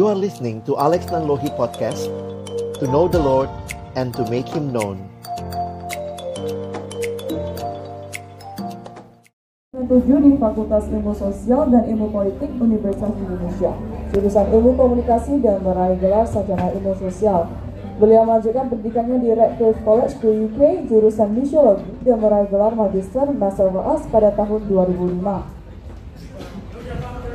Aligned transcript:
You 0.00 0.08
are 0.08 0.16
listening 0.16 0.64
to 0.64 0.80
Alex 0.80 1.12
Nanlohi 1.12 1.52
Podcast 1.60 2.08
To 2.80 2.88
know 2.88 3.04
the 3.04 3.20
Lord 3.20 3.52
and 4.00 4.16
to 4.16 4.24
make 4.32 4.48
Him 4.48 4.72
known. 4.72 4.96
Di 9.76 10.32
Fakultas 10.40 10.88
Ilmu 10.88 11.12
Sosial 11.12 11.68
dan 11.68 11.84
Ilmu 11.84 12.08
Politik 12.16 12.48
Universitas 12.56 13.12
Indonesia. 13.12 13.76
Jurusan 14.16 14.48
Ilmu 14.48 14.72
Komunikasi 14.80 15.36
dan 15.44 15.60
meraih 15.60 16.00
gelar 16.00 16.24
Sarjana 16.24 16.72
Ilmu 16.80 16.96
Sosial. 16.96 17.44
Beliau 18.00 18.24
melanjutkan 18.24 18.72
pendidikannya 18.72 19.20
di 19.20 19.36
Radcliffe 19.36 19.84
College 19.84 20.16
di 20.24 20.48
UK 20.48 20.88
jurusan 20.88 21.28
Misiologi 21.36 22.08
dan 22.08 22.24
meraih 22.24 22.48
gelar 22.48 22.72
Magister 22.72 23.28
Master 23.36 23.68
of 23.68 23.76
Arts 23.84 24.08
pada 24.08 24.32
tahun 24.32 24.64
2005 24.64 25.59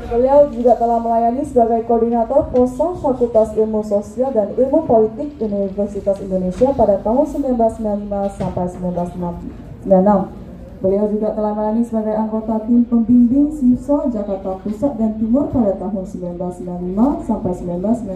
Beliau 0.06 0.46
juga 0.54 0.78
telah 0.78 1.02
melayani 1.02 1.42
sebagai 1.42 1.82
koordinator 1.90 2.54
POSA 2.54 2.94
Fakultas 3.02 3.58
Ilmu 3.58 3.82
Sosial 3.82 4.30
dan 4.38 4.54
Ilmu 4.54 4.86
Politik 4.86 5.34
Universitas 5.42 6.22
Indonesia 6.22 6.70
pada 6.78 7.02
tahun 7.02 7.26
1995 7.26 8.38
sampai 8.38 8.66
1996. 9.82 10.46
Beliau 10.86 11.06
juga 11.10 11.34
telah 11.34 11.58
melayani 11.58 11.82
sebagai 11.82 12.14
anggota 12.14 12.62
tim 12.70 12.86
pembimbing 12.86 13.50
siswa 13.50 14.06
Jakarta 14.14 14.62
Pusat 14.62 14.94
dan 15.02 15.12
Timur 15.18 15.50
pada 15.50 15.74
tahun 15.74 16.06
1995 16.06 17.26
sampai 17.26 17.52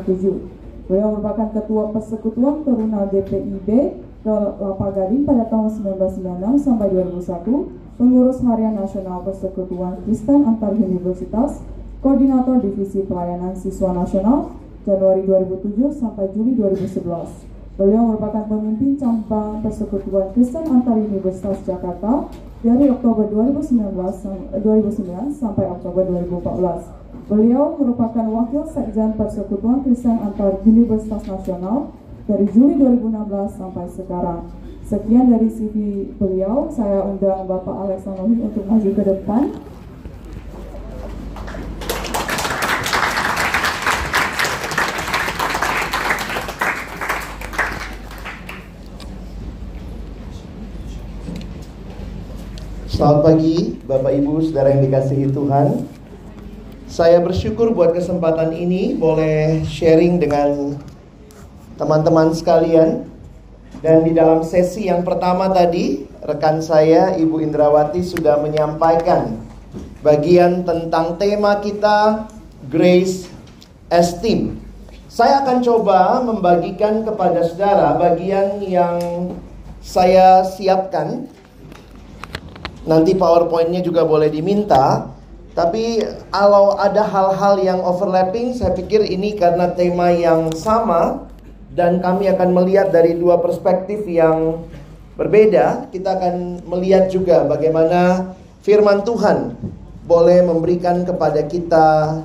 1997. 0.05 0.85
Beliau 0.85 1.17
merupakan 1.17 1.49
ketua 1.57 1.89
persekutuan 1.89 2.61
Teruna 2.61 3.09
DPIB 3.09 3.69
Kelapa 4.19 4.87
Gading 4.93 5.25
pada 5.25 5.47
tahun 5.49 5.73
1996 5.73 6.59
sampai 6.59 6.87
2001, 6.91 7.97
pengurus 7.97 8.43
harian 8.45 8.75
nasional 8.75 9.23
Persekutuan 9.25 10.03
Kristen 10.03 10.43
Antar 10.43 10.75
Universitas 10.75 11.63
Koordinator 11.99 12.63
Divisi 12.63 13.03
Pelayanan 13.03 13.59
Siswa 13.59 13.91
Nasional 13.91 14.55
Januari 14.87 15.27
2007 15.27 15.99
sampai 15.99 16.31
Juli 16.31 16.55
2011. 16.55 17.03
Beliau 17.75 18.07
merupakan 18.07 18.47
pemimpin 18.47 18.95
cabang 18.95 19.59
Persekutuan 19.59 20.31
Kristen 20.31 20.63
Antar 20.71 20.95
Universitas 20.95 21.59
Jakarta 21.67 22.31
dari 22.63 22.87
Oktober 22.87 23.27
2019, 23.27 23.91
2009 24.63 25.35
sampai 25.35 25.67
Oktober 25.67 26.07
2014. 26.07 26.87
Beliau 27.27 27.75
merupakan 27.75 28.25
wakil 28.31 28.63
sekjen 28.71 29.19
Persekutuan 29.19 29.83
Kristen 29.83 30.23
Antar 30.23 30.55
Universitas 30.63 31.27
Nasional 31.27 31.91
dari 32.31 32.47
Juli 32.55 32.79
2016 32.79 33.59
sampai 33.59 33.91
sekarang. 33.91 34.47
Sekian 34.87 35.35
dari 35.35 35.51
CV 35.51 36.07
beliau, 36.15 36.71
saya 36.71 37.03
undang 37.03 37.43
Bapak 37.43 37.75
Alex 37.75 38.07
untuk 38.07 38.63
maju 38.63 38.87
ke 38.87 39.03
depan. 39.03 39.51
Selamat 52.99 53.31
pagi 53.31 53.79
Bapak 53.87 54.11
Ibu 54.11 54.43
Saudara 54.43 54.75
yang 54.75 54.83
dikasihi 54.83 55.31
Tuhan. 55.31 55.87
Saya 56.83 57.23
bersyukur 57.23 57.71
buat 57.71 57.95
kesempatan 57.95 58.51
ini 58.51 58.91
Boleh 58.91 59.63
sharing 59.63 60.19
dengan 60.19 60.75
teman-teman 61.79 62.35
sekalian. 62.35 63.07
Dan 63.79 64.03
di 64.03 64.11
dalam 64.11 64.43
sesi 64.43 64.91
yang 64.91 65.07
pertama 65.07 65.47
tadi 65.47 66.11
Rekan 66.27 66.59
saya 66.59 67.15
Ibu 67.15 67.39
Indrawati 67.39 68.03
sudah 68.03 68.43
menyampaikan 68.43 69.47
Bagian 70.03 70.67
tentang 70.67 71.15
tema 71.15 71.63
kita 71.63 72.27
Grace 72.67 73.31
Esteem 73.87 74.59
Saya 75.07 75.47
akan 75.47 75.63
coba 75.63 76.19
membagikan 76.19 77.07
kepada 77.07 77.47
saudara 77.47 77.95
Bagian 77.95 78.59
yang 78.59 78.99
saya 79.79 80.43
siapkan 80.43 81.38
Nanti 82.87 83.15
PowerPoint-nya 83.15 83.83
juga 83.83 84.07
boleh 84.07 84.31
diminta. 84.31 85.11
Tapi 85.57 85.99
kalau 86.31 86.79
ada 86.79 87.03
hal-hal 87.03 87.59
yang 87.59 87.79
overlapping, 87.83 88.55
saya 88.55 88.71
pikir 88.71 89.03
ini 89.03 89.35
karena 89.35 89.75
tema 89.75 90.07
yang 90.13 90.53
sama 90.55 91.27
dan 91.75 91.99
kami 91.99 92.31
akan 92.31 92.55
melihat 92.55 92.95
dari 92.95 93.19
dua 93.19 93.43
perspektif 93.43 94.07
yang 94.07 94.63
berbeda. 95.19 95.91
Kita 95.91 96.15
akan 96.15 96.63
melihat 96.63 97.11
juga 97.11 97.43
bagaimana 97.43 98.31
firman 98.63 99.03
Tuhan 99.03 99.59
boleh 100.07 100.47
memberikan 100.47 101.03
kepada 101.03 101.43
kita 101.43 102.19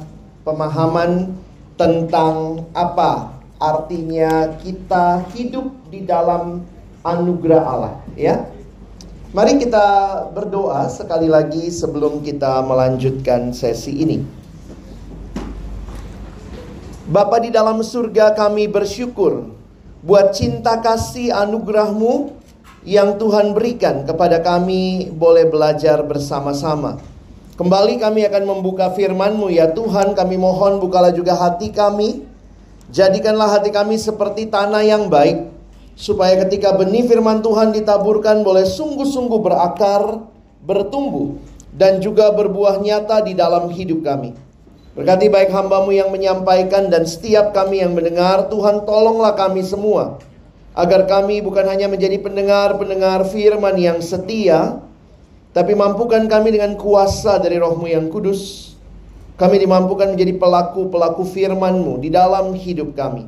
pemahaman 0.47 1.35
tentang 1.75 2.63
apa 2.71 3.35
artinya 3.59 4.55
kita 4.63 5.27
hidup 5.35 5.75
di 5.91 6.07
dalam 6.07 6.63
anugerah 7.03 7.63
Allah, 7.67 7.95
ya. 8.15 8.54
Mari 9.35 9.59
kita 9.59 9.87
berdoa 10.31 10.87
sekali 10.87 11.27
lagi 11.27 11.67
sebelum 11.67 12.23
kita 12.23 12.63
melanjutkan 12.63 13.51
sesi 13.51 13.91
ini. 13.91 14.23
Bapa 17.11 17.43
di 17.43 17.51
dalam 17.51 17.83
surga 17.83 18.39
kami 18.39 18.71
bersyukur 18.71 19.51
buat 20.07 20.39
cinta 20.39 20.79
kasih 20.79 21.35
anugerahmu 21.35 22.31
yang 22.87 23.19
Tuhan 23.19 23.59
berikan 23.59 24.07
kepada 24.07 24.39
kami 24.39 25.11
boleh 25.11 25.51
belajar 25.51 26.07
bersama-sama. 26.07 27.03
Kembali 27.59 27.99
kami 27.99 28.23
akan 28.31 28.45
membuka 28.47 28.95
firman-Mu 28.95 29.51
ya 29.51 29.75
Tuhan 29.75 30.15
kami 30.15 30.39
mohon 30.39 30.79
bukalah 30.79 31.11
juga 31.11 31.35
hati 31.35 31.75
kami. 31.75 32.23
Jadikanlah 32.95 33.59
hati 33.59 33.75
kami 33.75 33.99
seperti 33.99 34.47
tanah 34.47 34.87
yang 34.87 35.11
baik 35.11 35.54
supaya 35.95 36.39
ketika 36.47 36.75
benih 36.75 37.07
firman 37.07 37.41
Tuhan 37.41 37.71
ditaburkan 37.71 38.43
boleh 38.43 38.67
sungguh-sungguh 38.67 39.41
berakar, 39.41 40.27
bertumbuh, 40.67 41.39
dan 41.75 41.99
juga 41.99 42.31
berbuah 42.31 42.83
nyata 42.83 43.27
di 43.27 43.35
dalam 43.35 43.71
hidup 43.71 44.07
kami. 44.07 44.35
Berkati 44.95 45.27
baik 45.27 45.51
hambamu 45.51 45.91
yang 45.91 46.15
menyampaikan 46.15 46.87
dan 46.87 47.03
setiap 47.03 47.51
kami 47.51 47.83
yang 47.83 47.99
mendengar, 47.99 48.47
Tuhan 48.47 48.87
tolonglah 48.87 49.35
kami 49.35 49.67
semua. 49.67 50.23
Agar 50.75 51.07
kami 51.11 51.43
bukan 51.43 51.67
hanya 51.67 51.91
menjadi 51.91 52.19
pendengar-pendengar 52.23 53.27
firman 53.27 53.75
yang 53.75 53.99
setia, 53.99 54.79
tapi 55.51 55.75
mampukan 55.75 56.27
kami 56.27 56.55
dengan 56.55 56.79
kuasa 56.79 57.39
dari 57.43 57.59
rohmu 57.59 57.87
yang 57.91 58.07
kudus. 58.11 58.75
Kami 59.35 59.59
dimampukan 59.59 60.15
menjadi 60.15 60.35
pelaku-pelaku 60.39 61.27
firmanmu 61.27 61.99
di 61.99 62.11
dalam 62.15 62.55
hidup 62.55 62.95
kami. 62.95 63.27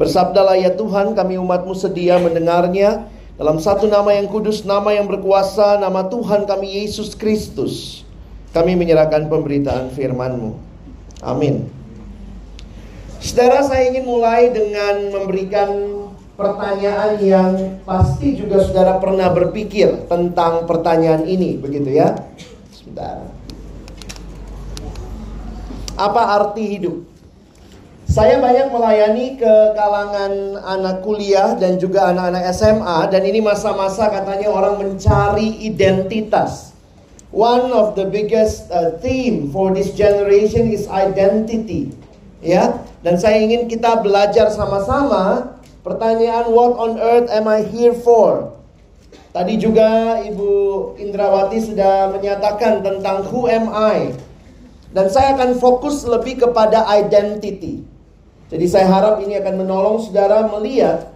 Bersabdalah 0.00 0.56
ya 0.56 0.72
Tuhan 0.72 1.12
kami 1.12 1.36
umatmu 1.36 1.76
sedia 1.76 2.16
mendengarnya 2.16 3.04
dalam 3.36 3.60
satu 3.60 3.84
nama 3.84 4.16
yang 4.16 4.32
kudus, 4.32 4.64
nama 4.64 4.96
yang 4.96 5.04
berkuasa, 5.04 5.76
nama 5.76 6.08
Tuhan 6.08 6.48
kami 6.48 6.80
Yesus 6.80 7.12
Kristus. 7.12 8.00
Kami 8.56 8.80
menyerahkan 8.80 9.28
pemberitaan 9.28 9.92
firman-Mu. 9.92 10.56
Amin. 11.20 11.68
Saudara 13.20 13.60
saya 13.60 13.92
ingin 13.92 14.08
mulai 14.08 14.48
dengan 14.48 15.12
memberikan 15.12 15.68
pertanyaan 16.32 17.20
yang 17.20 17.52
pasti 17.84 18.40
juga 18.40 18.64
saudara 18.64 18.96
pernah 18.96 19.28
berpikir 19.28 20.08
tentang 20.08 20.64
pertanyaan 20.64 21.28
ini, 21.28 21.60
begitu 21.60 21.92
ya? 21.92 22.16
Sebentar. 22.72 23.28
Apa 26.00 26.40
arti 26.40 26.80
hidup? 26.80 27.09
Saya 28.10 28.42
banyak 28.42 28.74
melayani 28.74 29.38
ke 29.38 29.54
kalangan 29.78 30.58
anak 30.66 30.98
kuliah 31.06 31.54
dan 31.54 31.78
juga 31.78 32.10
anak-anak 32.10 32.42
SMA 32.50 33.06
dan 33.06 33.22
ini 33.22 33.38
masa-masa 33.38 34.10
katanya 34.10 34.50
orang 34.50 34.82
mencari 34.82 35.62
identitas. 35.62 36.74
One 37.30 37.70
of 37.70 37.94
the 37.94 38.10
biggest 38.10 38.66
uh, 38.74 38.98
theme 38.98 39.54
for 39.54 39.70
this 39.70 39.94
generation 39.94 40.74
is 40.74 40.90
identity. 40.90 41.94
Ya, 42.42 42.82
dan 43.06 43.14
saya 43.14 43.46
ingin 43.46 43.70
kita 43.70 44.02
belajar 44.02 44.50
sama-sama 44.50 45.54
pertanyaan 45.86 46.50
what 46.50 46.74
on 46.82 46.98
earth 46.98 47.30
am 47.30 47.46
I 47.46 47.62
here 47.62 47.94
for? 47.94 48.58
Tadi 49.30 49.54
juga 49.54 50.18
Ibu 50.18 50.98
Indrawati 50.98 51.62
sudah 51.62 52.10
menyatakan 52.10 52.82
tentang 52.82 53.30
who 53.30 53.46
am 53.46 53.70
I? 53.70 54.18
Dan 54.90 55.06
saya 55.06 55.38
akan 55.38 55.62
fokus 55.62 56.02
lebih 56.02 56.42
kepada 56.42 56.90
identity. 56.90 57.99
Jadi 58.50 58.66
saya 58.66 58.90
harap 58.90 59.22
ini 59.22 59.38
akan 59.38 59.62
menolong 59.62 60.02
saudara 60.02 60.50
melihat 60.50 61.06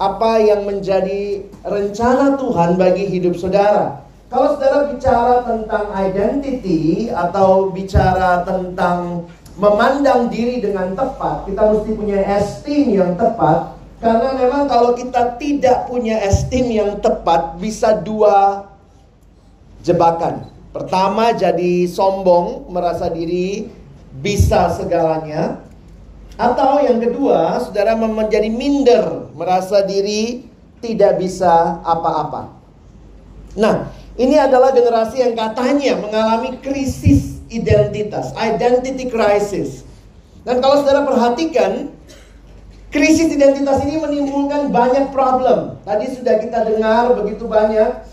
apa 0.00 0.40
yang 0.40 0.64
menjadi 0.64 1.44
rencana 1.60 2.40
Tuhan 2.40 2.80
bagi 2.80 3.04
hidup 3.12 3.36
saudara. 3.36 4.08
Kalau 4.32 4.56
saudara 4.56 4.88
bicara 4.88 5.44
tentang 5.44 5.92
identity 5.92 7.12
atau 7.12 7.68
bicara 7.68 8.40
tentang 8.48 9.28
memandang 9.60 10.32
diri 10.32 10.64
dengan 10.64 10.96
tepat, 10.96 11.44
kita 11.44 11.60
mesti 11.60 11.90
punya 11.92 12.18
esteem 12.40 12.96
yang 12.96 13.12
tepat. 13.20 13.76
Karena 13.98 14.30
memang 14.38 14.70
kalau 14.70 14.94
kita 14.94 15.36
tidak 15.36 15.90
punya 15.90 16.22
esteem 16.24 16.70
yang 16.72 16.92
tepat, 17.02 17.58
bisa 17.60 17.98
dua 18.00 18.64
jebakan. 19.82 20.46
Pertama 20.70 21.34
jadi 21.34 21.84
sombong, 21.90 22.70
merasa 22.70 23.10
diri 23.10 23.66
bisa 24.22 24.70
segalanya. 24.72 25.67
Atau 26.38 26.78
yang 26.86 27.02
kedua, 27.02 27.58
saudara 27.58 27.98
menjadi 27.98 28.46
minder, 28.46 29.26
merasa 29.34 29.82
diri 29.82 30.46
tidak 30.78 31.18
bisa 31.18 31.82
apa-apa. 31.82 32.54
Nah, 33.58 33.90
ini 34.14 34.38
adalah 34.38 34.70
generasi 34.70 35.18
yang 35.18 35.34
katanya 35.34 35.98
mengalami 35.98 36.62
krisis 36.62 37.42
identitas, 37.50 38.30
identity 38.38 39.10
crisis. 39.10 39.82
Dan 40.46 40.62
kalau 40.62 40.78
saudara 40.78 41.02
perhatikan, 41.02 41.90
krisis 42.94 43.34
identitas 43.34 43.82
ini 43.82 43.98
menimbulkan 43.98 44.70
banyak 44.70 45.10
problem. 45.10 45.82
Tadi 45.82 46.06
sudah 46.14 46.38
kita 46.38 46.70
dengar 46.70 47.18
begitu 47.18 47.50
banyak. 47.50 48.06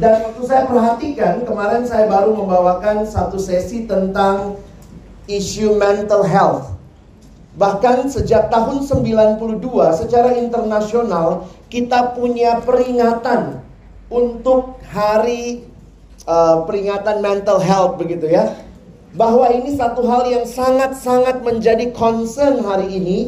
Dan 0.00 0.14
waktu 0.32 0.42
saya 0.48 0.64
perhatikan, 0.64 1.44
kemarin 1.44 1.84
saya 1.84 2.08
baru 2.08 2.32
membawakan 2.32 3.04
satu 3.04 3.36
sesi 3.36 3.84
tentang 3.84 4.56
isu 5.28 5.76
mental 5.76 6.24
health. 6.24 6.74
Bahkan 7.58 8.08
sejak 8.08 8.48
tahun 8.48 8.86
92 8.86 9.38
secara 10.00 10.34
internasional 10.34 11.46
kita 11.68 12.16
punya 12.16 12.64
peringatan 12.64 13.60
untuk 14.08 14.80
hari 14.88 15.68
uh, 16.24 16.64
peringatan 16.64 17.20
mental 17.20 17.60
health 17.60 18.00
begitu 18.00 18.30
ya. 18.30 18.56
Bahwa 19.12 19.48
ini 19.52 19.76
satu 19.76 20.04
hal 20.08 20.28
yang 20.28 20.44
sangat-sangat 20.44 21.44
menjadi 21.44 21.92
concern 21.92 22.60
hari 22.64 22.88
ini 22.96 23.18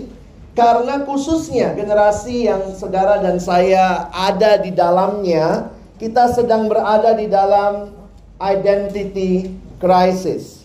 karena 0.54 1.06
khususnya 1.08 1.72
generasi 1.72 2.44
yang 2.50 2.76
saudara 2.76 3.22
dan 3.22 3.40
saya 3.40 4.12
ada 4.12 4.60
di 4.60 4.74
dalamnya, 4.74 5.72
kita 5.96 6.32
sedang 6.36 6.68
berada 6.68 7.16
di 7.16 7.30
dalam 7.30 7.94
identity 8.36 9.56
crisis. 9.80 10.59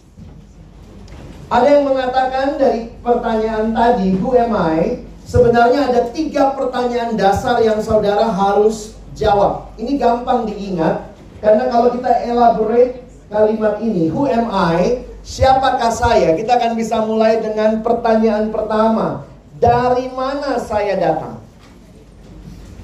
Ada 1.55 1.67
yang 1.71 1.87
mengatakan 1.87 2.59
dari 2.59 2.91
pertanyaan 2.99 3.71
tadi, 3.71 4.11
who 4.19 4.35
am 4.35 4.51
I? 4.51 5.07
Sebenarnya 5.23 5.87
ada 5.87 6.11
tiga 6.11 6.51
pertanyaan 6.51 7.15
dasar 7.15 7.63
yang 7.63 7.79
saudara 7.79 8.27
harus 8.27 8.99
jawab. 9.15 9.71
Ini 9.79 9.95
gampang 9.95 10.51
diingat, 10.51 11.15
karena 11.39 11.71
kalau 11.71 11.95
kita 11.95 12.11
elaborate 12.27 13.07
kalimat 13.31 13.79
ini, 13.79 14.11
who 14.11 14.27
am 14.27 14.51
I? 14.51 15.07
Siapakah 15.23 15.95
saya? 15.95 16.35
Kita 16.35 16.59
akan 16.59 16.75
bisa 16.75 16.99
mulai 17.07 17.39
dengan 17.39 17.79
pertanyaan 17.79 18.51
pertama. 18.51 19.23
Dari 19.55 20.11
mana 20.11 20.59
saya 20.59 20.99
datang? 20.99 21.39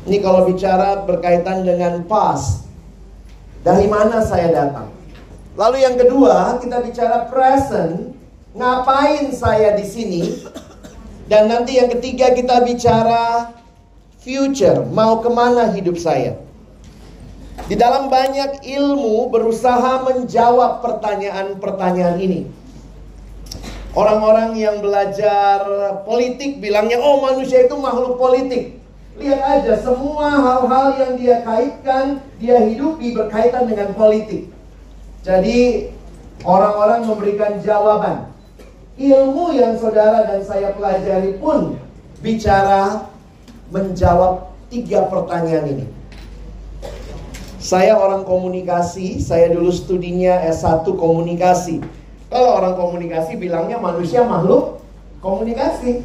Ini 0.08 0.24
kalau 0.24 0.48
bicara 0.48 1.04
berkaitan 1.04 1.68
dengan 1.68 2.08
past. 2.08 2.72
Dari 3.68 3.92
mana 3.92 4.24
saya 4.24 4.48
datang? 4.48 4.88
Lalu 5.60 5.84
yang 5.84 6.00
kedua, 6.00 6.56
kita 6.64 6.80
bicara 6.80 7.28
present 7.28 8.21
ngapain 8.52 9.32
saya 9.32 9.76
di 9.76 9.86
sini? 9.88 10.24
Dan 11.32 11.48
nanti 11.48 11.80
yang 11.80 11.88
ketiga 11.88 12.36
kita 12.36 12.60
bicara 12.68 13.56
future, 14.20 14.84
mau 14.92 15.24
ke 15.24 15.30
mana 15.32 15.72
hidup 15.72 15.96
saya? 15.96 16.36
Di 17.72 17.80
dalam 17.80 18.12
banyak 18.12 18.68
ilmu 18.68 19.32
berusaha 19.32 20.04
menjawab 20.04 20.84
pertanyaan-pertanyaan 20.84 22.20
ini. 22.20 22.42
Orang-orang 23.92 24.56
yang 24.60 24.84
belajar 24.84 25.64
politik 26.04 26.60
bilangnya, 26.60 27.00
oh 27.00 27.24
manusia 27.24 27.64
itu 27.64 27.76
makhluk 27.80 28.20
politik. 28.20 28.80
Lihat 29.20 29.40
aja, 29.40 29.76
semua 29.84 30.32
hal-hal 30.32 30.88
yang 30.96 31.14
dia 31.20 31.44
kaitkan, 31.44 32.24
dia 32.40 32.60
hidupi 32.64 33.12
berkaitan 33.16 33.68
dengan 33.68 33.92
politik. 33.92 34.48
Jadi, 35.24 35.92
orang-orang 36.48 37.04
memberikan 37.04 37.60
jawaban 37.60 38.31
ilmu 39.00 39.56
yang 39.56 39.80
saudara 39.80 40.28
dan 40.28 40.42
saya 40.44 40.76
pelajari 40.76 41.40
pun 41.40 41.80
bicara 42.20 43.08
menjawab 43.72 44.52
tiga 44.68 45.08
pertanyaan 45.08 45.68
ini. 45.80 45.86
Saya 47.62 47.94
orang 47.94 48.26
komunikasi, 48.26 49.22
saya 49.22 49.54
dulu 49.54 49.70
studinya 49.70 50.42
S1 50.50 50.82
komunikasi. 50.98 51.78
Kalau 52.32 52.58
orang 52.58 52.74
komunikasi 52.74 53.38
bilangnya 53.38 53.78
manusia 53.78 54.26
makhluk 54.26 54.82
komunikasi. 55.22 56.02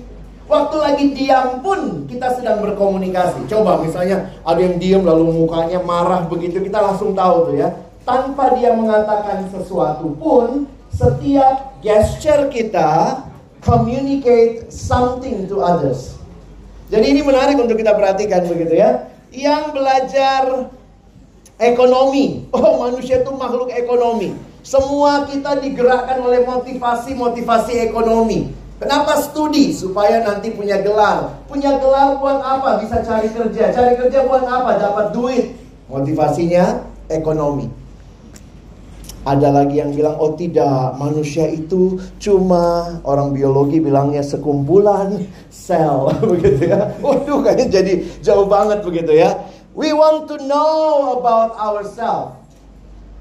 Waktu 0.47 0.77
lagi 0.79 1.05
diam 1.17 1.59
pun 1.65 2.07
kita 2.07 2.39
sedang 2.39 2.63
berkomunikasi. 2.63 3.51
Coba 3.51 3.83
misalnya 3.83 4.31
ada 4.47 4.61
yang 4.63 4.79
diam 4.79 5.03
lalu 5.03 5.43
mukanya 5.43 5.83
marah 5.83 6.23
begitu 6.31 6.63
kita 6.63 6.79
langsung 6.79 7.17
tahu 7.19 7.51
tuh 7.51 7.57
ya. 7.59 7.75
Tanpa 8.07 8.55
dia 8.55 8.71
mengatakan 8.71 9.51
sesuatu 9.51 10.15
pun 10.15 10.71
setiap 10.97 11.77
gesture 11.85 12.49
kita 12.49 13.21
communicate 13.61 14.73
something 14.73 15.45
to 15.45 15.61
others. 15.61 16.17
Jadi 16.89 17.13
ini 17.13 17.21
menarik 17.21 17.61
untuk 17.61 17.77
kita 17.77 17.93
perhatikan 17.93 18.49
begitu 18.49 18.81
ya. 18.81 19.13
Yang 19.29 19.63
belajar 19.77 20.43
ekonomi, 21.61 22.47
oh 22.57 22.89
manusia 22.89 23.21
itu 23.21 23.33
makhluk 23.37 23.69
ekonomi. 23.77 24.33
Semua 24.67 25.29
kita 25.31 25.63
digerakkan 25.63 26.19
oleh 26.25 26.43
motivasi-motivasi 26.43 27.87
ekonomi. 27.87 28.51
Kenapa 28.77 29.17
studi? 29.23 29.73
Supaya 29.73 30.27
nanti 30.27 30.53
punya 30.53 30.83
gelar. 30.83 31.39
Punya 31.47 31.79
gelar 31.79 32.19
buat 32.19 32.43
apa? 32.43 32.83
Bisa 32.83 33.01
cari 33.01 33.31
kerja. 33.31 33.73
Cari 33.73 33.95
kerja 33.95 34.27
buat 34.27 34.45
apa? 34.45 34.77
Dapat 34.77 35.07
duit. 35.15 35.55
Motivasinya 35.87 36.83
ekonomi. 37.09 37.86
Ada 39.27 39.51
lagi 39.51 39.83
yang 39.83 39.91
bilang, 39.91 40.15
oh 40.23 40.39
tidak, 40.39 40.95
manusia 41.03 41.51
itu 41.51 41.99
cuma 42.23 42.95
orang 43.03 43.35
biologi 43.35 43.83
bilangnya 43.83 44.23
sekumpulan 44.23 45.27
sel, 45.51 46.15
begitu 46.31 46.71
ya. 46.71 46.95
Waduh, 47.03 47.43
kayaknya 47.43 47.83
jadi 47.83 47.93
jauh 48.23 48.47
banget 48.47 48.87
begitu 48.87 49.19
ya. 49.19 49.35
We 49.75 49.91
want 49.91 50.31
to 50.31 50.39
know 50.47 51.19
about 51.19 51.59
ourselves. 51.59 52.39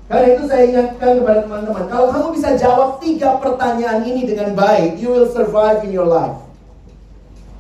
Karena 0.06 0.38
itu 0.38 0.44
saya 0.46 0.64
ingatkan 0.70 1.26
kepada 1.26 1.50
teman-teman, 1.50 1.90
kalau 1.90 2.14
kamu 2.14 2.28
bisa 2.38 2.54
jawab 2.54 3.02
tiga 3.02 3.42
pertanyaan 3.42 4.06
ini 4.06 4.30
dengan 4.30 4.54
baik, 4.54 5.02
you 5.02 5.10
will 5.10 5.26
survive 5.34 5.82
in 5.82 5.90
your 5.90 6.06
life. 6.06 6.38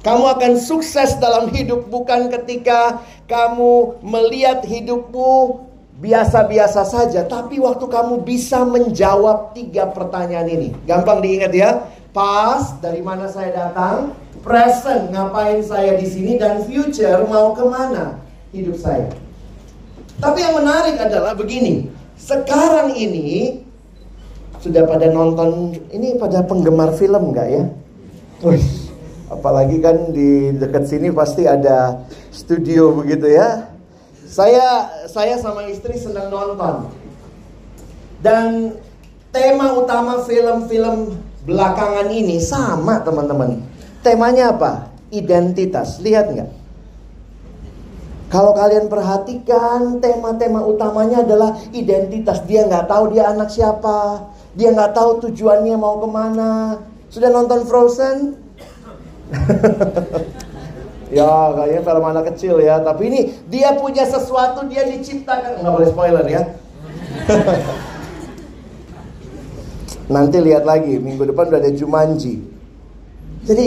Kamu 0.05 0.37
akan 0.37 0.61
sukses 0.61 1.17
dalam 1.17 1.49
hidup 1.49 1.89
bukan 1.89 2.29
ketika 2.29 3.01
kamu 3.25 3.97
melihat 4.05 4.61
hidupmu 4.61 5.65
biasa-biasa 5.95 6.83
saja, 6.83 7.23
tapi 7.23 7.55
waktu 7.55 7.87
kamu 7.87 8.27
bisa 8.27 8.67
menjawab 8.67 9.55
tiga 9.55 9.87
pertanyaan 9.95 10.47
ini, 10.51 10.69
gampang 10.83 11.23
diingat 11.23 11.53
ya. 11.55 11.71
Past, 12.11 12.79
dari 12.79 13.03
mana 13.03 13.27
saya 13.27 13.51
datang, 13.51 14.15
present, 14.39 15.11
ngapain 15.11 15.59
saya 15.63 15.99
di 15.99 16.07
sini, 16.07 16.39
dan 16.39 16.63
future, 16.63 17.27
mau 17.27 17.51
ke 17.55 17.63
mana 17.63 18.19
hidup 18.55 18.75
saya. 18.79 19.11
Tapi 20.19 20.39
yang 20.39 20.55
menarik 20.55 20.95
adalah 20.95 21.35
begini, 21.35 21.91
sekarang 22.15 22.95
ini 22.95 23.59
sudah 24.63 24.87
pada 24.87 25.11
nonton, 25.11 25.75
ini 25.91 26.15
pada 26.15 26.43
penggemar 26.47 26.95
film 26.95 27.35
nggak 27.35 27.47
ya? 27.51 27.63
Wih, 28.47 28.63
apalagi 29.27 29.83
kan 29.83 30.15
di 30.15 30.55
dekat 30.55 30.87
sini 30.87 31.11
pasti 31.11 31.43
ada 31.47 32.03
studio 32.31 32.95
begitu 32.95 33.31
ya 33.31 33.74
saya 34.25 34.89
saya 35.05 35.37
sama 35.37 35.69
istri 35.69 35.95
senang 35.95 36.33
nonton. 36.33 36.89
Dan 38.25 38.73
tema 39.29 39.77
utama 39.77 40.25
film-film 40.25 41.13
belakangan 41.45 42.09
ini 42.09 42.41
sama 42.41 43.05
teman-teman. 43.05 43.61
Temanya 44.01 44.49
apa? 44.57 44.89
Identitas. 45.13 46.01
Lihat 46.01 46.33
nggak? 46.33 46.51
Kalau 48.33 48.57
kalian 48.57 48.89
perhatikan 48.89 50.01
tema-tema 50.01 50.65
utamanya 50.65 51.21
adalah 51.21 51.61
identitas. 51.69 52.41
Dia 52.49 52.65
nggak 52.65 52.89
tahu 52.89 53.13
dia 53.13 53.29
anak 53.29 53.53
siapa. 53.53 54.25
Dia 54.57 54.73
nggak 54.73 54.97
tahu 54.97 55.29
tujuannya 55.29 55.77
mau 55.77 56.01
ke 56.01 56.07
mana. 56.09 56.81
Sudah 57.13 57.29
nonton 57.29 57.63
Frozen? 57.69 58.17
Ya 61.15 61.55
kayaknya 61.55 61.81
film 61.87 62.03
anak 62.03 62.35
kecil 62.35 62.59
ya. 62.59 62.83
Tapi 62.83 63.07
ini 63.07 63.21
dia 63.47 63.71
punya 63.79 64.03
sesuatu 64.03 64.67
Dia 64.67 64.83
diciptakan. 64.83 65.63
Nggak 65.63 65.73
boleh 65.73 65.87
spoiler 65.87 66.25
ya. 66.27 66.43
Nanti 70.13 70.37
lihat 70.37 70.67
lagi 70.67 70.99
Minggu 70.99 71.23
depan 71.23 71.47
udah 71.49 71.59
ada 71.63 71.71
Jumanji. 71.71 72.43
Jadi 73.47 73.65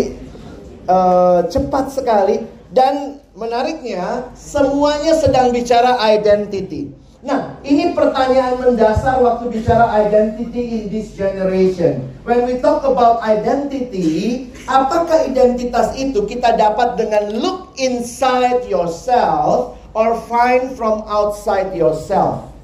uh, 0.84 1.48
Cepat 1.48 1.96
sekali. 1.96 2.60
Dan 2.68 3.16
menariknya 3.32 4.28
Semuanya 4.36 5.16
sedang 5.16 5.48
bicara 5.56 5.96
identity 6.12 7.07
Nah, 7.18 7.58
ini 7.66 7.98
pertanyaan 7.98 8.62
mendasar 8.62 9.18
waktu 9.18 9.50
bicara 9.50 9.90
identity 10.06 10.62
in 10.78 10.82
this 10.86 11.18
generation. 11.18 12.06
When 12.22 12.46
we 12.46 12.62
talk 12.62 12.86
about 12.86 13.26
identity, 13.26 14.46
apakah 14.70 15.26
identitas 15.26 15.98
itu 15.98 16.22
kita 16.30 16.54
dapat 16.54 16.94
dengan 16.94 17.34
look 17.42 17.74
inside 17.74 18.70
yourself 18.70 19.74
or 19.98 20.14
find 20.30 20.78
from 20.78 21.02
outside 21.10 21.74
yourself? 21.74 22.54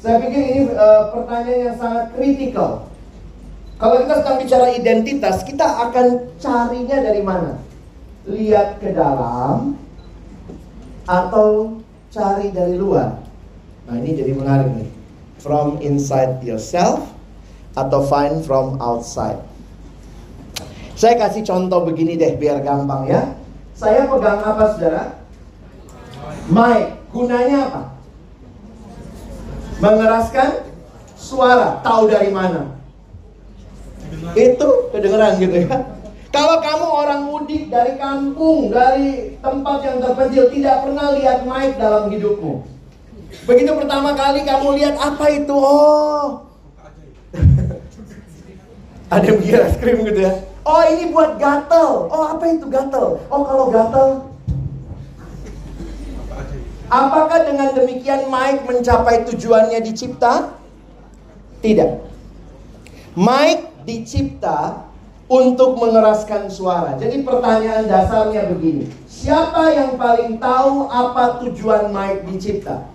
Saya 0.00 0.16
pikir 0.16 0.42
ini 0.48 0.62
uh, 0.72 1.12
pertanyaan 1.12 1.60
yang 1.68 1.76
sangat 1.76 2.04
kritikal. 2.16 2.88
Kalau 3.76 4.00
kita 4.00 4.14
sedang 4.24 4.36
bicara 4.40 4.66
identitas, 4.72 5.44
kita 5.44 5.68
akan 5.88 6.06
carinya 6.40 7.04
dari 7.04 7.20
mana? 7.20 7.60
Lihat 8.24 8.80
ke 8.80 8.96
dalam 8.96 9.76
atau 11.04 11.76
cari 12.08 12.48
dari 12.48 12.80
luar. 12.80 13.19
Nah, 13.90 13.98
ini 13.98 14.14
jadi 14.14 14.32
menarik 14.38 14.70
nih. 14.78 14.88
From 15.42 15.82
inside 15.82 16.46
yourself 16.46 17.10
atau 17.74 18.06
find 18.06 18.46
from 18.46 18.78
outside. 18.78 19.42
Saya 20.94 21.18
kasih 21.18 21.42
contoh 21.42 21.82
begini 21.82 22.14
deh 22.14 22.38
biar 22.38 22.62
gampang 22.62 23.10
ya. 23.10 23.34
Saya 23.74 24.06
pegang 24.06 24.46
apa 24.46 24.64
saudara? 24.78 25.04
Mic. 26.46 27.02
Gunanya 27.10 27.58
apa? 27.66 27.82
Mengeraskan 29.82 30.70
suara. 31.18 31.82
Tahu 31.82 32.06
dari 32.06 32.30
mana? 32.30 32.78
Itu 34.38 34.92
kedengeran 34.94 35.42
gitu 35.42 35.66
ya. 35.66 35.98
Kalau 36.30 36.62
kamu 36.62 36.86
orang 36.86 37.20
mudik 37.26 37.66
dari 37.74 37.98
kampung, 37.98 38.70
dari 38.70 39.34
tempat 39.42 39.82
yang 39.82 39.98
terpencil, 39.98 40.46
tidak 40.54 40.86
pernah 40.86 41.10
lihat 41.18 41.42
mic 41.42 41.74
dalam 41.74 42.06
hidupmu. 42.06 42.62
Begitu 43.46 43.70
pertama 43.74 44.14
kali 44.14 44.42
kamu 44.42 44.68
lihat 44.78 44.96
apa 44.98 45.26
itu? 45.30 45.54
Oh, 45.54 46.50
ada 49.14 49.24
yang 49.26 49.38
bikin 49.38 49.74
krim 49.78 49.98
gitu 50.06 50.20
ya. 50.26 50.32
Oh 50.66 50.82
ini 50.86 51.10
buat 51.10 51.40
gatel. 51.40 52.10
Oh 52.10 52.24
apa 52.30 52.44
itu 52.50 52.66
gatel? 52.68 53.22
Oh 53.32 53.42
kalau 53.42 53.66
gatel. 53.72 54.08
Apakah 56.90 57.46
dengan 57.46 57.70
demikian 57.70 58.26
Mike 58.26 58.66
mencapai 58.66 59.22
tujuannya 59.30 59.78
dicipta? 59.78 60.58
Tidak. 61.62 62.02
Mike 63.14 63.86
dicipta 63.86 64.90
untuk 65.30 65.78
mengeraskan 65.78 66.50
suara. 66.50 66.98
Jadi 66.98 67.22
pertanyaan 67.22 67.86
dasarnya 67.86 68.50
begini. 68.50 68.90
Siapa 69.06 69.70
yang 69.70 69.94
paling 69.94 70.42
tahu 70.42 70.90
apa 70.90 71.38
tujuan 71.46 71.94
Mike 71.94 72.26
dicipta? 72.26 72.89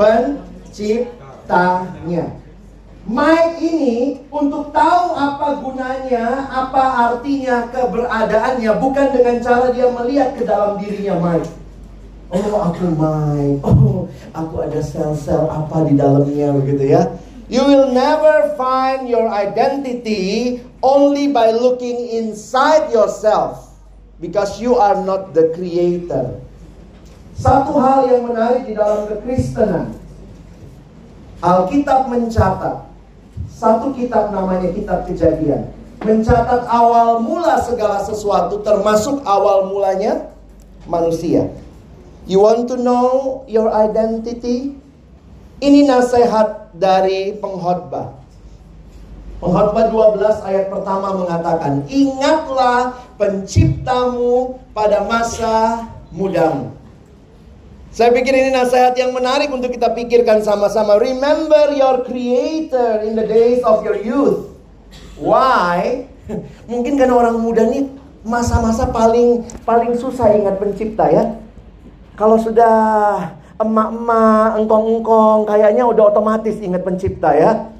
Penciptanya. 0.00 2.24
Mike 3.04 3.60
ini 3.60 4.24
untuk 4.32 4.72
tahu 4.72 5.12
apa 5.12 5.60
gunanya, 5.60 6.48
apa 6.48 6.84
artinya 7.10 7.68
keberadaannya 7.68 8.72
bukan 8.80 9.12
dengan 9.12 9.36
cara 9.44 9.68
dia 9.76 9.92
melihat 9.92 10.40
ke 10.40 10.48
dalam 10.48 10.80
dirinya 10.80 11.20
Mike. 11.20 11.52
Oh 12.32 12.64
aku 12.64 12.96
Mike, 12.96 13.60
oh 13.68 14.08
aku 14.32 14.64
ada 14.64 14.80
sel-sel 14.80 15.44
apa 15.52 15.84
di 15.84 16.00
dalamnya 16.00 16.48
begitu 16.56 16.96
ya. 16.96 17.12
You 17.52 17.68
will 17.68 17.92
never 17.92 18.56
find 18.56 19.04
your 19.04 19.28
identity 19.28 20.64
only 20.80 21.28
by 21.28 21.52
looking 21.52 22.08
inside 22.14 22.88
yourself 22.88 23.68
because 24.16 24.56
you 24.62 24.80
are 24.80 24.96
not 25.04 25.36
the 25.36 25.52
creator. 25.52 26.40
Satu 27.40 27.80
hal 27.80 28.04
yang 28.04 28.28
menarik 28.28 28.68
di 28.68 28.76
dalam 28.76 29.08
kekristenan, 29.08 29.96
Alkitab 31.40 32.12
mencatat 32.12 32.84
satu 33.60 33.92
kitab 33.92 34.32
namanya 34.32 34.72
kitab 34.72 35.04
kejadian. 35.04 35.68
Mencatat 36.00 36.64
awal 36.64 37.20
mula 37.20 37.60
segala 37.60 38.00
sesuatu 38.00 38.64
termasuk 38.64 39.20
awal 39.28 39.68
mulanya 39.68 40.32
manusia. 40.88 41.52
You 42.24 42.40
want 42.40 42.72
to 42.72 42.80
know 42.80 43.44
your 43.44 43.68
identity? 43.68 44.80
Ini 45.60 45.84
nasihat 45.84 46.72
dari 46.72 47.36
pengkhotbah. 47.36 48.16
Pengkhotbah 49.44 49.84
12 49.92 50.40
ayat 50.40 50.72
pertama 50.72 51.20
mengatakan, 51.20 51.84
"Ingatlah 51.88 52.96
penciptamu 53.20 54.56
pada 54.72 55.04
masa 55.04 55.84
mudamu." 56.12 56.79
Saya 57.90 58.14
pikir 58.14 58.30
ini 58.30 58.54
nasihat 58.54 58.94
yang 58.94 59.10
menarik 59.10 59.50
untuk 59.50 59.74
kita 59.74 59.90
pikirkan 59.90 60.46
sama-sama. 60.46 60.94
Remember 60.94 61.74
your 61.74 62.06
creator 62.06 63.02
in 63.02 63.18
the 63.18 63.26
days 63.26 63.66
of 63.66 63.82
your 63.82 63.98
youth. 63.98 64.54
Why? 65.18 66.06
Mungkin 66.70 66.94
karena 66.94 67.18
orang 67.18 67.42
muda 67.42 67.66
nih 67.66 67.90
masa-masa 68.22 68.86
paling 68.94 69.42
paling 69.66 69.98
susah 69.98 70.30
ingat 70.38 70.62
pencipta 70.62 71.10
ya. 71.10 71.34
Kalau 72.14 72.38
sudah 72.38 72.78
emak-emak, 73.58 74.62
engkong-engkong, 74.62 75.50
kayaknya 75.50 75.82
udah 75.82 76.14
otomatis 76.14 76.62
ingat 76.62 76.86
pencipta 76.86 77.34
ya. 77.34 77.74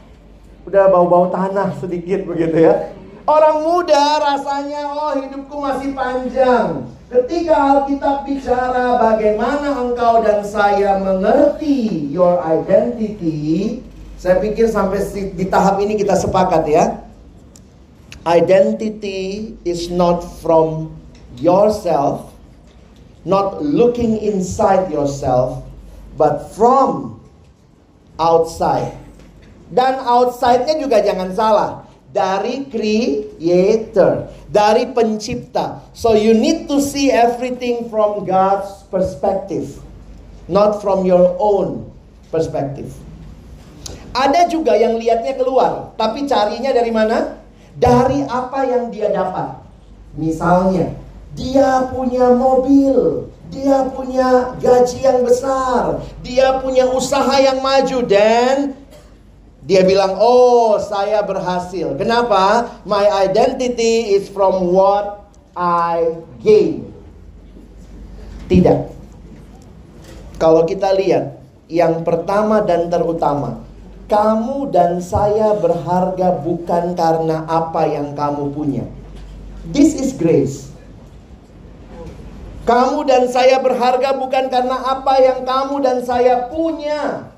Udah 0.66 0.90
bau-bau 0.90 1.30
tanah 1.30 1.70
sedikit 1.78 2.26
begitu 2.26 2.66
ya. 2.66 2.98
Orang 3.30 3.62
muda 3.62 4.18
rasanya, 4.18 4.90
oh 4.90 5.14
hidupku 5.14 5.54
masih 5.62 5.94
panjang. 5.94 6.82
Ketika 7.06 7.54
Alkitab 7.54 8.26
bicara 8.26 8.98
bagaimana 8.98 9.86
engkau 9.86 10.18
dan 10.18 10.42
saya 10.42 10.98
mengerti 10.98 12.10
your 12.10 12.42
identity, 12.42 13.78
saya 14.18 14.42
pikir 14.42 14.66
sampai 14.66 14.98
di 15.14 15.46
tahap 15.46 15.78
ini 15.78 15.94
kita 15.94 16.18
sepakat 16.18 16.66
ya. 16.66 17.06
Identity 18.26 19.54
is 19.62 19.86
not 19.94 20.26
from 20.42 20.90
yourself, 21.38 22.34
not 23.22 23.62
looking 23.62 24.18
inside 24.18 24.90
yourself, 24.90 25.62
but 26.18 26.50
from 26.50 27.22
outside. 28.18 28.90
Dan 29.70 30.02
outside-nya 30.02 30.82
juga 30.82 30.98
jangan 30.98 31.30
salah 31.30 31.89
dari 32.10 32.66
creator, 32.66 34.30
dari 34.50 34.90
pencipta. 34.90 35.86
So 35.94 36.18
you 36.18 36.34
need 36.34 36.66
to 36.66 36.82
see 36.82 37.14
everything 37.14 37.86
from 37.86 38.26
God's 38.26 38.82
perspective, 38.90 39.78
not 40.50 40.82
from 40.82 41.06
your 41.06 41.38
own 41.38 41.86
perspective. 42.34 42.90
Ada 44.10 44.50
juga 44.50 44.74
yang 44.74 44.98
lihatnya 44.98 45.38
keluar, 45.38 45.94
tapi 45.94 46.26
carinya 46.26 46.74
dari 46.74 46.90
mana? 46.90 47.38
Dari 47.78 48.26
apa 48.26 48.66
yang 48.66 48.90
dia 48.90 49.06
dapat. 49.14 49.62
Misalnya, 50.18 50.90
dia 51.38 51.86
punya 51.94 52.34
mobil, 52.34 53.30
dia 53.54 53.86
punya 53.94 54.58
gaji 54.58 54.98
yang 54.98 55.22
besar, 55.22 56.02
dia 56.26 56.58
punya 56.58 56.90
usaha 56.90 57.38
yang 57.38 57.62
maju 57.62 57.98
dan 58.02 58.74
dia 59.70 59.86
bilang, 59.86 60.18
"Oh, 60.18 60.82
saya 60.82 61.22
berhasil." 61.22 61.94
Kenapa? 61.94 62.74
My 62.82 63.06
identity 63.22 64.18
is 64.18 64.26
from 64.26 64.74
what 64.74 65.30
I 65.54 66.18
gain. 66.42 66.90
Tidak. 68.50 68.90
Kalau 70.42 70.66
kita 70.66 70.90
lihat 70.98 71.38
yang 71.70 72.02
pertama 72.02 72.66
dan 72.66 72.90
terutama, 72.90 73.62
kamu 74.10 74.74
dan 74.74 74.98
saya 74.98 75.54
berharga 75.54 76.34
bukan 76.42 76.98
karena 76.98 77.46
apa 77.46 77.86
yang 77.86 78.18
kamu 78.18 78.50
punya. 78.50 78.82
This 79.70 79.94
is 79.94 80.10
grace. 80.18 80.74
Kamu 82.66 83.06
dan 83.06 83.30
saya 83.30 83.62
berharga 83.62 84.18
bukan 84.18 84.50
karena 84.50 84.82
apa 84.82 85.14
yang 85.22 85.46
kamu 85.46 85.78
dan 85.78 86.02
saya 86.02 86.50
punya. 86.50 87.29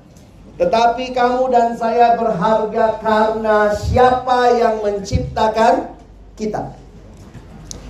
Tetapi 0.53 1.17
kamu 1.17 1.49
dan 1.49 1.73
saya 1.73 2.13
berharga 2.13 3.01
karena 3.01 3.73
siapa 3.73 4.53
yang 4.53 4.85
menciptakan 4.85 5.97
kita. 6.37 6.77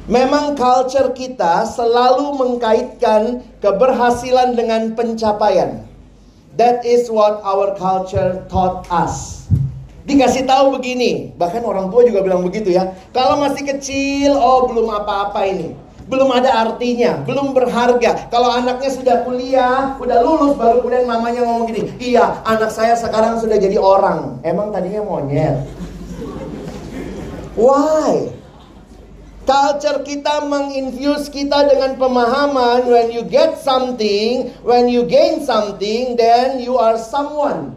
Memang 0.08 0.55
culture 0.55 1.12
kita 1.12 1.67
selalu 1.67 2.36
mengkaitkan 2.39 3.43
keberhasilan 3.60 4.55
dengan 4.55 4.96
pencapaian. 4.96 5.84
That 6.55 6.88
is 6.88 7.12
what 7.12 7.43
our 7.43 7.75
culture 7.75 8.48
taught 8.48 8.88
us. 8.91 9.48
Dikasih 10.03 10.43
tahu 10.43 10.75
begini, 10.79 11.32
bahkan 11.39 11.63
orang 11.63 11.88
tua 11.88 12.03
juga 12.03 12.20
bilang 12.20 12.43
begitu 12.43 12.75
ya. 12.75 12.91
Kalau 13.15 13.39
masih 13.39 13.63
kecil, 13.63 14.36
oh 14.36 14.67
belum 14.67 14.91
apa-apa 14.91 15.48
ini 15.48 15.82
belum 16.13 16.29
ada 16.29 16.70
artinya, 16.70 17.25
belum 17.25 17.58
berharga. 17.58 18.29
Kalau 18.29 18.53
anaknya 18.53 18.93
sudah 18.93 19.25
kuliah, 19.25 19.98
udah 19.98 20.17
lulus, 20.22 20.53
baru 20.53 20.86
kemudian 20.86 21.10
mamanya 21.10 21.41
ngomong 21.41 21.65
gini, 21.74 21.89
iya 21.98 22.46
anak 22.46 22.70
saya 22.70 22.93
sekarang 22.93 23.41
sudah 23.41 23.58
jadi 23.58 23.82
orang. 23.82 24.38
Emang 24.46 24.70
tadinya 24.70 25.01
monyet. 25.01 25.65
Why? 27.58 28.29
Culture 29.43 30.08
kita 30.08 30.48
menginfuse 30.48 31.27
kita 31.27 31.67
dengan 31.67 32.00
pemahaman 32.00 32.88
when 32.88 33.12
you 33.12 33.27
get 33.27 33.60
something, 33.60 34.55
when 34.63 34.88
you 34.88 35.03
gain 35.03 35.43
something, 35.43 36.15
then 36.15 36.63
you 36.63 36.79
are 36.79 36.96
someone. 36.96 37.75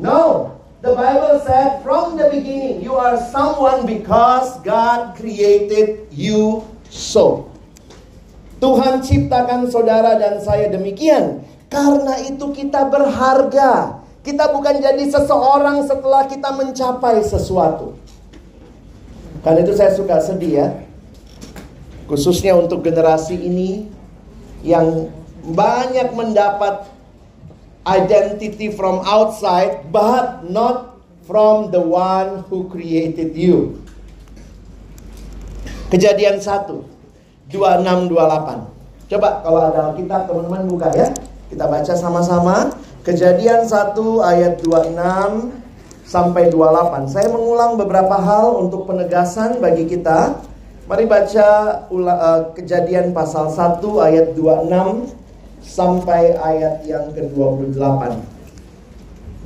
No, 0.00 0.56
the 0.80 0.96
Bible 0.96 1.36
said 1.44 1.84
from 1.84 2.16
the 2.16 2.32
beginning, 2.32 2.80
you 2.80 2.96
are 2.96 3.20
someone 3.28 3.84
because 3.84 4.56
God 4.64 5.20
created 5.20 6.08
you 6.08 6.64
so. 6.88 7.55
Tuhan 8.56 9.04
ciptakan 9.04 9.68
saudara 9.68 10.16
dan 10.16 10.40
saya 10.40 10.72
demikian. 10.72 11.44
Karena 11.68 12.16
itu 12.24 12.52
kita 12.56 12.88
berharga. 12.88 14.00
Kita 14.24 14.50
bukan 14.50 14.80
jadi 14.82 15.04
seseorang 15.06 15.86
setelah 15.86 16.26
kita 16.26 16.50
mencapai 16.56 17.20
sesuatu. 17.22 17.94
Karena 19.44 19.62
itu 19.62 19.76
saya 19.76 19.92
suka 19.94 20.18
sedih 20.18 20.52
ya. 20.56 20.68
Khususnya 22.10 22.56
untuk 22.58 22.82
generasi 22.82 23.38
ini 23.38 23.86
yang 24.64 25.10
banyak 25.46 26.10
mendapat 26.16 26.90
identity 27.86 28.74
from 28.74 28.98
outside 29.06 29.86
but 29.94 30.42
not 30.50 30.98
from 31.22 31.70
the 31.70 31.82
one 31.82 32.42
who 32.50 32.66
created 32.66 33.36
you. 33.38 33.78
Kejadian 35.86 36.42
1 36.42 36.95
2628. 37.50 39.06
Coba 39.06 39.28
kalau 39.46 39.60
ada 39.70 39.80
Alkitab 39.92 40.26
teman-teman 40.26 40.66
buka 40.66 40.90
ya. 40.90 41.14
Kita 41.46 41.70
baca 41.70 41.94
sama-sama. 41.94 42.74
Kejadian 43.06 43.62
1 43.62 43.94
ayat 44.18 44.58
26 44.58 44.98
sampai 46.02 46.50
28. 46.50 47.06
Saya 47.06 47.30
mengulang 47.30 47.78
beberapa 47.78 48.18
hal 48.18 48.66
untuk 48.66 48.90
penegasan 48.90 49.62
bagi 49.62 49.86
kita. 49.86 50.42
Mari 50.86 51.06
baca 51.06 51.46
uh, 51.90 52.40
kejadian 52.54 53.14
pasal 53.14 53.50
1 53.50 53.78
ayat 53.82 54.34
26 54.34 55.14
sampai 55.62 56.34
ayat 56.34 56.82
yang 56.82 57.10
ke-28. 57.14 58.22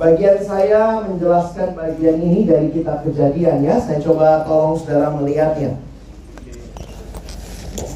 Bagian 0.01 0.37
saya 0.41 1.05
menjelaskan 1.05 1.77
bagian 1.77 2.17
ini 2.17 2.49
dari 2.49 2.73
kitab 2.73 3.05
kejadian 3.05 3.61
ya. 3.61 3.77
Saya 3.77 4.01
coba 4.01 4.41
tolong 4.41 4.73
saudara 4.81 5.13
melihatnya. 5.13 5.77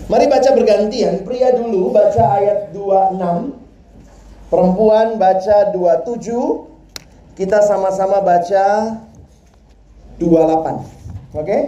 Mari 0.06 0.30
baca 0.30 0.50
bergantian. 0.54 1.26
Pria 1.26 1.50
dulu 1.58 1.90
baca 1.90 2.38
ayat 2.38 2.70
26. 2.78 3.58
Perempuan 4.54 5.18
baca 5.18 5.74
27. 5.74 7.34
Kita 7.34 7.66
sama-sama 7.66 8.22
baca 8.22 8.66
28. 10.22 10.22
Oke? 10.22 10.78
Okay? 11.42 11.62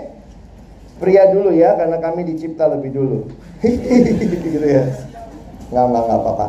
Pria 1.02 1.34
dulu 1.34 1.50
ya 1.54 1.78
karena 1.82 1.98
kami 1.98 2.30
dicipta 2.30 2.70
lebih 2.70 2.94
dulu. 2.94 3.20
gitu 4.46 4.68
ya. 4.70 4.86
Nggak, 5.74 5.86
nggak, 5.90 6.04
nggak 6.06 6.20
apa-apa. 6.22 6.48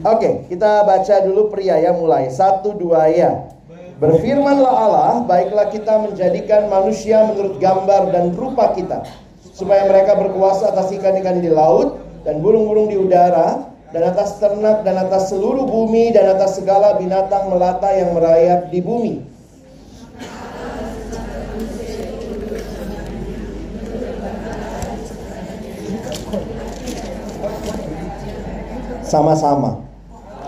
Oke, 0.00 0.16
okay, 0.16 0.32
kita 0.48 0.86
baca 0.86 1.14
dulu 1.28 1.50
pria 1.52 1.76
ya 1.76 1.92
mulai. 1.92 2.30
Satu, 2.32 2.72
dua 2.72 3.10
ya. 3.10 3.52
Berfirmanlah 4.00 4.74
Allah, 4.74 5.12
baiklah 5.28 5.68
kita 5.68 6.08
menjadikan 6.08 6.72
manusia 6.72 7.20
menurut 7.28 7.60
gambar 7.60 8.08
dan 8.14 8.32
rupa 8.32 8.72
kita 8.72 9.04
supaya 9.60 9.84
mereka 9.84 10.16
berkuasa 10.16 10.72
atas 10.72 10.88
ikan-ikan 10.96 11.44
di 11.44 11.52
laut 11.52 12.00
dan 12.24 12.40
burung-burung 12.40 12.88
di 12.88 12.96
udara 12.96 13.68
dan 13.92 14.08
atas 14.08 14.40
ternak 14.40 14.80
dan 14.88 14.96
atas 14.96 15.28
seluruh 15.28 15.68
bumi 15.68 16.16
dan 16.16 16.32
atas 16.32 16.56
segala 16.56 16.96
binatang 16.96 17.52
melata 17.52 17.92
yang 17.92 18.16
merayap 18.16 18.72
di 18.72 18.80
bumi. 18.80 19.14
Sama-sama. 29.04 29.84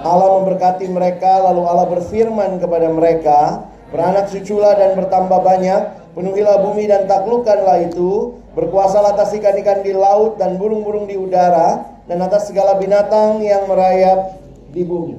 Allah 0.07 0.29
memberkati 0.39 0.87
mereka, 0.87 1.43
lalu 1.43 1.67
Allah 1.67 1.87
berfirman 1.91 2.63
kepada 2.63 2.89
mereka, 2.95 3.67
beranak 3.91 4.31
cuculah 4.31 4.79
dan 4.79 4.95
bertambah 4.95 5.43
banyak, 5.43 5.83
penuhilah 6.15 6.63
bumi 6.63 6.87
dan 6.87 7.11
taklukkanlah 7.11 7.91
itu, 7.91 8.39
Berkuasalah 8.53 9.17
atas 9.17 9.33
ikan-ikan 9.33 9.81
di 9.81 9.97
laut 9.97 10.37
dan 10.37 10.61
burung-burung 10.61 11.09
di 11.09 11.17
udara 11.17 11.89
dan 12.05 12.21
atas 12.21 12.53
segala 12.53 12.77
binatang 12.77 13.41
yang 13.41 13.65
merayap 13.65 14.37
di 14.69 14.85
bumi. 14.85 15.17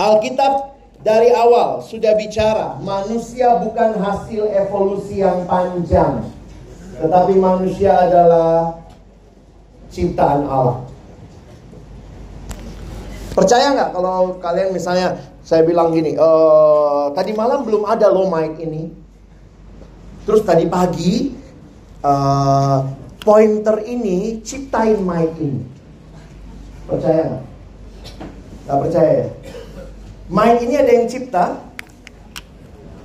Alkitab 0.00 0.76
dari 1.04 1.32
awal 1.36 1.84
sudah 1.84 2.16
bicara 2.16 2.80
manusia 2.80 3.60
bukan 3.60 4.00
hasil 4.00 4.48
evolusi 4.56 5.20
yang 5.20 5.44
panjang, 5.44 6.24
tetapi 6.96 7.36
manusia 7.36 7.92
adalah 7.92 8.80
ciptaan 9.92 10.48
Allah. 10.48 10.80
Percaya 13.36 13.76
nggak 13.76 13.90
kalau 13.92 14.40
kalian 14.40 14.72
misalnya 14.72 15.20
saya 15.44 15.60
bilang 15.60 15.92
gini, 15.92 16.16
e, 16.16 16.28
tadi 17.12 17.36
malam 17.36 17.68
belum 17.68 17.84
ada 17.84 18.08
low 18.08 18.32
mic 18.32 18.56
ini, 18.58 18.88
terus 20.24 20.40
tadi 20.40 20.64
pagi 20.64 21.36
uh, 22.06 22.78
pointer 23.26 23.82
ini 23.82 24.38
ciptain 24.46 25.02
mic 25.02 25.34
ini. 25.42 25.66
Percaya 26.86 27.22
nggak? 27.26 27.44
Gak 28.66 28.78
percaya 28.86 29.10
ya? 29.10 29.28
Mic 30.30 30.56
ini 30.62 30.74
ada 30.78 30.92
yang 30.94 31.06
cipta. 31.10 31.44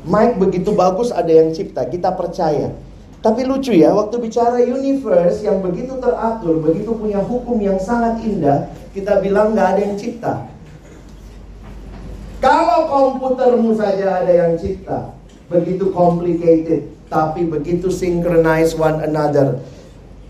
Mic 0.06 0.38
begitu 0.38 0.74
bagus 0.74 1.10
ada 1.10 1.30
yang 1.30 1.50
cipta. 1.54 1.86
Kita 1.90 2.14
percaya. 2.14 2.74
Tapi 3.22 3.46
lucu 3.46 3.70
ya, 3.70 3.94
waktu 3.94 4.18
bicara 4.18 4.58
universe 4.66 5.46
yang 5.46 5.62
begitu 5.62 5.94
teratur, 6.02 6.58
begitu 6.58 6.98
punya 6.98 7.22
hukum 7.22 7.62
yang 7.62 7.78
sangat 7.78 8.18
indah, 8.26 8.74
kita 8.98 9.22
bilang 9.22 9.54
nggak 9.54 9.78
ada 9.78 9.82
yang 9.86 9.94
cipta. 9.94 10.50
Kalau 12.42 12.90
komputermu 12.90 13.78
saja 13.78 14.26
ada 14.26 14.34
yang 14.34 14.58
cipta, 14.58 15.14
begitu 15.54 15.94
complicated, 15.94 16.90
tapi 17.12 17.44
begitu 17.44 17.92
synchronize 17.92 18.72
one 18.80 19.04
another. 19.04 19.60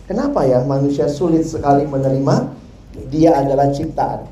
Kenapa 0.10 0.41
ya 0.50 0.65
manusia 0.65 1.06
sulit 1.06 1.46
sekali 1.46 1.86
menerima 1.86 2.50
dia 3.13 3.38
adalah 3.38 3.70
ciptaan? 3.70 4.26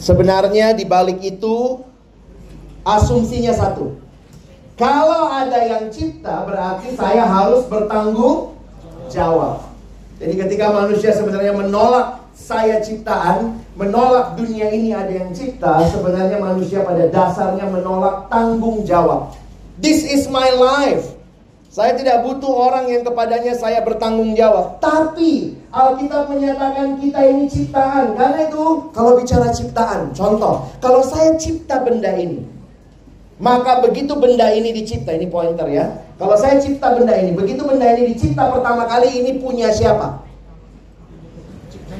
Sebenarnya 0.00 0.72
di 0.72 0.88
balik 0.88 1.20
itu 1.20 1.84
asumsinya 2.82 3.52
satu. 3.52 4.00
Kalau 4.74 5.30
ada 5.30 5.62
yang 5.62 5.92
cipta 5.92 6.48
berarti 6.48 6.96
saya 6.96 7.28
harus 7.28 7.68
bertanggung 7.68 8.56
jawab. 9.12 9.68
Jadi 10.16 10.34
ketika 10.34 10.72
manusia 10.72 11.12
sebenarnya 11.12 11.54
menolak 11.54 12.24
saya 12.32 12.80
ciptaan, 12.80 13.60
menolak 13.76 14.34
dunia 14.34 14.72
ini 14.72 14.90
ada 14.96 15.12
yang 15.12 15.30
cipta, 15.30 15.86
sebenarnya 15.92 16.40
manusia 16.40 16.80
pada 16.82 17.06
dasarnya 17.12 17.68
menolak 17.68 18.26
tanggung 18.32 18.82
jawab. 18.82 19.41
This 19.82 20.06
is 20.06 20.30
my 20.30 20.46
life. 20.54 21.10
Saya 21.66 21.98
tidak 21.98 22.22
butuh 22.22 22.70
orang 22.70 22.86
yang 22.86 23.02
kepadanya 23.02 23.50
saya 23.58 23.82
bertanggung 23.82 24.38
jawab. 24.38 24.78
Tapi 24.78 25.58
Alkitab 25.74 26.30
menyatakan 26.30 27.02
kita 27.02 27.18
ini 27.26 27.50
ciptaan. 27.50 28.14
Karena 28.14 28.46
itu 28.46 28.92
kalau 28.94 29.18
bicara 29.18 29.50
ciptaan, 29.50 30.14
contoh, 30.14 30.70
kalau 30.78 31.02
saya 31.02 31.34
cipta 31.34 31.82
benda 31.82 32.14
ini, 32.14 32.46
maka 33.42 33.82
begitu 33.82 34.14
benda 34.14 34.54
ini 34.54 34.70
dicipta, 34.70 35.18
ini 35.18 35.26
pointer 35.26 35.66
ya. 35.66 35.90
Kalau 36.14 36.38
saya 36.38 36.62
cipta 36.62 36.94
benda 36.94 37.18
ini, 37.18 37.34
begitu 37.34 37.66
benda 37.66 37.90
ini 37.98 38.14
dicipta 38.14 38.54
pertama 38.54 38.86
kali 38.86 39.18
ini 39.18 39.42
punya 39.42 39.74
siapa? 39.74 40.22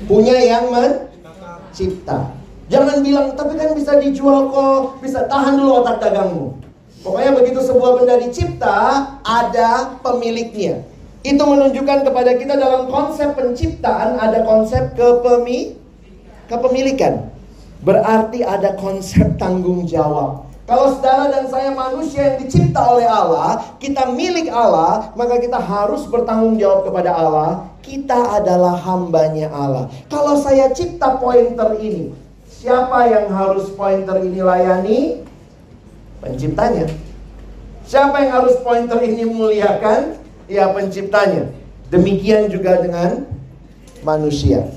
Punya 0.06 0.38
yang 0.38 0.70
mencipta. 0.70 2.30
Jangan 2.70 3.02
bilang, 3.02 3.34
tapi 3.34 3.58
kan 3.58 3.74
bisa 3.74 3.98
dijual 3.98 4.54
kok, 4.54 5.02
bisa 5.02 5.26
tahan 5.26 5.58
dulu 5.58 5.82
otak 5.82 5.98
dagangmu. 5.98 6.61
Pokoknya 7.02 7.34
begitu 7.34 7.58
sebuah 7.66 7.98
benda 7.98 8.14
dicipta, 8.22 8.78
ada 9.26 9.98
pemiliknya. 10.06 10.86
Itu 11.26 11.42
menunjukkan 11.42 12.06
kepada 12.06 12.34
kita 12.38 12.54
dalam 12.54 12.86
konsep 12.90 13.34
penciptaan 13.34 14.18
ada 14.22 14.46
konsep 14.46 14.94
kepemi 14.94 15.74
kepemilikan. 16.46 17.26
Berarti 17.82 18.46
ada 18.46 18.78
konsep 18.78 19.34
tanggung 19.34 19.82
jawab. 19.86 20.46
Kalau 20.62 20.94
saudara 20.94 21.26
dan 21.26 21.50
saya 21.50 21.74
manusia 21.74 22.22
yang 22.22 22.36
dicipta 22.46 22.78
oleh 22.78 23.10
Allah, 23.10 23.58
kita 23.82 24.14
milik 24.14 24.46
Allah, 24.46 25.10
maka 25.18 25.42
kita 25.42 25.58
harus 25.58 26.06
bertanggung 26.06 26.54
jawab 26.54 26.86
kepada 26.86 27.10
Allah. 27.10 27.66
Kita 27.82 28.38
adalah 28.38 28.78
hambanya 28.78 29.50
Allah. 29.50 29.90
Kalau 30.06 30.38
saya 30.38 30.70
cipta 30.70 31.18
pointer 31.18 31.74
ini, 31.82 32.14
siapa 32.46 33.10
yang 33.10 33.34
harus 33.34 33.74
pointer 33.74 34.22
ini 34.22 34.38
layani? 34.38 35.00
Penciptanya. 36.22 36.86
Siapa 37.82 38.22
yang 38.22 38.32
harus 38.40 38.54
pointer 38.62 39.02
ini 39.02 39.26
muliakan? 39.26 40.22
Ya 40.46 40.70
penciptanya. 40.70 41.50
Demikian 41.90 42.46
juga 42.46 42.78
dengan 42.78 43.26
manusia. 44.06 44.70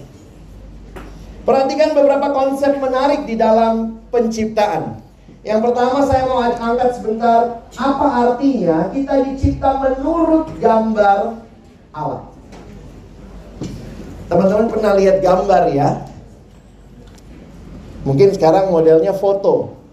Perhatikan 1.46 1.94
beberapa 1.94 2.34
konsep 2.34 2.74
menarik 2.82 3.30
di 3.30 3.38
dalam 3.38 4.02
penciptaan. 4.10 4.98
Yang 5.46 5.70
pertama 5.70 6.02
saya 6.02 6.26
mau 6.26 6.42
angkat 6.42 6.98
sebentar, 6.98 7.62
apa 7.78 8.08
artinya 8.10 8.90
kita 8.90 9.22
dicipta 9.30 9.78
menurut 9.78 10.50
gambar 10.58 11.38
Allah. 11.94 12.26
Teman-teman 14.26 14.68
pernah 14.74 14.98
lihat 14.98 15.22
gambar 15.22 15.70
ya? 15.70 16.02
Mungkin 18.10 18.34
sekarang 18.34 18.74
modelnya 18.74 19.14
foto. 19.14 19.85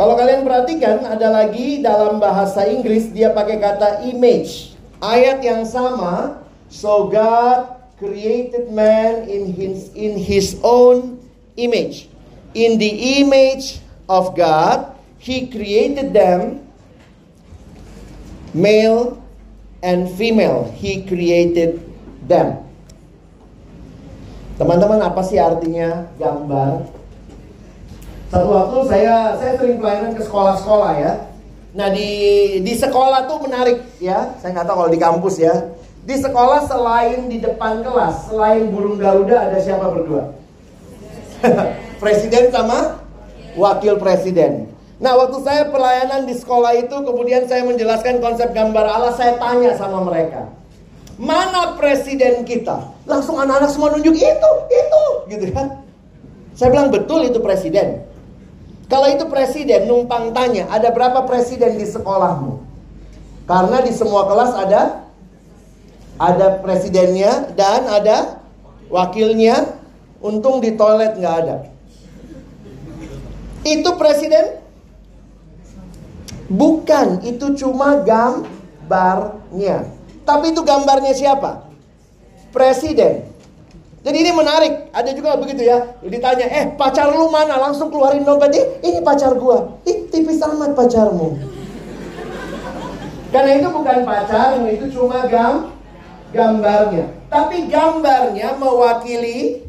Kalau 0.00 0.16
kalian 0.16 0.48
perhatikan 0.48 1.04
ada 1.04 1.28
lagi 1.28 1.84
dalam 1.84 2.16
bahasa 2.16 2.64
Inggris 2.64 3.12
dia 3.12 3.36
pakai 3.36 3.60
kata 3.60 4.08
image. 4.08 4.72
Ayat 4.96 5.44
yang 5.44 5.68
sama, 5.68 6.40
so 6.72 7.12
God 7.12 7.68
created 8.00 8.72
man 8.72 9.28
in 9.28 9.52
his 9.52 9.92
in 9.92 10.16
his 10.16 10.56
own 10.64 11.20
image. 11.60 12.08
In 12.56 12.80
the 12.80 13.20
image 13.20 13.84
of 14.08 14.32
God, 14.32 14.96
He 15.20 15.52
created 15.52 16.16
them 16.16 16.64
male 18.56 19.20
and 19.84 20.08
female. 20.16 20.72
He 20.80 21.04
created 21.04 21.76
them. 22.24 22.56
Teman-teman, 24.56 25.04
apa 25.04 25.20
sih 25.20 25.36
artinya 25.36 26.08
gambar? 26.16 26.99
Satu 28.30 28.46
waktu 28.46 28.78
saya 28.86 29.34
saya 29.42 29.52
sering 29.58 29.82
pelayanan 29.82 30.14
ke 30.14 30.22
sekolah-sekolah 30.22 30.92
ya. 31.02 31.12
Nah 31.74 31.90
di 31.90 32.10
di 32.62 32.74
sekolah 32.78 33.26
tuh 33.26 33.42
menarik 33.42 33.82
ya. 33.98 34.38
Saya 34.38 34.54
nggak 34.54 34.66
tahu 34.70 34.76
kalau 34.86 34.90
di 34.94 35.00
kampus 35.02 35.34
ya. 35.42 35.54
Di 36.06 36.16
sekolah 36.16 36.64
selain 36.64 37.26
di 37.26 37.42
depan 37.42 37.82
kelas, 37.82 38.30
selain 38.30 38.70
burung 38.70 38.96
garuda 38.96 39.50
ada 39.50 39.58
siapa 39.58 39.90
berdua? 39.90 40.32
presiden 42.02 42.48
sama 42.54 43.02
wakil 43.58 43.98
presiden. 43.98 44.70
Nah, 45.00 45.16
waktu 45.16 45.40
saya 45.40 45.64
pelayanan 45.72 46.28
di 46.28 46.36
sekolah 46.36 46.76
itu, 46.76 46.92
kemudian 46.92 47.48
saya 47.48 47.64
menjelaskan 47.64 48.20
konsep 48.20 48.52
gambar 48.52 48.84
Allah, 48.84 49.16
saya 49.16 49.40
tanya 49.40 49.72
sama 49.72 50.04
mereka. 50.04 50.44
Mana 51.16 51.76
presiden 51.80 52.44
kita? 52.44 52.84
Langsung 53.08 53.40
anak-anak 53.40 53.72
semua 53.72 53.96
nunjuk 53.96 54.12
itu, 54.12 54.50
itu, 54.68 55.04
gitu 55.32 55.44
kan. 55.56 55.84
Saya 56.52 56.68
bilang 56.68 56.92
betul 56.92 57.24
itu 57.24 57.40
presiden. 57.40 58.04
Kalau 58.90 59.06
itu 59.06 59.24
presiden 59.30 59.86
numpang 59.86 60.34
tanya, 60.34 60.66
ada 60.66 60.90
berapa 60.90 61.22
presiden 61.22 61.78
di 61.78 61.86
sekolahmu? 61.86 62.58
Karena 63.46 63.78
di 63.86 63.94
semua 63.94 64.26
kelas 64.26 64.52
ada 64.58 65.06
ada 66.18 66.58
presidennya 66.58 67.54
dan 67.54 67.86
ada 67.86 68.42
wakilnya. 68.90 69.78
Untung 70.20 70.60
di 70.60 70.76
toilet 70.76 71.16
nggak 71.16 71.36
ada. 71.46 71.56
Itu 73.64 73.96
presiden? 73.96 74.60
Bukan, 76.50 77.24
itu 77.24 77.56
cuma 77.56 78.04
gambarnya. 78.04 79.88
Tapi 80.28 80.52
itu 80.52 80.60
gambarnya 80.60 81.16
siapa? 81.16 81.72
Presiden. 82.52 83.29
Jadi 84.00 84.16
ini 84.16 84.32
menarik. 84.32 84.88
Ada 84.96 85.12
juga 85.12 85.36
begitu 85.36 85.68
ya. 85.68 85.92
Ditanya, 86.00 86.46
eh 86.48 86.64
pacar 86.72 87.12
lu 87.12 87.28
mana? 87.28 87.60
Langsung 87.60 87.92
keluarin 87.92 88.24
dompet. 88.24 88.56
Eh, 88.56 88.66
ini 88.80 88.98
pacar 89.04 89.36
gua. 89.36 89.76
Ih, 89.84 90.08
tipis 90.08 90.40
amat 90.40 90.72
pacarmu. 90.72 91.36
Karena 93.30 93.62
itu 93.62 93.68
bukan 93.70 93.98
pacarmu, 94.02 94.66
itu 94.72 94.86
cuma 94.90 95.28
gam 95.30 95.70
gambarnya. 96.34 97.14
Tapi 97.30 97.70
gambarnya 97.70 98.58
mewakili 98.58 99.62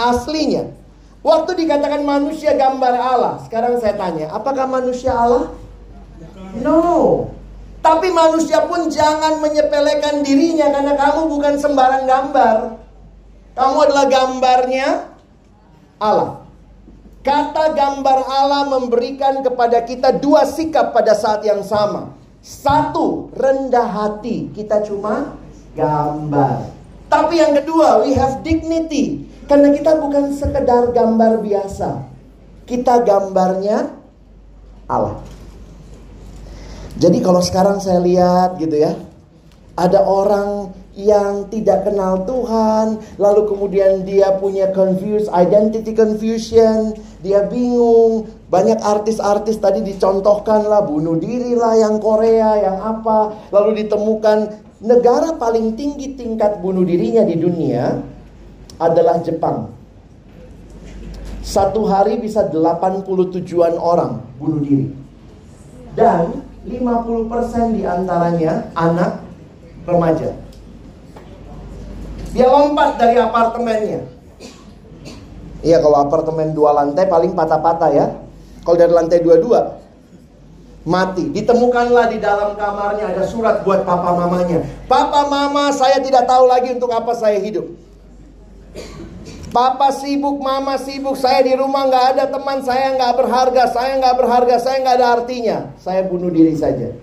aslinya. 0.00 0.72
Waktu 1.20 1.52
dikatakan 1.52 2.00
manusia 2.00 2.56
gambar 2.56 2.94
Allah, 2.96 3.34
sekarang 3.44 3.76
saya 3.76 3.92
tanya, 3.92 4.32
apakah 4.32 4.64
manusia 4.64 5.12
Allah? 5.12 5.52
No. 6.56 7.28
Tapi 7.84 8.08
manusia 8.08 8.64
pun 8.64 8.88
jangan 8.88 9.36
menyepelekan 9.40 10.24
dirinya 10.24 10.72
karena 10.72 10.96
kamu 10.96 11.28
bukan 11.28 11.54
sembarang 11.60 12.08
gambar. 12.08 12.79
Kamu 13.60 13.76
adalah 13.84 14.08
gambarnya 14.08 14.88
Allah. 16.00 16.48
Kata 17.20 17.76
gambar 17.76 18.18
Allah 18.24 18.72
memberikan 18.72 19.44
kepada 19.44 19.84
kita 19.84 20.16
dua 20.16 20.48
sikap 20.48 20.96
pada 20.96 21.12
saat 21.12 21.44
yang 21.44 21.60
sama. 21.60 22.16
Satu, 22.40 23.28
rendah 23.36 23.84
hati. 23.84 24.48
Kita 24.56 24.80
cuma 24.80 25.36
gambar. 25.76 26.72
Tapi 27.12 27.36
yang 27.36 27.52
kedua, 27.52 28.00
we 28.00 28.16
have 28.16 28.40
dignity. 28.40 29.28
Karena 29.44 29.76
kita 29.76 30.00
bukan 30.00 30.32
sekedar 30.32 30.96
gambar 30.96 31.44
biasa. 31.44 32.00
Kita 32.64 33.04
gambarnya 33.04 33.92
Allah. 34.88 35.20
Jadi 36.96 37.20
kalau 37.20 37.44
sekarang 37.44 37.76
saya 37.76 38.00
lihat 38.00 38.56
gitu 38.56 38.80
ya. 38.80 38.96
Ada 39.76 40.00
orang 40.00 40.79
yang 40.98 41.46
tidak 41.48 41.86
kenal 41.86 42.26
Tuhan, 42.26 42.98
lalu 43.14 43.46
kemudian 43.46 44.02
dia 44.02 44.34
punya 44.42 44.74
confused 44.74 45.30
identity 45.30 45.94
confusion, 45.94 46.98
dia 47.22 47.46
bingung. 47.46 48.26
Banyak 48.50 48.82
artis-artis 48.82 49.62
tadi 49.62 49.86
dicontohkan 49.86 50.66
lah, 50.66 50.82
bunuh 50.82 51.14
diri 51.14 51.54
lah 51.54 51.78
yang 51.78 52.02
Korea, 52.02 52.58
yang 52.58 52.78
apa, 52.82 53.50
lalu 53.54 53.86
ditemukan 53.86 54.58
negara 54.82 55.38
paling 55.38 55.78
tinggi 55.78 56.18
tingkat 56.18 56.58
bunuh 56.58 56.82
dirinya 56.82 57.22
di 57.22 57.38
dunia 57.38 58.02
adalah 58.80 59.22
Jepang. 59.22 59.70
Satu 61.46 61.86
hari 61.86 62.18
bisa 62.18 62.50
80 62.50 63.06
tujuan 63.38 63.78
orang 63.78 64.18
bunuh 64.42 64.60
diri. 64.60 64.86
Dan 65.94 66.42
50% 66.66 67.78
di 67.78 67.82
antaranya 67.86 68.68
anak 68.76 69.22
remaja. 69.88 70.49
Dia 72.30 72.46
lompat 72.46 72.98
dari 72.98 73.18
apartemennya. 73.18 74.00
Iya 75.60 75.76
kalau 75.82 76.08
apartemen 76.08 76.56
dua 76.56 76.72
lantai 76.72 77.04
paling 77.10 77.34
patah-patah 77.36 77.90
ya. 77.92 78.06
Kalau 78.64 78.76
dari 78.76 78.92
lantai 78.92 79.20
dua-dua 79.20 79.80
mati. 80.86 81.28
Ditemukanlah 81.28 82.08
di 82.08 82.18
dalam 82.22 82.56
kamarnya 82.56 83.12
ada 83.12 83.24
surat 83.28 83.66
buat 83.66 83.84
papa 83.84 84.16
mamanya. 84.16 84.64
Papa 84.88 85.28
mama 85.28 85.74
saya 85.74 86.00
tidak 86.00 86.24
tahu 86.24 86.48
lagi 86.48 86.72
untuk 86.72 86.92
apa 86.92 87.12
saya 87.12 87.36
hidup. 87.40 87.66
Papa 89.50 89.90
sibuk, 89.90 90.38
mama 90.38 90.78
sibuk, 90.78 91.18
saya 91.18 91.42
di 91.42 91.58
rumah 91.58 91.90
nggak 91.90 92.06
ada 92.14 92.24
teman, 92.30 92.62
saya 92.62 92.94
nggak 92.94 93.12
berharga, 93.18 93.64
saya 93.66 93.98
nggak 93.98 94.14
berharga, 94.14 94.56
saya 94.62 94.76
nggak 94.78 94.96
ada 95.02 95.08
artinya. 95.18 95.58
Saya 95.82 96.06
bunuh 96.06 96.30
diri 96.30 96.54
saja. 96.54 96.94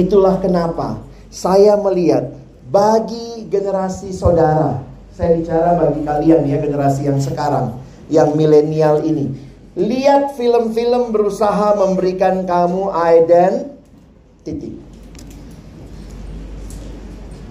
Itulah 0.00 0.40
kenapa 0.40 1.04
saya 1.28 1.76
melihat 1.76 2.32
bagi 2.70 3.46
generasi 3.46 4.10
saudara, 4.10 4.82
saya 5.14 5.38
bicara 5.38 5.78
bagi 5.78 6.02
kalian 6.02 6.42
ya 6.46 6.58
generasi 6.58 7.06
yang 7.06 7.20
sekarang, 7.22 7.78
yang 8.10 8.34
milenial 8.34 9.02
ini. 9.06 9.30
Lihat 9.76 10.34
film-film 10.40 11.12
berusaha 11.12 11.76
memberikan 11.76 12.48
kamu 12.48 12.90
identity. 12.96 14.72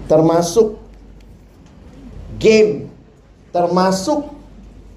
Termasuk 0.06 0.78
game 2.36 2.86
termasuk 3.56 4.28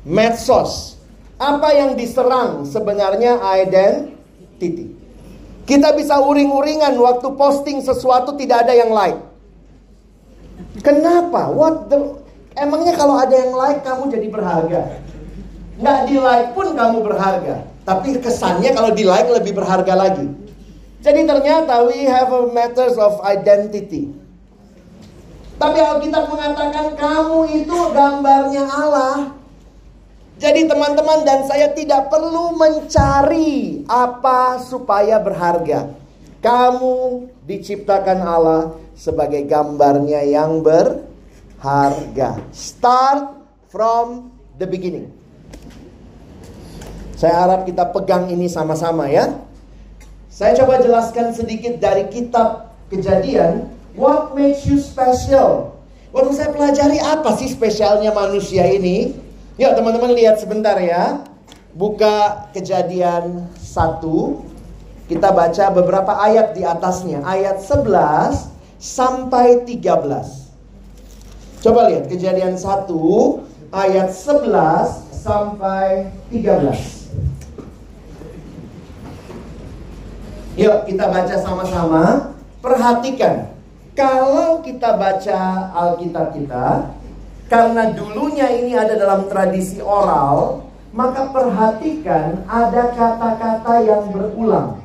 medsos. 0.04 1.00
Apa 1.40 1.72
yang 1.72 1.96
diserang 1.96 2.68
sebenarnya 2.68 3.40
identity. 3.56 4.92
Kita 5.64 5.96
bisa 5.96 6.20
uring-uringan 6.20 6.92
waktu 7.00 7.32
posting 7.40 7.80
sesuatu 7.80 8.36
tidak 8.36 8.68
ada 8.68 8.76
yang 8.76 8.92
like. 8.92 9.29
Kenapa? 10.78 11.50
What 11.50 11.90
the 11.90 12.20
Emangnya 12.60 12.94
kalau 13.00 13.16
ada 13.16 13.32
yang 13.32 13.56
like 13.56 13.88
kamu 13.88 14.12
jadi 14.12 14.28
berharga? 14.28 14.82
Nggak 15.80 16.00
di 16.12 16.16
like 16.20 16.50
pun 16.52 16.76
kamu 16.76 16.98
berharga. 17.08 17.64
Tapi 17.88 18.20
kesannya 18.20 18.76
kalau 18.76 18.92
di 18.92 19.08
like 19.08 19.32
lebih 19.32 19.56
berharga 19.56 19.96
lagi. 19.96 20.28
Jadi 21.00 21.24
ternyata 21.24 21.88
we 21.88 22.04
have 22.04 22.28
a 22.28 22.52
matters 22.52 23.00
of 23.00 23.24
identity. 23.24 24.12
Tapi 25.56 25.80
Alkitab 25.80 26.28
mengatakan 26.28 27.00
kamu 27.00 27.64
itu 27.64 27.78
gambarnya 27.96 28.64
Allah. 28.68 29.32
Jadi 30.40 30.68
teman-teman 30.68 31.24
dan 31.28 31.44
saya 31.48 31.72
tidak 31.72 32.12
perlu 32.12 32.56
mencari 32.56 33.84
apa 33.88 34.60
supaya 34.64 35.20
berharga. 35.20 35.96
Kamu 36.40 37.28
diciptakan 37.44 38.20
Allah 38.24 38.72
sebagai 39.00 39.48
gambarnya 39.48 40.28
yang 40.28 40.60
berharga. 40.60 42.44
Start 42.52 43.40
from 43.72 44.36
the 44.60 44.68
beginning. 44.68 45.08
Saya 47.16 47.48
harap 47.48 47.64
kita 47.64 47.88
pegang 47.96 48.28
ini 48.28 48.52
sama-sama 48.52 49.08
ya. 49.08 49.40
Saya 50.28 50.60
coba 50.60 50.84
jelaskan 50.84 51.32
sedikit 51.32 51.80
dari 51.80 52.12
kitab 52.12 52.76
kejadian 52.92 53.80
What 54.00 54.38
makes 54.38 54.64
you 54.64 54.80
special? 54.80 55.76
Waktu 56.16 56.32
saya 56.32 56.50
pelajari 56.56 57.04
apa 57.04 57.36
sih 57.36 57.52
spesialnya 57.52 58.16
manusia 58.16 58.64
ini? 58.64 59.12
Yuk 59.60 59.76
teman-teman 59.76 60.16
lihat 60.16 60.40
sebentar 60.40 60.80
ya. 60.80 61.26
Buka 61.76 62.48
kejadian 62.56 63.50
1. 63.60 65.12
Kita 65.12 65.34
baca 65.34 65.66
beberapa 65.74 66.16
ayat 66.22 66.56
di 66.56 66.64
atasnya. 66.64 67.26
Ayat 67.28 67.60
11 67.60 68.59
sampai 68.80 69.68
13. 69.68 70.50
Coba 71.60 71.92
lihat 71.92 72.08
kejadian 72.08 72.56
1 72.56 72.88
ayat 73.76 74.10
11 74.10 75.12
sampai 75.12 76.08
13. 76.32 77.12
Yuk 80.56 80.88
kita 80.88 81.06
baca 81.12 81.36
sama-sama. 81.40 82.34
Perhatikan 82.60 83.52
kalau 83.96 84.64
kita 84.64 84.96
baca 84.96 85.40
Alkitab 85.76 86.32
kita, 86.36 86.96
Karena 87.50 87.90
dulunya 87.98 88.46
ini 88.46 88.78
ada 88.78 88.94
dalam 88.94 89.26
tradisi 89.26 89.82
oral, 89.82 90.70
maka 90.94 91.34
perhatikan 91.34 92.46
ada 92.46 92.94
kata-kata 92.94 93.74
yang 93.82 94.14
berulang. 94.14 94.78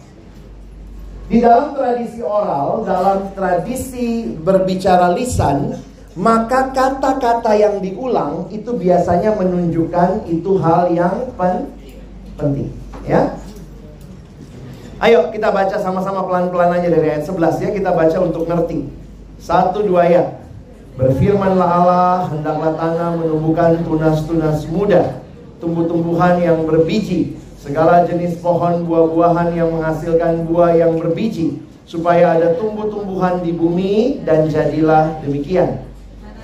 Di 1.24 1.40
dalam 1.40 1.72
tradisi 1.72 2.20
oral, 2.20 2.84
dalam 2.84 3.32
tradisi 3.32 4.28
berbicara 4.36 5.16
lisan, 5.16 5.72
maka 6.20 6.68
kata-kata 6.68 7.56
yang 7.56 7.80
diulang 7.80 8.52
itu 8.52 8.76
biasanya 8.76 9.32
menunjukkan 9.32 10.28
itu 10.28 10.60
hal 10.60 10.92
yang 10.92 11.32
pen 11.34 11.72
penting, 12.36 12.68
ya. 13.08 13.40
Ayo 15.00 15.32
kita 15.32 15.48
baca 15.48 15.74
sama-sama 15.80 16.28
pelan-pelan 16.28 16.76
aja 16.76 16.88
dari 16.92 17.08
ayat 17.08 17.24
11 17.24 17.60
ya, 17.60 17.70
kita 17.72 17.90
baca 17.96 18.16
untuk 18.20 18.44
ngerti. 18.44 18.84
Satu 19.40 19.80
dua 19.80 20.06
ayat. 20.06 20.28
Berfirmanlah 20.94 21.68
Allah, 21.68 22.16
hendaklah 22.30 22.78
tanah 22.78 23.18
menumbuhkan 23.18 23.82
tunas-tunas 23.82 24.62
muda, 24.70 25.18
tumbuh-tumbuhan 25.58 26.38
yang 26.38 26.62
berbiji, 26.62 27.34
segala 27.64 28.04
jenis 28.04 28.36
pohon 28.44 28.84
buah-buahan 28.84 29.56
yang 29.56 29.72
menghasilkan 29.72 30.44
buah 30.44 30.76
yang 30.76 31.00
berbiji, 31.00 31.64
supaya 31.88 32.36
ada 32.36 32.60
tumbuh-tumbuhan 32.60 33.40
di 33.40 33.56
bumi 33.56 34.20
dan 34.20 34.52
jadilah 34.52 35.16
demikian. 35.24 35.80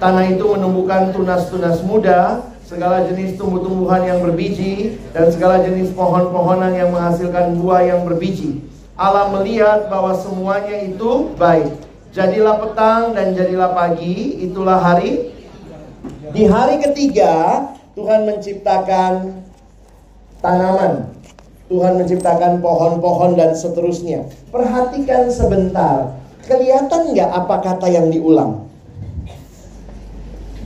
Tanah 0.00 0.32
itu 0.32 0.40
menumbuhkan 0.48 1.12
tunas-tunas 1.12 1.84
muda, 1.84 2.48
segala 2.64 3.04
jenis 3.04 3.36
tumbuh-tumbuhan 3.36 4.08
yang 4.08 4.24
berbiji, 4.24 4.96
dan 5.12 5.28
segala 5.28 5.60
jenis 5.60 5.92
pohon-pohonan 5.92 6.72
yang 6.72 6.88
menghasilkan 6.88 7.52
buah 7.60 7.84
yang 7.84 8.00
berbiji. 8.08 8.64
Allah 8.96 9.28
melihat 9.28 9.92
bahwa 9.92 10.16
semuanya 10.16 10.88
itu 10.88 11.36
baik. 11.36 11.68
Jadilah 12.16 12.64
petang 12.64 13.12
dan 13.12 13.36
jadilah 13.36 13.76
pagi, 13.76 14.40
itulah 14.40 14.80
hari. 14.80 15.36
Di 16.32 16.48
hari 16.48 16.80
ketiga, 16.80 17.68
Tuhan 17.92 18.24
menciptakan 18.24 19.39
tanaman. 20.40 21.12
Tuhan 21.70 22.02
menciptakan 22.02 22.58
pohon-pohon 22.58 23.38
dan 23.38 23.54
seterusnya. 23.54 24.26
Perhatikan 24.50 25.30
sebentar. 25.30 26.18
Kelihatan 26.42 27.14
nggak 27.14 27.30
apa 27.30 27.56
kata 27.62 27.86
yang 27.86 28.10
diulang? 28.10 28.66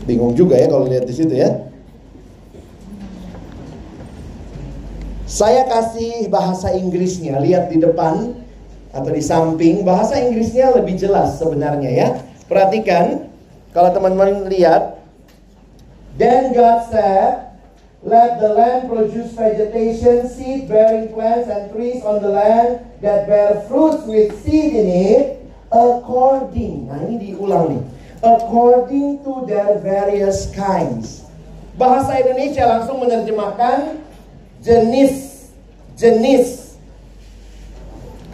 Bingung 0.09 0.33
juga 0.33 0.57
ya 0.57 0.73
kalau 0.73 0.89
lihat 0.89 1.05
di 1.05 1.13
situ 1.13 1.37
ya. 1.37 1.69
Saya 5.29 5.69
kasih 5.69 6.33
bahasa 6.33 6.73
Inggrisnya. 6.73 7.37
Lihat 7.37 7.69
di 7.69 7.85
depan 7.85 8.33
atau 8.97 9.11
di 9.13 9.21
samping 9.21 9.85
bahasa 9.85 10.17
Inggrisnya 10.17 10.73
lebih 10.73 10.97
jelas 10.97 11.37
sebenarnya 11.37 11.91
ya. 11.93 12.09
Perhatikan 12.49 13.29
kalau 13.77 13.93
teman-teman 13.93 14.49
lihat 14.49 15.05
Then 16.15 16.55
God 16.55 16.95
said, 16.95 17.44
Let 18.05 18.37
the 18.37 18.53
land 18.53 18.93
produce 18.93 19.33
vegetation, 19.33 20.29
seed 20.29 20.69
bearing 20.69 21.09
plants 21.17 21.49
and 21.49 21.73
trees 21.73 22.05
on 22.05 22.21
the 22.21 22.29
land 22.29 22.85
that 23.01 23.25
bear 23.25 23.65
fruits 23.65 24.05
with 24.05 24.37
seed 24.45 24.77
in 24.77 24.89
it, 24.89 25.41
according. 25.73 26.93
Nah, 26.93 27.01
ini 27.09 27.33
diulang 27.33 27.73
nih. 27.73 27.83
According 28.21 29.25
to 29.25 29.49
their 29.49 29.81
various 29.81 30.53
kinds. 30.53 31.25
Bahasa 31.81 32.21
Indonesia 32.21 32.69
langsung 32.69 33.01
menerjemahkan 33.01 33.99
jenis 34.61 35.49
jenis 35.97 36.65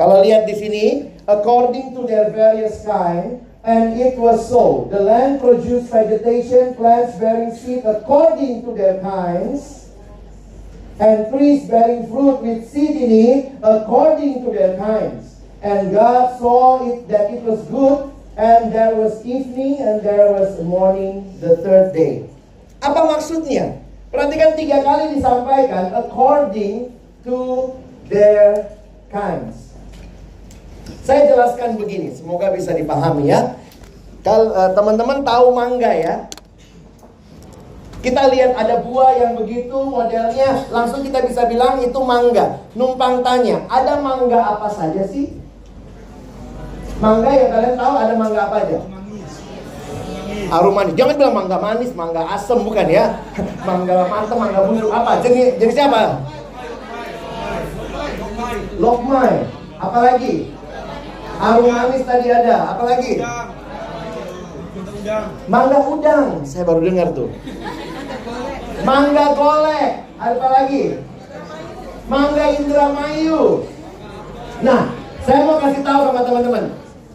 kalau 0.00 0.24
lihat 0.24 0.48
di 0.48 0.56
sini, 0.56 0.84
according 1.28 1.92
to 1.92 2.08
their 2.08 2.32
various 2.32 2.80
kind, 2.88 3.44
and 3.64 4.00
it 4.00 4.16
was 4.16 4.48
so. 4.48 4.88
The 4.90 5.00
land 5.00 5.40
produced 5.40 5.92
vegetation, 5.92 6.74
plants 6.74 7.16
bearing 7.18 7.54
seed 7.54 7.84
according 7.84 8.64
to 8.64 8.72
their 8.72 9.00
kinds, 9.00 9.90
and 11.00 11.28
trees 11.32 11.68
bearing 11.68 12.08
fruit 12.08 12.40
with 12.40 12.68
seed 12.68 12.96
in 12.96 13.10
it 13.12 13.52
according 13.62 14.44
to 14.44 14.50
their 14.50 14.76
kinds. 14.76 15.40
And 15.62 15.92
God 15.92 16.38
saw 16.40 16.88
it 16.88 17.08
that 17.08 17.30
it 17.30 17.42
was 17.42 17.60
good, 17.68 18.08
and 18.36 18.72
there 18.72 18.96
was 18.96 19.20
evening 19.24 19.76
and 19.80 20.00
there 20.00 20.32
was 20.32 20.56
morning 20.64 21.36
the 21.40 21.60
third 21.60 21.92
day. 21.92 22.24
Apa 22.80 23.04
maksudnya? 23.04 23.84
Perhatikan 24.08 24.56
tiga 24.56 24.80
kali 24.80 25.20
disampaikan 25.20 25.92
according 25.92 26.96
to 27.22 27.70
their 28.08 28.72
kinds. 29.12 29.69
Saya 31.10 31.26
jelaskan 31.26 31.74
begini, 31.74 32.14
semoga 32.14 32.54
bisa 32.54 32.70
dipahami 32.70 33.34
ya. 33.34 33.58
Kalau 34.22 34.54
uh, 34.54 34.70
teman-teman 34.78 35.26
tahu 35.26 35.50
mangga 35.50 35.90
ya, 35.90 36.30
kita 37.98 38.30
lihat 38.30 38.54
ada 38.54 38.78
buah 38.78 39.18
yang 39.18 39.34
begitu 39.34 39.74
modelnya, 39.74 40.70
langsung 40.70 41.02
kita 41.02 41.26
bisa 41.26 41.50
bilang 41.50 41.82
itu 41.82 41.98
mangga. 41.98 42.62
Numpang 42.78 43.26
tanya, 43.26 43.66
ada 43.66 43.98
mangga 43.98 44.38
apa 44.38 44.70
saja 44.70 45.02
sih? 45.10 45.34
Mangga 47.02 47.34
yang 47.34 47.50
kalian 47.58 47.74
tahu 47.74 47.94
ada 47.98 48.14
mangga 48.14 48.40
apa 48.46 48.56
aja? 48.70 48.78
Arum 50.54 50.78
manis. 50.78 50.94
Jangan 50.94 51.14
bilang 51.18 51.34
mangga 51.34 51.58
manis, 51.58 51.90
mangga 51.90 52.22
asem 52.38 52.62
bukan 52.62 52.86
ya. 52.86 53.18
mangga 53.66 54.06
mantap, 54.06 54.38
mangga 54.38 54.62
busuk 54.62 54.94
apa? 54.94 55.18
Jenis 55.26 55.58
jenisnya 55.58 55.90
apa? 55.90 56.22
Lokmai. 58.78 59.42
Apa 59.82 59.98
lagi? 60.06 60.59
Harum 61.40 61.72
manis 61.72 62.04
tadi 62.04 62.28
ada. 62.28 62.76
Apa 62.76 62.84
lagi? 62.84 63.16
Mangga 65.48 65.78
udang. 65.88 66.44
Saya 66.44 66.68
baru 66.68 66.84
dengar 66.84 67.16
tuh. 67.16 67.32
Mangga 68.84 69.32
golek. 69.32 70.04
Apa 70.20 70.46
lagi? 70.52 71.00
Mangga 72.12 72.44
Indramayu. 72.60 73.64
Nah, 74.60 74.92
saya 75.24 75.48
mau 75.48 75.56
kasih 75.56 75.80
tahu 75.80 76.00
sama 76.12 76.20
teman-teman. 76.28 76.64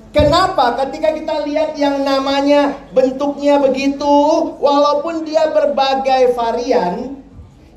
Kenapa 0.10 0.80
ketika 0.80 1.12
kita 1.12 1.36
lihat 1.46 1.78
yang 1.78 2.02
namanya 2.02 2.74
bentuknya 2.96 3.60
begitu, 3.62 4.16
walaupun 4.58 5.28
dia 5.28 5.52
berbagai 5.52 6.34
varian, 6.34 7.20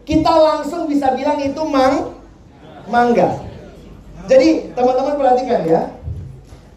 kita 0.06 0.32
langsung 0.32 0.87
bisa 0.87 1.12
bilang 1.12 1.42
itu 1.42 1.58
mang 1.66 2.14
mangga. 2.88 3.42
Jadi 4.30 4.70
teman-teman 4.72 5.18
perhatikan 5.18 5.66
ya, 5.66 5.82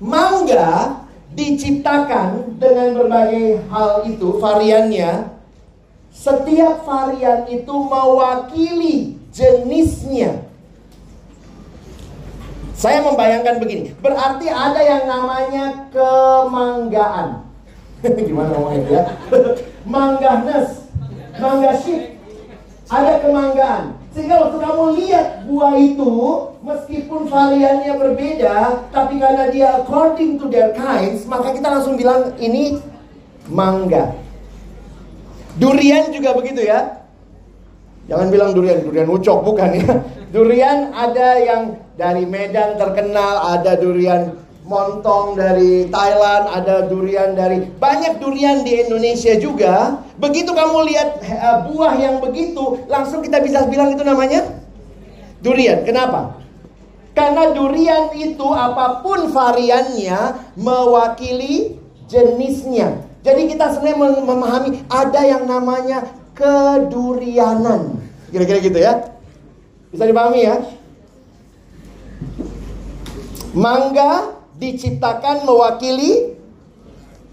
Mangga 0.02 0.98
diciptakan 1.38 2.58
dengan 2.58 2.98
berbagai 2.98 3.62
hal 3.70 4.10
itu 4.10 4.42
variannya. 4.42 5.30
Setiap 6.10 6.84
varian 6.84 7.46
itu 7.48 7.72
mewakili 7.72 9.16
jenisnya. 9.30 10.44
Saya 12.74 13.06
membayangkan 13.06 13.62
begini, 13.62 13.94
berarti 14.02 14.50
ada 14.50 14.82
yang 14.82 15.06
namanya 15.06 15.66
kemanggaan. 15.94 17.46
Gimana 18.26 18.50
ngomongnya 18.58 18.82
ya? 18.90 19.04
Mangganes, 19.94 20.90
mangga 21.38 21.78
sheep. 21.78 22.18
Ada 22.90 23.22
kemanggaan. 23.22 24.01
Sehingga 24.12 24.44
waktu 24.44 24.58
kamu 24.60 24.84
lihat 25.00 25.28
buah 25.48 25.76
itu, 25.80 26.12
meskipun 26.68 27.32
variannya 27.32 27.96
berbeda, 27.96 28.56
tapi 28.92 29.16
karena 29.24 29.48
dia 29.48 29.80
according 29.80 30.36
to 30.36 30.52
their 30.52 30.76
kinds, 30.76 31.24
maka 31.32 31.56
kita 31.56 31.72
langsung 31.72 31.96
bilang 31.96 32.36
ini 32.36 32.76
mangga. 33.48 34.12
Durian 35.56 36.12
juga 36.12 36.36
begitu 36.36 36.60
ya. 36.68 37.08
Jangan 38.12 38.28
bilang 38.28 38.52
durian, 38.52 38.84
durian 38.84 39.08
ucok 39.08 39.48
bukan 39.48 39.70
ya. 39.80 39.92
Durian 40.36 40.92
ada 40.92 41.40
yang 41.40 41.80
dari 41.96 42.28
Medan 42.28 42.76
terkenal, 42.76 43.56
ada 43.56 43.80
durian 43.80 44.36
montong 44.72 45.36
dari 45.36 45.92
Thailand, 45.92 46.48
ada 46.48 46.88
durian 46.88 47.36
dari 47.36 47.68
banyak 47.68 48.24
durian 48.24 48.64
di 48.64 48.88
Indonesia 48.88 49.36
juga. 49.36 50.00
Begitu 50.16 50.56
kamu 50.56 50.88
lihat 50.88 51.20
uh, 51.20 51.68
buah 51.68 52.00
yang 52.00 52.24
begitu, 52.24 52.80
langsung 52.88 53.20
kita 53.20 53.44
bisa 53.44 53.68
bilang 53.68 53.92
itu 53.92 54.08
namanya 54.08 54.48
durian. 55.44 55.84
Kenapa? 55.84 56.40
Karena 57.12 57.52
durian 57.52 58.16
itu 58.16 58.48
apa 58.56 59.04
pun 59.04 59.28
variannya 59.36 60.40
mewakili 60.56 61.76
jenisnya. 62.08 63.04
Jadi 63.22 63.52
kita 63.52 63.76
sebenarnya 63.76 64.24
memahami 64.24 64.88
ada 64.88 65.22
yang 65.28 65.44
namanya 65.44 66.08
kedurianan. 66.32 68.00
Kira-kira 68.32 68.64
gitu 68.64 68.80
ya. 68.80 69.12
Bisa 69.92 70.08
dipahami 70.08 70.48
ya? 70.48 70.56
Mangga 73.52 74.41
diciptakan 74.62 75.42
mewakili 75.42 76.38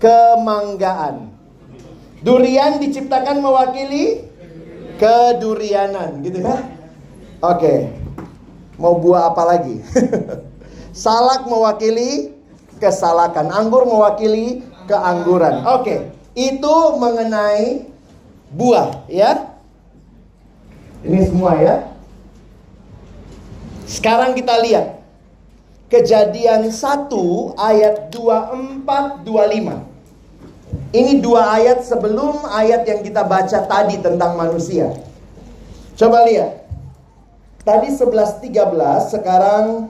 kemanggaan. 0.01 1.29
Durian 2.25 2.81
diciptakan 2.81 3.45
mewakili 3.45 4.25
kedurianan, 4.97 6.25
gitu 6.25 6.41
kan? 6.41 6.73
Oke. 7.45 7.93
Mau 8.81 8.97
buah 8.97 9.31
apa 9.31 9.43
lagi? 9.45 9.85
Salak 11.05 11.47
mewakili 11.47 12.33
kesalakan, 12.81 13.53
anggur 13.53 13.85
mewakili 13.87 14.65
keangguran. 14.89 15.63
Oke, 15.79 16.11
itu 16.35 16.77
mengenai 16.97 17.87
buah, 18.51 19.05
ya. 19.07 19.55
Ini 21.05 21.31
semua 21.31 21.55
ya. 21.61 21.87
Sekarang 23.87 24.35
kita 24.35 24.59
lihat 24.63 24.98
Kejadian 25.89 26.69
1 26.69 27.09
ayat 27.57 28.13
24 28.13 29.25
25. 29.25 30.93
Ini 30.93 31.25
dua 31.25 31.57
ayat 31.57 31.81
sebelum 31.81 32.45
ayat 32.45 32.85
yang 32.85 33.01
kita 33.01 33.25
baca 33.25 33.65
tadi 33.65 33.97
tentang 33.97 34.37
manusia. 34.37 34.93
Coba 35.97 36.29
lihat. 36.29 36.69
Tadi 37.65 37.89
11 37.89 38.05
13, 38.45 39.17
sekarang 39.17 39.89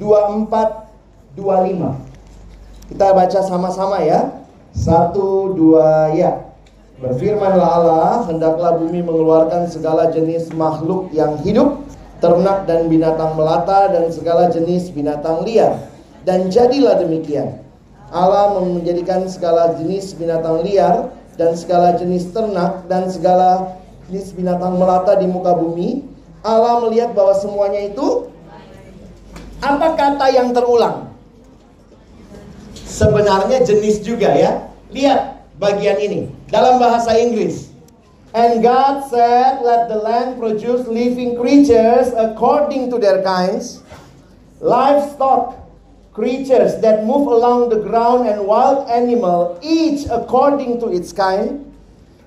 24 0.00 0.88
25. 1.36 2.00
Kita 2.88 3.06
baca 3.12 3.40
sama-sama 3.44 4.00
ya. 4.00 4.40
Satu, 4.72 5.52
dua, 5.52 6.16
ya. 6.16 6.48
Berfirmanlah 6.96 7.70
Allah, 7.76 8.24
hendaklah 8.24 8.80
bumi 8.80 9.04
mengeluarkan 9.04 9.68
segala 9.68 10.08
jenis 10.08 10.48
makhluk 10.56 11.12
yang 11.12 11.36
hidup 11.44 11.83
ternak 12.24 12.64
dan 12.64 12.88
binatang 12.88 13.36
melata 13.36 13.92
dan 13.92 14.08
segala 14.08 14.48
jenis 14.48 14.88
binatang 14.88 15.44
liar. 15.44 15.76
Dan 16.24 16.48
jadilah 16.48 16.96
demikian. 16.96 17.60
Allah 18.08 18.56
menjadikan 18.56 19.28
segala 19.28 19.76
jenis 19.76 20.16
binatang 20.16 20.64
liar 20.64 21.12
dan 21.36 21.52
segala 21.52 21.92
jenis 22.00 22.32
ternak 22.32 22.88
dan 22.88 23.12
segala 23.12 23.76
jenis 24.08 24.32
binatang 24.32 24.80
melata 24.80 25.20
di 25.20 25.28
muka 25.28 25.52
bumi. 25.52 26.00
Allah 26.40 26.80
melihat 26.88 27.12
bahwa 27.12 27.36
semuanya 27.36 27.92
itu 27.92 28.32
apa 29.60 29.92
kata 29.92 30.32
yang 30.32 30.56
terulang? 30.56 31.12
Sebenarnya 32.88 33.60
jenis 33.68 34.00
juga 34.00 34.32
ya. 34.32 34.64
Lihat 34.96 35.44
bagian 35.60 36.00
ini 36.00 36.32
dalam 36.48 36.80
bahasa 36.80 37.12
Inggris. 37.20 37.73
And 38.34 38.64
God 38.64 39.08
said, 39.08 39.62
Let 39.62 39.88
the 39.88 39.94
land 39.94 40.40
produce 40.40 40.88
living 40.88 41.38
creatures 41.38 42.12
according 42.18 42.90
to 42.90 42.98
their 42.98 43.22
kinds, 43.22 43.80
livestock, 44.58 45.54
creatures 46.12 46.80
that 46.80 47.04
move 47.04 47.28
along 47.28 47.68
the 47.68 47.78
ground, 47.78 48.26
and 48.26 48.44
wild 48.44 48.90
animal, 48.90 49.58
each 49.62 50.06
according 50.10 50.80
to 50.80 50.90
its 50.90 51.12
kind. 51.12 51.72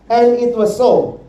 And 0.10 0.39
it 0.39 0.56
was 0.56 0.78
so. 0.78 1.26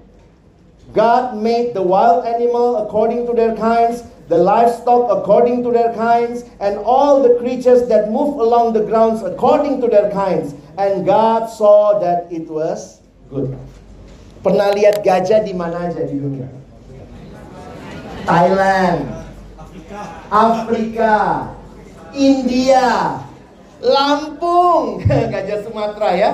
God 0.92 1.36
made 1.36 1.74
the 1.74 1.82
wild 1.82 2.24
animal 2.24 2.76
according 2.86 3.26
to 3.26 3.32
their 3.32 3.56
kinds, 3.56 4.04
the 4.28 4.38
livestock 4.38 5.10
according 5.10 5.64
to 5.64 5.72
their 5.72 5.92
kinds, 5.94 6.44
and 6.60 6.78
all 6.78 7.20
the 7.20 7.34
creatures 7.40 7.88
that 7.88 8.12
move 8.12 8.38
along 8.38 8.74
the 8.74 8.84
grounds 8.84 9.22
according 9.22 9.80
to 9.80 9.88
their 9.88 10.08
kinds. 10.12 10.54
And 10.78 11.04
God 11.04 11.46
saw 11.50 11.98
that 11.98 12.30
it 12.30 12.46
was 12.46 13.00
good. 13.28 13.58
Pernah 14.38 14.70
lihat 14.74 15.02
gajah 15.02 15.42
di 15.42 15.50
mana 15.50 15.90
aja 15.90 16.02
di 16.06 16.14
dunia? 16.14 16.46
Thailand, 18.22 19.08
Afrika, 20.28 21.48
India, 22.14 23.18
Lampung, 23.82 25.02
gajah 25.32 25.58
Sumatera 25.64 26.10
ya. 26.14 26.30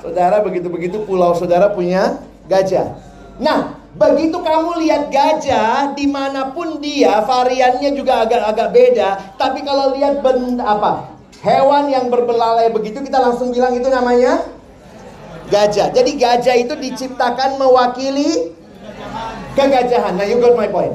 Saudara 0.00 0.42
begitu-begitu 0.42 1.04
pulau 1.06 1.36
saudara 1.36 1.70
punya 1.70 2.18
gajah. 2.50 2.98
Nah, 3.38 3.78
begitu 3.94 4.40
kamu 4.40 4.82
lihat 4.86 5.12
gajah 5.12 5.94
di 5.94 6.10
mana 6.10 6.50
pun 6.50 6.82
dia 6.82 7.22
variannya 7.22 7.94
juga 7.94 8.26
agak-agak 8.26 8.68
beda. 8.74 9.08
Tapi 9.38 9.62
kalau 9.62 9.94
lihat 9.94 10.24
benda 10.24 10.64
apa 10.66 10.92
hewan 11.40 11.88
yang 11.88 12.12
berbelalai 12.12 12.68
begitu 12.68 13.00
kita 13.00 13.16
langsung 13.16 13.52
bilang 13.52 13.72
itu 13.72 13.88
namanya 13.88 14.44
gajah. 15.50 15.90
Jadi 15.92 16.10
gajah 16.16 16.56
itu 16.56 16.74
diciptakan 16.78 17.58
mewakili 17.58 18.54
kegajahan. 19.58 20.14
Nah, 20.16 20.24
you 20.24 20.38
got 20.38 20.54
my 20.54 20.70
point. 20.70 20.94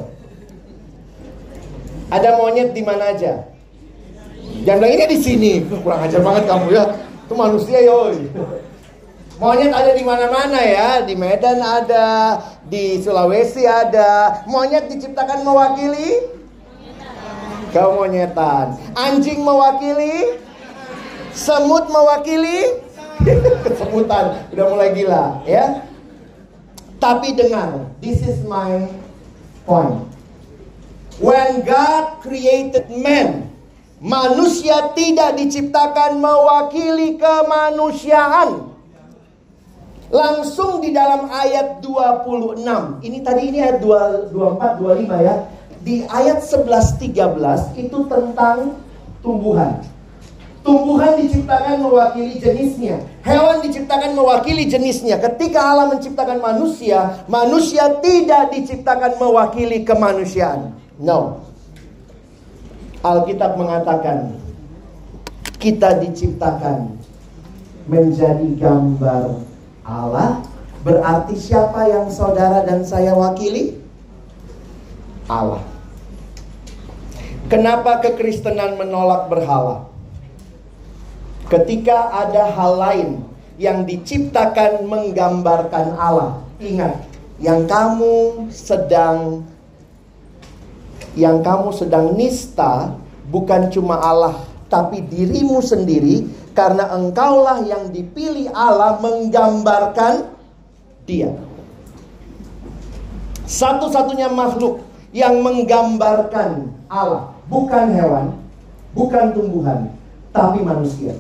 Ada 2.10 2.40
monyet 2.40 2.72
di 2.72 2.82
mana 2.82 3.12
aja? 3.12 3.44
Jangan 4.64 4.80
bilang 4.82 4.94
ini 4.96 5.06
di 5.12 5.20
sini. 5.20 5.52
Kurang 5.68 6.08
ajar 6.08 6.22
banget 6.24 6.44
kamu 6.48 6.68
ya. 6.72 6.86
Itu 7.28 7.34
manusia 7.36 7.80
yoi. 7.84 8.30
Monyet 9.36 9.76
ada 9.76 9.92
di 9.92 10.04
mana-mana 10.08 10.64
ya, 10.64 11.04
di 11.04 11.12
Medan 11.12 11.60
ada, 11.60 12.40
di 12.72 13.04
Sulawesi 13.04 13.68
ada. 13.68 14.46
Monyet 14.48 14.88
diciptakan 14.88 15.44
mewakili 15.44 16.24
kemonyetan. 17.76 18.80
Anjing 18.96 19.44
mewakili, 19.44 20.40
semut 21.36 21.92
mewakili 21.92 22.85
Sebutan 23.80 24.50
udah 24.52 24.66
mulai 24.70 24.90
gila 24.96 25.44
ya. 25.48 25.86
Tapi 27.00 27.36
dengar, 27.36 27.92
this 28.00 28.24
is 28.24 28.42
my 28.48 28.88
point. 29.68 30.10
When 31.20 31.64
God 31.64 32.20
created 32.24 32.92
man, 32.92 33.52
manusia 34.04 34.92
tidak 34.96 35.40
diciptakan 35.40 36.20
mewakili 36.20 37.16
kemanusiaan. 37.16 38.74
Langsung 40.12 40.80
di 40.86 40.94
dalam 40.96 41.28
ayat 41.28 41.84
26. 41.84 42.64
Ini 43.04 43.18
tadi 43.26 43.42
ini 43.52 43.60
ayat 43.64 43.80
24 43.82 44.82
25 44.82 45.28
ya. 45.28 45.36
Di 45.86 45.96
ayat 46.10 46.42
11 46.42 46.98
13 47.14 47.80
itu 47.80 48.00
tentang 48.10 48.80
tumbuhan. 49.22 49.82
Tumbuhan 50.66 51.14
diciptakan 51.22 51.78
mewakili 51.78 52.42
jenisnya. 52.42 52.98
Hewan 53.22 53.62
diciptakan 53.62 54.18
mewakili 54.18 54.66
jenisnya. 54.66 55.22
Ketika 55.22 55.62
Allah 55.62 55.94
menciptakan 55.94 56.42
manusia, 56.42 57.22
manusia 57.30 58.02
tidak 58.02 58.50
diciptakan 58.50 59.14
mewakili 59.22 59.86
kemanusiaan. 59.86 60.74
No. 60.98 61.46
Alkitab 63.06 63.62
mengatakan 63.62 64.42
kita 65.62 66.02
diciptakan 66.02 66.98
menjadi 67.86 68.58
gambar 68.58 69.46
Allah. 69.86 70.42
Berarti 70.82 71.38
siapa 71.38 71.86
yang 71.86 72.10
saudara 72.10 72.66
dan 72.66 72.82
saya 72.82 73.14
wakili? 73.14 73.78
Allah. 75.30 75.62
Kenapa 77.54 78.02
kekristenan 78.02 78.82
menolak 78.82 79.30
berhala? 79.30 79.95
Ketika 81.46 82.10
ada 82.10 82.50
hal 82.50 82.74
lain 82.82 83.10
yang 83.62 83.86
diciptakan 83.86 84.90
menggambarkan 84.90 85.94
Allah, 85.94 86.42
ingat 86.58 86.98
yang 87.38 87.70
kamu 87.70 88.48
sedang 88.50 89.46
yang 91.16 91.40
kamu 91.40 91.72
sedang 91.72 92.16
nista 92.16 92.96
bukan 93.32 93.72
cuma 93.72 94.00
Allah 94.00 94.44
tapi 94.68 95.00
dirimu 95.06 95.64
sendiri 95.64 96.28
karena 96.56 96.92
engkaulah 96.96 97.64
yang 97.68 97.92
dipilih 97.92 98.50
Allah 98.52 98.98
menggambarkan 99.00 100.32
dia. 101.06 101.30
Satu-satunya 103.46 104.34
makhluk 104.34 104.82
yang 105.14 105.46
menggambarkan 105.46 106.74
Allah, 106.90 107.30
bukan 107.46 107.86
hewan, 107.94 108.26
bukan 108.98 109.26
tumbuhan, 109.38 109.94
tapi 110.34 110.66
manusia. 110.66 111.14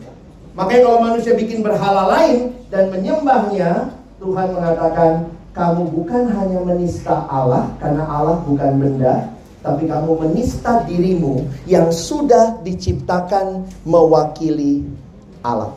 Makanya 0.55 0.81
kalau 0.87 0.99
manusia 1.03 1.35
bikin 1.35 1.59
berhala 1.59 2.07
lain 2.15 2.55
dan 2.71 2.87
menyembahnya, 2.87 3.91
Tuhan 4.23 4.55
mengatakan, 4.55 5.27
kamu 5.51 5.91
bukan 5.91 6.31
hanya 6.31 6.59
menista 6.63 7.27
Allah, 7.27 7.75
karena 7.79 8.07
Allah 8.07 8.39
bukan 8.47 8.71
benda, 8.79 9.35
tapi 9.59 9.87
kamu 9.87 10.15
menista 10.15 10.83
dirimu 10.87 11.43
yang 11.67 11.91
sudah 11.91 12.59
diciptakan 12.63 13.67
mewakili 13.83 14.87
Allah. 15.43 15.75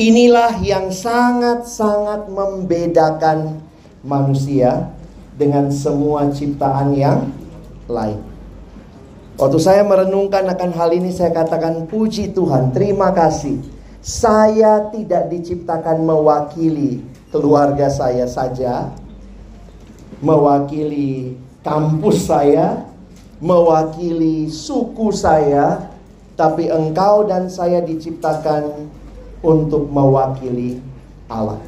Inilah 0.00 0.58
yang 0.64 0.90
sangat-sangat 0.90 2.26
membedakan 2.26 3.62
manusia 4.02 4.90
dengan 5.38 5.70
semua 5.70 6.34
ciptaan 6.34 6.98
yang 6.98 7.30
lain. 7.86 8.31
Waktu 9.42 9.58
saya 9.58 9.82
merenungkan 9.82 10.46
akan 10.54 10.70
hal 10.70 10.94
ini 10.94 11.10
saya 11.10 11.34
katakan 11.34 11.90
puji 11.90 12.30
Tuhan, 12.30 12.70
terima 12.70 13.10
kasih. 13.10 13.58
Saya 13.98 14.86
tidak 14.94 15.34
diciptakan 15.34 15.98
mewakili 15.98 17.02
keluarga 17.34 17.90
saya 17.90 18.30
saja, 18.30 18.94
mewakili 20.22 21.34
kampus 21.66 22.30
saya, 22.30 22.86
mewakili 23.42 24.46
suku 24.46 25.10
saya, 25.10 25.90
tapi 26.38 26.70
engkau 26.70 27.26
dan 27.26 27.50
saya 27.50 27.82
diciptakan 27.82 28.86
untuk 29.42 29.90
mewakili 29.90 30.78
Allah. 31.26 31.58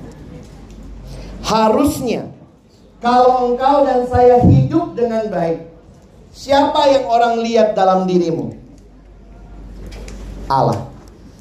Harusnya 1.42 2.30
kalau 3.02 3.50
engkau 3.50 3.82
dan 3.82 4.06
saya 4.06 4.46
hidup 4.46 4.94
dengan 4.94 5.26
baik, 5.26 5.73
Siapa 6.34 6.90
yang 6.90 7.06
orang 7.06 7.38
lihat 7.46 7.78
dalam 7.78 8.10
dirimu? 8.10 8.50
Allah. 10.50 10.90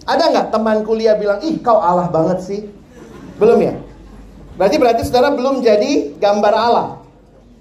Ada 0.06 0.30
nggak 0.30 0.48
teman 0.54 0.86
kuliah 0.86 1.18
bilang, 1.18 1.42
ih 1.42 1.58
kau 1.66 1.82
Allah 1.82 2.14
banget 2.14 2.46
sih? 2.46 2.62
Belum 3.42 3.58
ya? 3.58 3.74
Berarti 4.54 4.76
berarti 4.78 5.02
saudara 5.02 5.34
belum 5.34 5.66
jadi 5.66 6.14
gambar 6.22 6.54
Allah. 6.54 6.88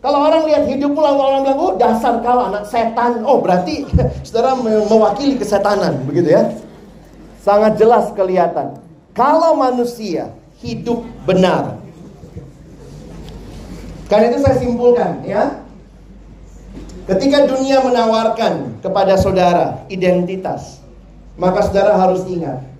Kalau 0.04 0.18
orang 0.28 0.44
lihat 0.44 0.68
hidupmu 0.68 0.98
lalu 1.00 1.20
orang 1.24 1.40
bilang, 1.46 1.60
oh 1.62 1.72
dasar 1.80 2.20
kau 2.20 2.52
anak 2.52 2.68
setan. 2.68 3.24
Oh 3.24 3.40
berarti 3.40 3.88
saudara 4.28 4.52
mewakili 4.60 5.40
kesetanan, 5.40 6.04
begitu 6.04 6.36
ya. 6.36 6.52
Sangat 7.40 7.80
jelas 7.80 8.12
kelihatan. 8.12 8.76
Kalau 9.16 9.56
manusia 9.56 10.36
hidup 10.60 11.00
benar. 11.24 11.80
Karena 14.12 14.28
itu 14.28 14.38
saya 14.44 14.56
simpulkan 14.60 15.24
ya. 15.24 15.61
Ketika 17.02 17.50
dunia 17.50 17.82
menawarkan 17.82 18.78
kepada 18.78 19.18
saudara 19.18 19.82
identitas, 19.90 20.78
maka 21.34 21.66
saudara 21.66 21.98
harus 21.98 22.22
ingat 22.30 22.72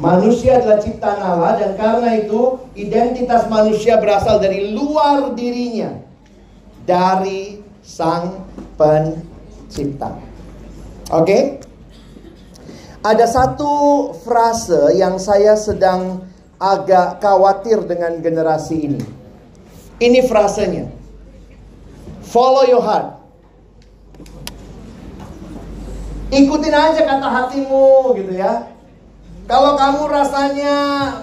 Manusia 0.00 0.56
adalah 0.56 0.80
ciptaan 0.80 1.20
Allah 1.20 1.60
dan 1.60 1.76
karena 1.76 2.16
itu 2.16 2.56
identitas 2.72 3.44
manusia 3.52 4.00
berasal 4.00 4.40
dari 4.40 4.72
luar 4.72 5.36
dirinya. 5.36 5.92
Dari 6.88 7.60
sang 7.84 8.48
pencipta. 8.80 10.16
Oke? 11.12 11.60
Ada 13.04 13.28
satu 13.28 13.72
frase 14.24 14.96
yang 14.96 15.20
saya 15.20 15.52
sedang 15.52 16.24
agak 16.56 17.20
khawatir 17.20 17.84
dengan 17.84 18.24
generasi 18.24 18.76
ini. 18.80 19.04
Ini 20.00 20.24
frasenya. 20.24 20.88
Follow 22.24 22.64
your 22.64 22.80
heart. 22.80 23.19
Ikutin 26.30 26.74
aja 26.74 27.02
kata 27.02 27.26
hatimu 27.26 28.14
gitu 28.14 28.38
ya. 28.38 28.70
Kalau 29.50 29.74
kamu 29.74 30.06
rasanya 30.06 30.76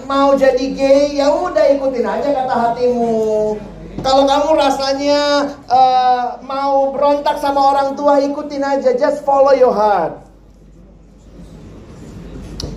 mau 0.04 0.36
jadi 0.36 0.66
gay, 0.76 1.16
ya 1.16 1.32
udah 1.32 1.64
ikutin 1.80 2.04
aja 2.04 2.28
kata 2.28 2.54
hatimu. 2.54 3.56
Kalau 4.04 4.28
kamu 4.28 4.48
rasanya 4.52 5.48
uh, 5.64 6.36
mau 6.44 6.92
berontak 6.92 7.40
sama 7.40 7.72
orang 7.72 7.96
tua, 7.96 8.20
ikutin 8.20 8.60
aja. 8.60 8.92
Just 9.00 9.24
follow 9.24 9.56
your 9.56 9.72
heart. 9.72 10.28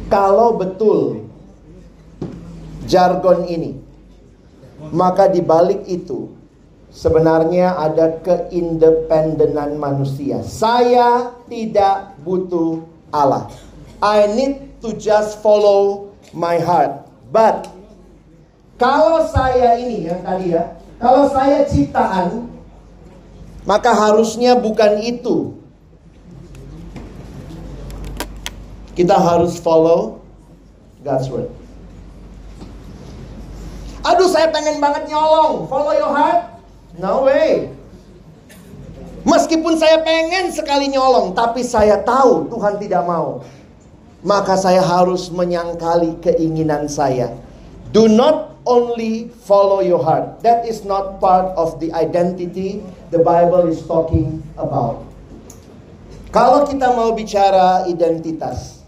Kalau 0.07 0.55
betul 0.55 1.27
jargon 2.87 3.43
ini, 3.43 3.75
maka 4.95 5.27
di 5.27 5.43
balik 5.43 5.83
itu 5.83 6.31
sebenarnya 6.91 7.79
ada 7.79 8.19
keindependenan 8.21 9.79
manusia. 9.79 10.43
Saya 10.43 11.31
tidak 11.47 12.19
butuh 12.21 12.83
Allah. 13.09 13.47
I 14.03 14.27
need 14.27 14.79
to 14.83 14.93
just 14.99 15.39
follow 15.39 16.11
my 16.35 16.59
heart. 16.59 17.07
But 17.31 17.71
kalau 18.75 19.23
saya 19.31 19.79
ini 19.79 20.11
yang 20.11 20.21
tadi 20.21 20.51
ya, 20.51 20.75
kalau 20.99 21.31
saya 21.31 21.63
ciptaan, 21.63 22.51
maka 23.63 23.95
harusnya 23.95 24.59
bukan 24.59 24.99
itu. 24.99 25.55
Kita 28.91 29.15
harus 29.15 29.55
follow 29.55 30.19
God's 30.99 31.31
word. 31.31 31.47
Aduh, 34.01 34.27
saya 34.27 34.51
pengen 34.51 34.81
banget 34.83 35.07
nyolong. 35.07 35.69
Follow 35.71 35.93
your 35.95 36.11
heart? 36.11 36.50
No 37.01 37.25
way. 37.25 37.73
Meskipun 39.25 39.77
saya 39.81 40.05
pengen 40.05 40.53
sekali 40.53 40.89
nyolong, 40.93 41.33
tapi 41.33 41.65
saya 41.65 41.97
tahu 42.01 42.49
Tuhan 42.49 42.77
tidak 42.77 43.05
mau 43.05 43.41
maka 44.21 44.53
saya 44.57 44.81
harus 44.85 45.33
menyangkali 45.33 46.21
keinginan 46.21 46.85
saya. 46.85 47.33
Do 47.91 48.07
not 48.07 48.53
only 48.63 49.33
follow 49.43 49.81
your 49.81 49.99
heart. 49.99 50.39
That 50.45 50.69
is 50.69 50.85
not 50.85 51.17
part 51.17 51.51
of 51.57 51.81
the 51.81 51.89
identity 51.91 52.79
the 53.09 53.19
Bible 53.19 53.67
is 53.67 53.81
talking 53.83 54.45
about. 54.55 55.03
Kalau 56.31 56.63
kita 56.63 56.95
mau 56.95 57.11
bicara 57.11 57.83
identitas, 57.91 58.79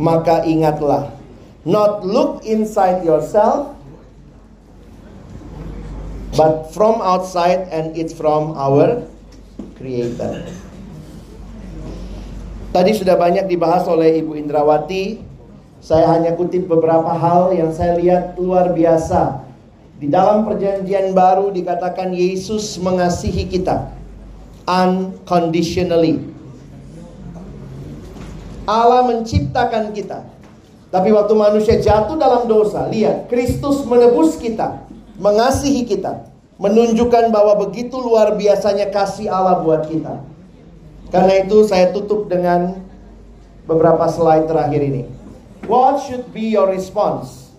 maka 0.00 0.40
ingatlah, 0.48 1.12
not 1.68 2.00
look 2.06 2.40
inside 2.48 3.04
yourself, 3.04 3.75
but 6.36 6.70
from 6.70 7.00
outside 7.00 7.66
and 7.72 7.96
it's 7.96 8.12
from 8.12 8.54
our 8.54 9.02
Creator. 9.76 10.44
Tadi 12.76 12.92
sudah 12.92 13.16
banyak 13.16 13.48
dibahas 13.48 13.88
oleh 13.88 14.20
Ibu 14.20 14.36
Indrawati. 14.36 15.24
Saya 15.80 16.12
hanya 16.12 16.36
kutip 16.36 16.68
beberapa 16.68 17.08
hal 17.08 17.52
yang 17.56 17.72
saya 17.72 17.96
lihat 17.96 18.36
luar 18.36 18.76
biasa. 18.76 19.44
Di 19.96 20.12
dalam 20.12 20.44
perjanjian 20.44 21.16
baru 21.16 21.48
dikatakan 21.52 22.12
Yesus 22.12 22.76
mengasihi 22.76 23.48
kita 23.48 23.96
unconditionally. 24.68 26.20
Allah 28.66 29.06
menciptakan 29.08 29.94
kita. 29.94 30.26
Tapi 30.90 31.14
waktu 31.14 31.34
manusia 31.38 31.78
jatuh 31.78 32.18
dalam 32.18 32.50
dosa, 32.50 32.90
lihat 32.90 33.30
Kristus 33.30 33.86
menebus 33.86 34.38
kita, 34.38 34.85
mengasihi 35.16 35.84
kita, 35.88 36.28
menunjukkan 36.56 37.32
bahwa 37.32 37.68
begitu 37.68 37.96
luar 38.00 38.36
biasanya 38.36 38.88
kasih 38.92 39.28
Allah 39.28 39.60
buat 39.60 39.88
kita. 39.88 40.20
Karena 41.12 41.46
itu 41.46 41.64
saya 41.68 41.94
tutup 41.94 42.26
dengan 42.26 42.82
beberapa 43.64 44.06
slide 44.10 44.48
terakhir 44.50 44.80
ini. 44.82 45.02
What 45.66 46.06
should 46.06 46.30
be 46.30 46.54
your 46.54 46.70
response? 46.70 47.50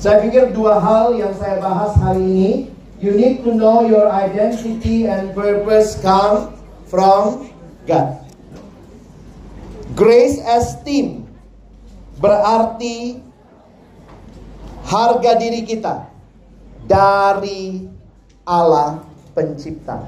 Saya 0.00 0.20
pikir 0.20 0.52
dua 0.52 0.80
hal 0.80 1.16
yang 1.16 1.32
saya 1.36 1.60
bahas 1.60 1.96
hari 1.96 2.20
ini. 2.20 2.52
You 3.04 3.12
need 3.12 3.44
to 3.44 3.52
know 3.52 3.84
your 3.84 4.08
identity 4.08 5.04
and 5.04 5.36
purpose 5.36 6.00
come 6.00 6.56
from 6.88 7.52
God. 7.84 8.16
Grace 9.92 10.40
esteem 10.40 11.28
berarti 12.16 13.20
harga 14.94 15.34
diri 15.34 15.66
kita 15.66 16.06
dari 16.86 17.82
Allah 18.46 19.02
pencipta 19.34 20.06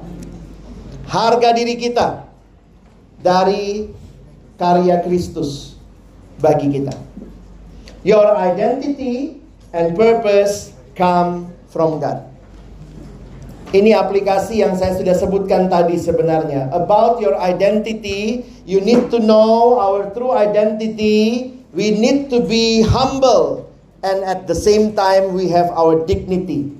harga 1.10 1.50
diri 1.54 1.74
kita 1.74 2.26
dari 3.18 3.90
karya 4.58 5.02
Kristus 5.02 5.74
bagi 6.38 6.70
kita. 6.70 6.94
Your 8.06 8.38
identity 8.38 9.42
and 9.74 9.98
purpose 9.98 10.70
come 10.94 11.50
from 11.70 11.98
God. 11.98 12.22
Ini 13.74 13.98
aplikasi 13.98 14.62
yang 14.62 14.78
saya 14.78 14.94
sudah 14.94 15.12
sebutkan 15.18 15.66
tadi 15.66 15.98
sebenarnya. 15.98 16.70
About 16.70 17.18
your 17.18 17.34
identity, 17.34 18.46
you 18.62 18.78
need 18.78 19.10
to 19.10 19.18
know 19.18 19.76
our 19.76 20.14
true 20.14 20.32
identity. 20.32 21.50
We 21.74 21.92
need 21.92 22.30
to 22.32 22.46
be 22.46 22.86
humble 22.86 23.65
and 24.02 24.24
at 24.26 24.44
the 24.50 24.56
same 24.56 24.92
time 24.92 25.32
we 25.32 25.48
have 25.52 25.70
our 25.72 26.04
dignity. 26.04 26.72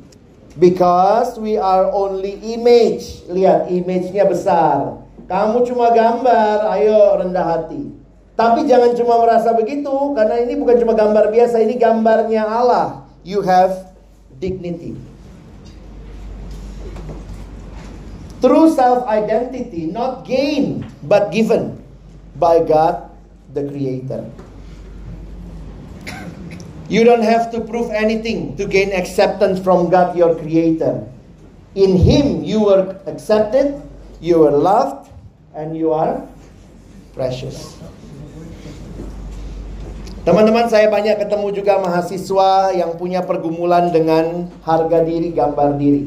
Because 0.57 1.37
we 1.37 1.61
are 1.61 1.93
only 1.93 2.41
image. 2.57 3.29
Lihat, 3.29 3.69
image-nya 3.69 4.25
besar. 4.25 5.05
Kamu 5.29 5.69
cuma 5.69 5.93
gambar, 5.93 6.65
ayo 6.81 7.21
rendah 7.21 7.45
hati. 7.45 7.93
Tapi 8.37 8.65
jangan 8.65 8.97
cuma 8.97 9.21
merasa 9.21 9.53
begitu, 9.53 9.93
karena 10.17 10.41
ini 10.45 10.57
bukan 10.57 10.77
cuma 10.81 10.93
gambar 10.97 11.29
biasa, 11.29 11.61
ini 11.61 11.77
gambarnya 11.77 12.45
Allah. 12.45 13.05
You 13.21 13.45
have 13.45 13.93
dignity. 14.41 14.97
True 18.41 18.69
self-identity, 18.73 19.93
not 19.93 20.25
gain, 20.29 20.85
but 21.05 21.33
given 21.33 21.81
by 22.37 22.61
God 22.65 23.09
the 23.53 23.65
Creator. 23.65 24.29
You 26.87 27.03
don't 27.03 27.27
have 27.27 27.51
to 27.51 27.59
prove 27.67 27.91
anything 27.91 28.55
to 28.63 28.65
gain 28.67 28.95
acceptance 28.95 29.59
from 29.59 29.91
God, 29.91 30.15
your 30.15 30.39
Creator. 30.39 31.03
In 31.75 31.99
Him, 31.99 32.47
you 32.47 32.63
were 32.63 32.95
accepted, 33.11 33.83
you 34.23 34.39
were 34.39 34.55
loved, 34.55 35.11
and 35.51 35.75
you 35.75 35.91
are 35.91 36.23
precious. 37.11 37.75
Teman-teman, 40.23 40.67
saya 40.71 40.87
banyak 40.91 41.23
ketemu 41.23 41.55
juga 41.55 41.79
mahasiswa 41.83 42.75
yang 42.75 42.95
punya 42.99 43.23
pergumulan 43.23 43.91
dengan 43.91 44.51
harga 44.63 45.03
diri, 45.03 45.31
gambar 45.35 45.79
diri. 45.79 46.07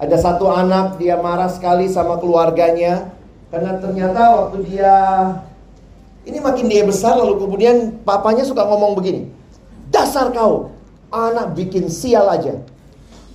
Ada 0.00 0.20
satu 0.20 0.48
anak, 0.52 1.00
dia 1.00 1.16
marah 1.20 1.48
sekali 1.48 1.88
sama 1.88 2.20
keluarganya 2.20 3.08
karena 3.52 3.78
ternyata 3.78 4.20
waktu 4.34 4.66
dia 4.66 4.96
ini 6.26 6.40
makin 6.42 6.66
dia 6.66 6.82
besar 6.82 7.14
lalu 7.14 7.38
kemudian 7.38 8.02
papanya 8.02 8.42
suka 8.42 8.64
ngomong 8.66 8.98
begini. 8.98 9.43
Dasar 9.94 10.34
kau, 10.34 10.74
anak 11.14 11.54
bikin 11.54 11.86
sial 11.86 12.26
aja. 12.26 12.58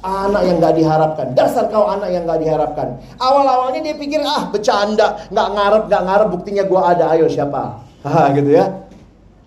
Anak 0.04 0.44
yang 0.44 0.60
gak 0.60 0.76
diharapkan. 0.76 1.28
Dasar 1.36 1.72
kau 1.72 1.88
anak 1.88 2.12
yang 2.12 2.28
gak 2.28 2.44
diharapkan. 2.44 3.00
Awal-awalnya 3.20 3.80
dia 3.84 3.96
pikir, 3.96 4.20
ah 4.24 4.52
bercanda. 4.52 5.24
Gak 5.32 5.48
ngarep, 5.56 5.84
gak 5.88 6.04
ngarep, 6.04 6.28
buktinya 6.36 6.64
gue 6.68 6.82
ada. 6.84 7.06
Ayo 7.16 7.32
siapa? 7.32 7.80
Gitu 8.36 8.52
ya. 8.52 8.68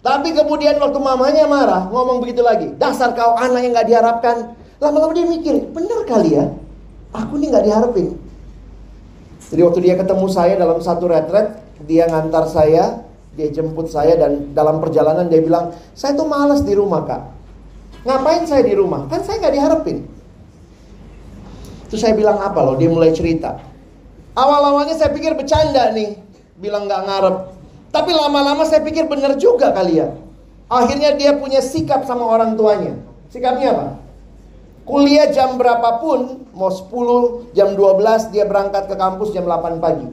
Tapi 0.03 0.35
kemudian 0.35 0.81
waktu 0.83 0.99
mamanya 0.99 1.45
marah, 1.47 1.83
ngomong 1.93 2.25
begitu 2.25 2.41
lagi. 2.41 2.73
Dasar 2.81 3.13
kau 3.13 3.37
anak 3.37 3.61
yang 3.61 3.73
gak 3.77 3.89
diharapkan. 3.89 4.37
Lama-lama 4.81 5.13
dia 5.13 5.29
mikir, 5.29 5.69
bener 5.73 6.05
kali 6.09 6.37
ya. 6.41 6.49
Aku 7.13 7.37
ini 7.37 7.53
gak 7.53 7.65
diharapin. 7.69 8.17
Jadi 9.53 9.61
waktu 9.69 9.81
dia 9.85 9.95
ketemu 10.01 10.27
saya 10.33 10.57
dalam 10.57 10.81
satu 10.81 11.13
retret, 11.13 11.61
dia 11.85 12.09
ngantar 12.09 12.49
saya, 12.49 13.05
dia 13.33 13.49
jemput 13.49 13.89
saya 13.89 14.17
dan 14.21 14.53
dalam 14.53 14.81
perjalanan 14.81 15.29
dia 15.29 15.41
bilang, 15.41 15.73
saya 15.97 16.13
tuh 16.13 16.29
males 16.29 16.61
di 16.65 16.77
rumah 16.77 17.05
kak. 17.09 17.23
Ngapain 18.05 18.45
saya 18.45 18.67
di 18.67 18.75
rumah? 18.77 19.09
Kan 19.09 19.25
saya 19.25 19.41
nggak 19.41 19.55
diharapin. 19.55 19.99
Terus 21.89 22.01
saya 22.03 22.17
bilang 22.17 22.41
apa 22.41 22.61
loh? 22.61 22.75
Dia 22.77 22.89
mulai 22.89 23.13
cerita. 23.13 23.61
Awal-awalnya 24.33 24.97
saya 24.97 25.13
pikir 25.13 25.37
bercanda 25.37 25.93
nih, 25.93 26.17
bilang 26.57 26.89
nggak 26.89 27.03
ngarep. 27.05 27.37
Tapi 27.93 28.11
lama-lama 28.17 28.65
saya 28.65 28.81
pikir 28.81 29.05
bener 29.05 29.37
juga 29.37 29.71
kali 29.77 30.01
ya. 30.01 30.09
Akhirnya 30.73 31.13
dia 31.13 31.37
punya 31.37 31.61
sikap 31.61 32.09
sama 32.09 32.25
orang 32.25 32.57
tuanya. 32.57 32.97
Sikapnya 33.29 33.77
apa? 33.77 33.87
Kuliah 34.89 35.29
jam 35.31 35.61
berapapun, 35.61 36.49
mau 36.57 36.73
10, 36.73 37.53
jam 37.55 37.77
12 37.77 38.33
dia 38.35 38.49
berangkat 38.49 38.89
ke 38.89 38.97
kampus 38.97 39.31
jam 39.37 39.45
8 39.45 39.79
pagi. 39.79 40.09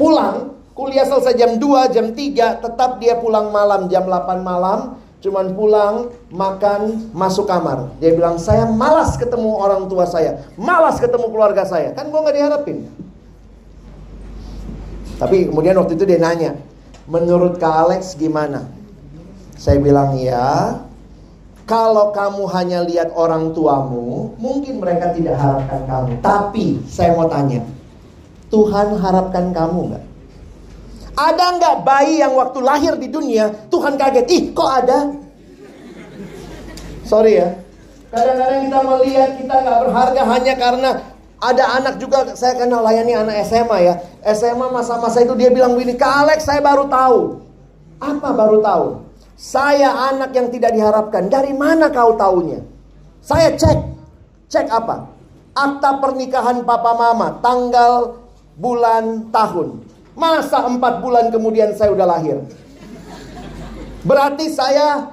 Pulang, 0.00 0.55
kuliah 0.76 1.08
selesai 1.08 1.34
jam 1.40 1.56
2, 1.56 1.94
jam 1.96 2.06
3, 2.12 2.60
tetap 2.60 3.00
dia 3.00 3.16
pulang 3.16 3.48
malam 3.48 3.88
jam 3.88 4.04
8 4.04 4.44
malam, 4.44 5.00
cuman 5.24 5.56
pulang, 5.56 6.12
makan, 6.28 7.10
masuk 7.16 7.48
kamar. 7.48 7.88
Dia 7.96 8.12
bilang, 8.12 8.36
saya 8.36 8.68
malas 8.68 9.16
ketemu 9.16 9.56
orang 9.56 9.88
tua 9.88 10.04
saya, 10.04 10.44
malas 10.60 11.00
ketemu 11.00 11.32
keluarga 11.32 11.64
saya. 11.64 11.96
Kan 11.96 12.12
gue 12.12 12.20
gak 12.20 12.36
diharapin. 12.36 12.84
Tapi 15.16 15.48
kemudian 15.48 15.80
waktu 15.80 15.96
itu 15.96 16.04
dia 16.04 16.20
nanya, 16.20 16.60
menurut 17.08 17.56
Kak 17.56 17.88
Alex 17.88 18.12
gimana? 18.20 18.68
Saya 19.56 19.80
bilang, 19.80 20.12
ya 20.20 20.76
kalau 21.64 22.12
kamu 22.12 22.44
hanya 22.52 22.84
lihat 22.84 23.16
orang 23.16 23.56
tuamu, 23.56 24.36
mungkin 24.36 24.76
mereka 24.76 25.16
tidak 25.16 25.40
harapkan 25.40 25.88
kamu. 25.88 26.20
Tapi 26.20 26.84
saya 26.84 27.16
mau 27.16 27.32
tanya, 27.32 27.64
Tuhan 28.52 29.00
harapkan 29.00 29.56
kamu 29.56 29.80
nggak? 29.96 30.04
Ada 31.16 31.44
nggak 31.56 31.76
bayi 31.80 32.20
yang 32.20 32.36
waktu 32.36 32.60
lahir 32.60 32.94
di 33.00 33.08
dunia 33.08 33.48
Tuhan 33.72 33.96
kaget, 33.96 34.26
ih 34.28 34.44
kok 34.52 34.70
ada? 34.70 34.98
Sorry 37.08 37.40
ya, 37.40 37.56
kadang-kadang 38.12 38.60
kita 38.68 38.80
melihat 38.84 39.30
kita 39.40 39.54
nggak 39.64 39.78
berharga 39.86 40.22
hanya 40.26 40.54
karena 40.58 40.90
ada 41.36 41.64
anak 41.76 41.94
juga 42.00 42.32
saya 42.32 42.56
kenal 42.56 42.80
layani 42.80 43.12
anak 43.12 43.44
SMA 43.44 43.78
ya. 43.84 43.94
SMA 44.32 44.66
masa-masa 44.72 45.20
itu 45.20 45.36
dia 45.36 45.52
bilang 45.52 45.76
begini, 45.76 45.94
Kak 45.94 46.24
Alex 46.24 46.48
saya 46.48 46.64
baru 46.64 46.88
tahu. 46.88 47.18
Apa 48.00 48.28
baru 48.32 48.58
tahu? 48.64 48.86
Saya 49.36 49.92
anak 50.12 50.32
yang 50.32 50.48
tidak 50.48 50.72
diharapkan. 50.72 51.28
Dari 51.28 51.52
mana 51.52 51.92
kau 51.92 52.16
taunya? 52.16 52.64
Saya 53.20 53.52
cek. 53.52 53.78
Cek 54.48 54.66
apa? 54.72 55.12
Akta 55.52 56.00
pernikahan 56.00 56.64
papa 56.64 56.96
mama. 56.96 57.36
Tanggal, 57.44 58.16
bulan, 58.56 59.28
tahun. 59.28 59.84
Masa 60.16 60.64
empat 60.64 61.04
bulan 61.04 61.28
kemudian 61.28 61.76
saya 61.76 61.92
udah 61.92 62.08
lahir? 62.08 62.40
Berarti 64.00 64.48
saya 64.48 65.12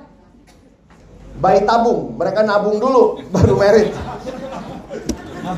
bayi 1.43 1.67
tabung. 1.67 2.15
Mereka 2.15 2.47
nabung 2.47 2.79
dulu 2.79 3.19
baru 3.35 3.53
merit. 3.59 3.91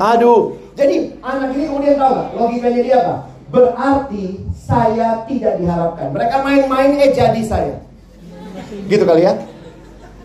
Aduh. 0.02 0.58
Jadi 0.76 1.16
anak 1.24 1.56
ini 1.56 1.64
kemudian 1.72 1.94
tahu 1.96 2.10
gak? 2.12 2.28
Logikanya 2.36 2.80
dia 2.84 2.96
apa? 3.00 3.14
Berarti 3.48 4.24
saya 4.52 5.24
tidak 5.24 5.62
diharapkan. 5.62 6.12
Mereka 6.12 6.36
main-main 6.42 6.90
eh 7.00 7.14
jadi 7.14 7.42
saya. 7.46 7.76
Gitu 8.90 9.06
kali 9.06 9.24
ya. 9.24 9.40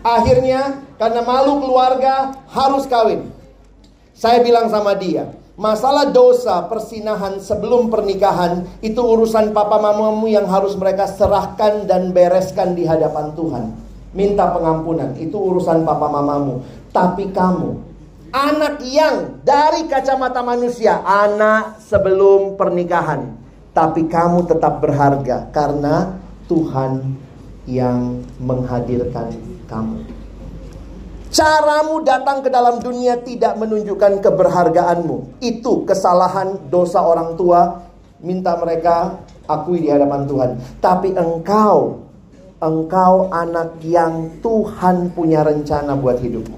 Akhirnya 0.02 0.82
karena 0.98 1.22
malu 1.22 1.62
keluarga 1.62 2.34
harus 2.50 2.84
kawin. 2.90 3.30
Saya 4.12 4.42
bilang 4.44 4.68
sama 4.68 4.92
dia, 4.98 5.30
masalah 5.56 6.08
dosa 6.08 6.64
persinahan 6.68 7.36
sebelum 7.40 7.92
pernikahan 7.92 8.64
itu 8.80 8.98
urusan 8.98 9.52
papa 9.52 9.76
mamamu 9.76 10.28
yang 10.28 10.48
harus 10.48 10.72
mereka 10.76 11.04
serahkan 11.08 11.84
dan 11.84 12.12
bereskan 12.16 12.72
di 12.72 12.88
hadapan 12.88 13.36
Tuhan. 13.36 13.64
Minta 14.12 14.52
pengampunan, 14.52 15.16
itu 15.16 15.36
urusan 15.40 15.88
papa 15.88 16.04
mamamu. 16.04 16.60
Tapi 16.92 17.32
kamu, 17.32 17.80
anak 18.28 18.84
yang 18.84 19.40
dari 19.40 19.88
kacamata 19.88 20.44
manusia, 20.44 21.00
anak 21.00 21.80
sebelum 21.80 22.60
pernikahan. 22.60 23.40
Tapi 23.72 24.04
kamu 24.04 24.44
tetap 24.44 24.84
berharga 24.84 25.48
karena 25.48 26.20
Tuhan 26.44 27.16
yang 27.64 28.20
menghadirkan 28.36 29.32
kamu. 29.64 30.21
Caramu 31.32 32.04
datang 32.04 32.44
ke 32.44 32.52
dalam 32.52 32.76
dunia 32.84 33.16
tidak 33.24 33.56
menunjukkan 33.56 34.20
keberhargaanmu. 34.20 35.40
Itu 35.40 35.88
kesalahan 35.88 36.68
dosa 36.68 37.00
orang 37.00 37.40
tua. 37.40 37.88
Minta 38.20 38.52
mereka 38.60 39.16
akui 39.48 39.80
di 39.80 39.88
hadapan 39.88 40.28
Tuhan. 40.28 40.50
Tapi 40.84 41.16
engkau, 41.16 42.04
engkau 42.60 43.32
anak 43.32 43.80
yang 43.80 44.28
Tuhan 44.44 45.16
punya 45.16 45.40
rencana 45.40 45.96
buat 45.96 46.20
hidupmu. 46.20 46.56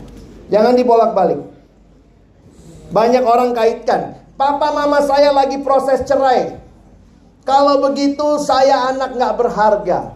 Jangan 0.51 0.75
dibolak-balik. 0.75 1.41
Banyak 2.91 3.25
orang 3.25 3.55
kaitkan, 3.55 4.19
papa 4.35 4.75
mama 4.75 5.07
saya 5.07 5.31
lagi 5.31 5.63
proses 5.63 6.03
cerai. 6.03 6.59
Kalau 7.47 7.79
begitu 7.79 8.43
saya 8.43 8.91
anak 8.91 9.15
gak 9.15 9.35
berharga. 9.39 10.14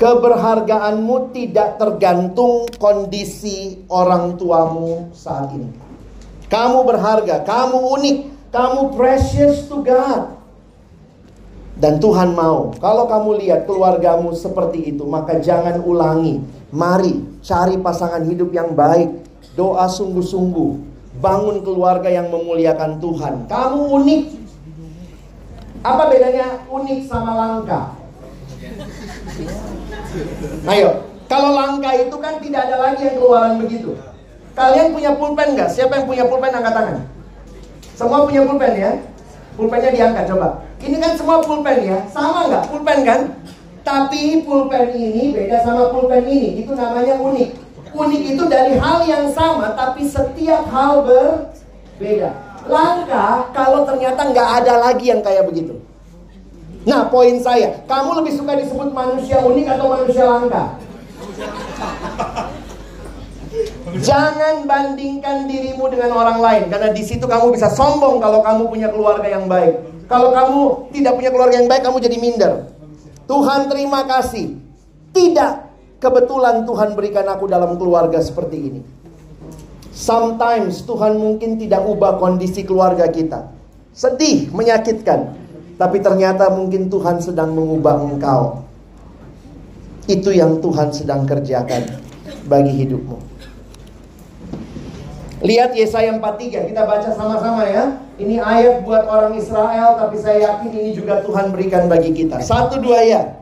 Keberhargaanmu 0.00 1.28
tidak 1.36 1.76
tergantung 1.76 2.64
kondisi 2.80 3.84
orang 3.92 4.40
tuamu 4.40 5.12
saat 5.12 5.52
ini. 5.52 5.68
Kamu 6.48 6.88
berharga, 6.88 7.44
kamu 7.44 7.78
unik, 8.00 8.18
kamu 8.48 8.96
precious 8.96 9.68
to 9.68 9.84
God. 9.84 10.40
Dan 11.76 12.00
Tuhan 12.00 12.32
mau, 12.32 12.72
kalau 12.80 13.12
kamu 13.12 13.44
lihat 13.44 13.68
keluargamu 13.68 14.32
seperti 14.32 14.88
itu, 14.96 15.04
maka 15.04 15.36
jangan 15.36 15.84
ulangi. 15.84 16.40
Mari 16.72 17.44
cari 17.44 17.76
pasangan 17.76 18.24
hidup 18.24 18.56
yang 18.56 18.72
baik, 18.72 19.12
doa 19.52 19.84
sungguh-sungguh, 19.84 20.70
bangun 21.20 21.60
keluarga 21.60 22.08
yang 22.08 22.32
memuliakan 22.32 23.04
Tuhan. 23.04 23.34
Kamu 23.52 24.00
unik. 24.00 24.22
Apa 25.84 26.08
bedanya 26.08 26.64
unik 26.72 27.00
sama 27.04 27.36
langka? 27.36 28.00
Ayo, 30.66 31.06
kalau 31.30 31.54
langka 31.54 31.90
itu 31.94 32.16
kan 32.18 32.42
tidak 32.42 32.60
ada 32.66 32.76
lagi 32.82 33.06
yang 33.06 33.16
keluaran 33.18 33.54
begitu. 33.62 33.94
Kalian 34.58 34.90
punya 34.90 35.14
pulpen 35.14 35.54
nggak? 35.54 35.70
Siapa 35.70 36.02
yang 36.02 36.06
punya 36.10 36.24
pulpen 36.26 36.50
angkat 36.50 36.74
tangan? 36.74 36.96
Semua 37.94 38.26
punya 38.26 38.42
pulpen 38.42 38.72
ya? 38.74 38.90
Pulpennya 39.54 39.90
diangkat 39.94 40.24
coba. 40.26 40.48
Ini 40.82 40.96
kan 40.98 41.12
semua 41.14 41.38
pulpen 41.44 41.78
ya? 41.86 41.98
Sama 42.10 42.50
nggak? 42.50 42.64
Pulpen 42.66 42.98
kan? 43.06 43.20
Tapi 43.86 44.42
pulpen 44.42 44.86
ini 44.92 45.32
beda 45.32 45.62
sama 45.62 45.94
pulpen 45.94 46.26
ini. 46.26 46.64
Itu 46.64 46.74
namanya 46.74 47.16
unik. 47.16 47.50
Unik 47.90 48.22
itu 48.36 48.42
dari 48.46 48.78
hal 48.78 49.02
yang 49.06 49.26
sama, 49.34 49.74
tapi 49.74 50.06
setiap 50.06 50.66
hal 50.70 51.02
berbeda. 51.06 52.30
Langka 52.68 53.50
kalau 53.50 53.82
ternyata 53.82 54.30
nggak 54.30 54.48
ada 54.62 54.74
lagi 54.78 55.10
yang 55.10 55.22
kayak 55.24 55.46
begitu. 55.48 55.78
Nah, 56.88 57.12
poin 57.12 57.36
saya, 57.44 57.84
kamu 57.84 58.24
lebih 58.24 58.32
suka 58.40 58.56
disebut 58.56 58.88
manusia 58.96 59.36
unik 59.44 59.66
atau 59.68 59.86
manusia 59.92 60.24
langka? 60.24 60.64
Jangan 64.00 64.64
bandingkan 64.64 65.44
dirimu 65.50 65.90
dengan 65.90 66.14
orang 66.16 66.38
lain 66.40 66.64
karena 66.70 66.94
di 66.94 67.02
situ 67.02 67.26
kamu 67.26 67.52
bisa 67.52 67.68
sombong 67.68 68.22
kalau 68.22 68.40
kamu 68.40 68.70
punya 68.70 68.88
keluarga 68.88 69.28
yang 69.28 69.44
baik. 69.50 70.06
Kalau 70.06 70.32
kamu 70.32 70.60
tidak 70.94 71.12
punya 71.18 71.30
keluarga 71.30 71.56
yang 71.60 71.68
baik, 71.68 71.82
kamu 71.84 71.96
jadi 72.00 72.16
minder. 72.18 72.52
Tuhan 73.28 73.70
terima 73.70 74.06
kasih. 74.06 74.58
Tidak 75.10 75.52
kebetulan 76.00 76.64
Tuhan 76.66 76.94
berikan 76.94 77.26
aku 77.28 77.46
dalam 77.46 77.76
keluarga 77.76 78.18
seperti 78.22 78.56
ini. 78.58 78.80
Sometimes 79.90 80.86
Tuhan 80.86 81.18
mungkin 81.18 81.58
tidak 81.60 81.84
ubah 81.84 82.16
kondisi 82.22 82.64
keluarga 82.64 83.10
kita. 83.10 83.52
Sedih, 83.90 84.48
menyakitkan. 84.54 85.39
Tapi 85.80 85.96
ternyata 86.04 86.52
mungkin 86.52 86.92
Tuhan 86.92 87.24
sedang 87.24 87.56
mengubah 87.56 88.04
engkau. 88.04 88.68
Itu 90.04 90.28
yang 90.28 90.60
Tuhan 90.60 90.92
sedang 90.92 91.24
kerjakan 91.24 91.88
bagi 92.44 92.84
hidupmu. 92.84 93.16
Lihat 95.40 95.72
Yesaya 95.72 96.12
43, 96.20 96.68
kita 96.68 96.84
baca 96.84 97.08
sama-sama 97.16 97.64
ya. 97.64 97.96
Ini 98.20 98.44
ayat 98.44 98.84
buat 98.84 99.08
orang 99.08 99.40
Israel, 99.40 99.96
tapi 99.96 100.20
saya 100.20 100.52
yakin 100.52 100.68
ini 100.68 100.90
juga 100.92 101.24
Tuhan 101.24 101.48
berikan 101.48 101.88
bagi 101.88 102.12
kita. 102.12 102.44
Satu 102.44 102.76
dua 102.76 103.00
ya. 103.00 103.40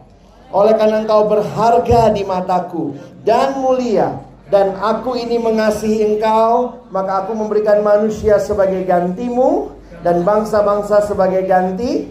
Oleh 0.55 0.79
karena 0.79 1.03
engkau 1.03 1.27
berharga 1.27 2.15
di 2.15 2.23
mataku 2.23 2.95
dan 3.27 3.59
mulia, 3.59 4.23
dan 4.47 4.79
aku 4.79 5.19
ini 5.19 5.43
mengasihi 5.43 6.15
engkau, 6.15 6.87
maka 6.95 7.27
aku 7.27 7.35
memberikan 7.35 7.83
manusia 7.83 8.39
sebagai 8.39 8.87
gantimu 8.87 9.75
dan 10.07 10.23
bangsa-bangsa 10.23 11.03
sebagai 11.03 11.43
ganti 11.45 12.07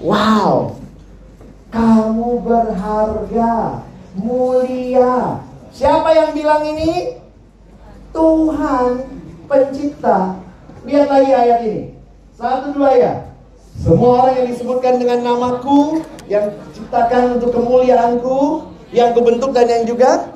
Wow. 0.00 0.76
Kamu 1.72 2.40
berharga, 2.44 3.84
mulia. 4.16 5.44
Siapa 5.72 6.08
yang 6.16 6.30
bilang 6.32 6.62
ini? 6.64 7.20
Tuhan 8.16 9.04
pencipta. 9.44 10.40
Lihat 10.88 11.08
lagi 11.10 11.32
ayat 11.32 11.58
ini. 11.68 11.82
Satu 12.36 12.72
dua 12.72 12.96
ya. 12.96 13.14
Semua 13.76 14.24
orang 14.24 14.34
yang 14.40 14.48
disebutkan 14.56 14.96
dengan 14.96 15.20
namaku, 15.20 16.00
yang 16.32 16.48
ciptakan 16.72 17.36
untuk 17.36 17.52
kemuliaanku, 17.52 18.72
yang 18.96 19.12
kubentuk 19.12 19.52
dan 19.52 19.68
yang 19.68 19.84
juga 19.84 20.32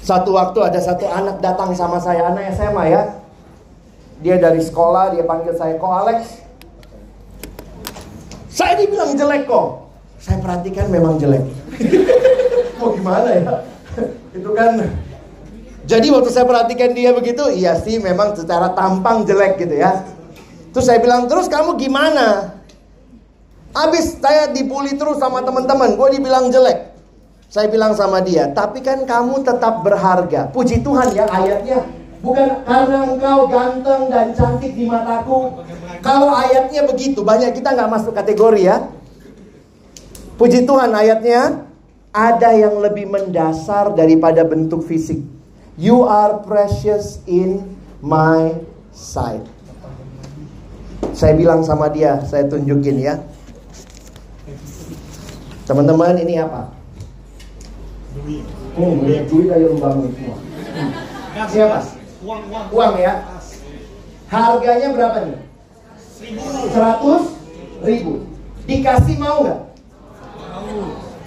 satu 0.00 0.34
waktu 0.34 0.58
ada 0.62 0.80
satu 0.80 1.06
anak 1.06 1.42
datang 1.42 1.74
sama 1.74 1.98
saya, 1.98 2.30
anak 2.30 2.54
SMA 2.54 2.84
ya. 2.90 3.02
Dia 4.20 4.36
dari 4.36 4.60
sekolah, 4.60 5.14
dia 5.16 5.24
panggil 5.24 5.54
saya, 5.56 5.78
kok 5.78 5.90
Alex? 5.90 6.49
Saya 8.60 8.76
dibilang 8.76 9.16
jelek 9.16 9.48
kok. 9.48 9.88
Saya 10.20 10.36
perhatikan 10.44 10.92
memang 10.92 11.16
jelek. 11.16 11.40
Mau 12.76 12.92
gimana 12.92 13.28
ya? 13.32 13.64
Itu 14.36 14.52
kan 14.52 14.84
jadi 15.90 16.06
waktu 16.14 16.30
saya 16.30 16.46
perhatikan 16.46 16.94
dia 16.94 17.10
begitu, 17.10 17.50
iya 17.50 17.74
sih 17.74 17.98
memang 17.98 18.38
secara 18.38 18.70
tampang 18.78 19.26
jelek 19.26 19.58
gitu 19.58 19.74
ya. 19.74 20.06
Terus 20.70 20.86
saya 20.86 21.02
bilang, 21.02 21.26
terus 21.26 21.50
kamu 21.50 21.74
gimana? 21.82 22.54
Habis 23.74 24.22
saya 24.22 24.54
dibully 24.54 24.94
terus 24.94 25.18
sama 25.18 25.42
teman-teman, 25.42 25.98
gue 25.98 26.08
dibilang 26.14 26.46
jelek. 26.46 26.94
Saya 27.50 27.66
bilang 27.66 27.98
sama 27.98 28.22
dia, 28.22 28.54
tapi 28.54 28.78
kan 28.86 29.02
kamu 29.02 29.42
tetap 29.42 29.82
berharga. 29.82 30.54
Puji 30.54 30.86
Tuhan 30.86 31.10
ya 31.10 31.26
ayatnya. 31.26 31.82
Bukan 32.22 32.62
karena 32.62 33.10
engkau 33.10 33.50
ganteng 33.50 34.06
dan 34.14 34.30
cantik 34.36 34.78
di 34.78 34.86
mataku. 34.86 35.58
Kalau 36.00 36.32
ayatnya 36.32 36.88
begitu, 36.88 37.20
banyak 37.20 37.52
kita 37.52 37.76
nggak 37.76 37.90
masuk 37.92 38.12
kategori 38.16 38.60
ya. 38.64 38.88
Puji 40.40 40.64
Tuhan 40.64 40.96
ayatnya, 40.96 41.68
ada 42.10 42.50
yang 42.56 42.80
lebih 42.80 43.06
mendasar 43.06 43.92
daripada 43.92 44.40
bentuk 44.42 44.82
fisik. 44.88 45.20
You 45.76 46.08
are 46.08 46.40
precious 46.40 47.20
in 47.28 47.76
my 48.00 48.56
sight. 48.96 49.44
Saya 51.12 51.36
bilang 51.36 51.60
sama 51.60 51.92
dia, 51.92 52.24
saya 52.24 52.48
tunjukin 52.48 52.96
ya. 52.96 53.20
Teman-teman 55.68 56.16
ini 56.18 56.40
apa? 56.40 56.72
Duit. 58.16 58.44
Hmm, 58.74 59.04
duit, 59.04 59.22
duit 59.28 59.48
ayo 59.52 59.76
bangun 59.76 60.10
semua. 60.16 60.38
Ini 61.36 61.60
apa? 61.68 61.80
Uang, 62.24 62.42
uang. 62.48 62.66
Uang 62.72 62.94
ya. 62.96 63.14
Harganya 64.32 64.88
berapa 64.96 65.18
nih? 65.28 65.49
Seratus 66.70 67.24
ribu. 67.80 68.12
Dikasih 68.68 69.16
mau 69.16 69.40
nggak? 69.40 69.60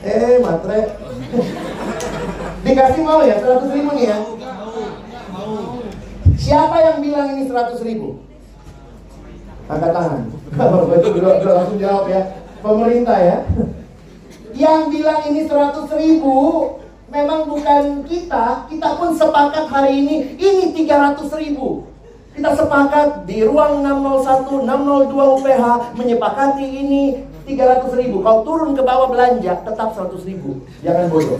Eh, 0.03 0.37
matre. 0.39 0.79
Dikasih 2.65 3.01
mau 3.01 3.21
ya? 3.25 3.41
Seratus 3.41 3.69
ribu 3.73 3.89
nih 3.97 4.05
ya? 4.13 4.17
Siapa 6.43 6.75
yang 6.75 6.97
bilang 6.99 7.27
ini 7.33 7.47
100 7.47 7.87
ribu? 7.87 8.19
Angkat 9.71 9.91
tangan. 9.95 10.21
Betul, 10.91 11.23
langsung 11.23 11.79
jawab 11.79 12.11
ya. 12.11 12.21
Pemerintah 12.59 13.17
ya. 13.19 13.37
Yang 14.67 14.81
bilang 14.91 15.19
ini 15.31 15.47
100 15.47 15.87
ribu 15.97 16.35
memang 17.07 17.47
bukan 17.47 18.03
kita. 18.05 18.67
Kita 18.67 18.89
pun 18.99 19.15
sepakat 19.15 19.65
hari 19.71 20.03
ini. 20.03 20.15
Ini 20.35 20.75
300 20.75 21.31
ribu. 21.41 21.92
Kita 22.34 22.49
sepakat 22.57 23.29
di 23.29 23.45
ruang 23.45 23.86
601, 23.86 24.65
602 24.65 25.38
UPH 25.38 25.65
menyepakati 25.93 26.65
ini 26.65 27.21
300 27.45 27.93
ribu. 27.93 28.25
Kalau 28.25 28.41
turun 28.41 28.73
ke 28.73 28.81
bawah 28.81 29.13
belanja 29.13 29.61
tetap 29.61 29.93
100 29.93 30.17
ribu. 30.25 30.65
Jangan 30.81 31.13
bodoh. 31.13 31.38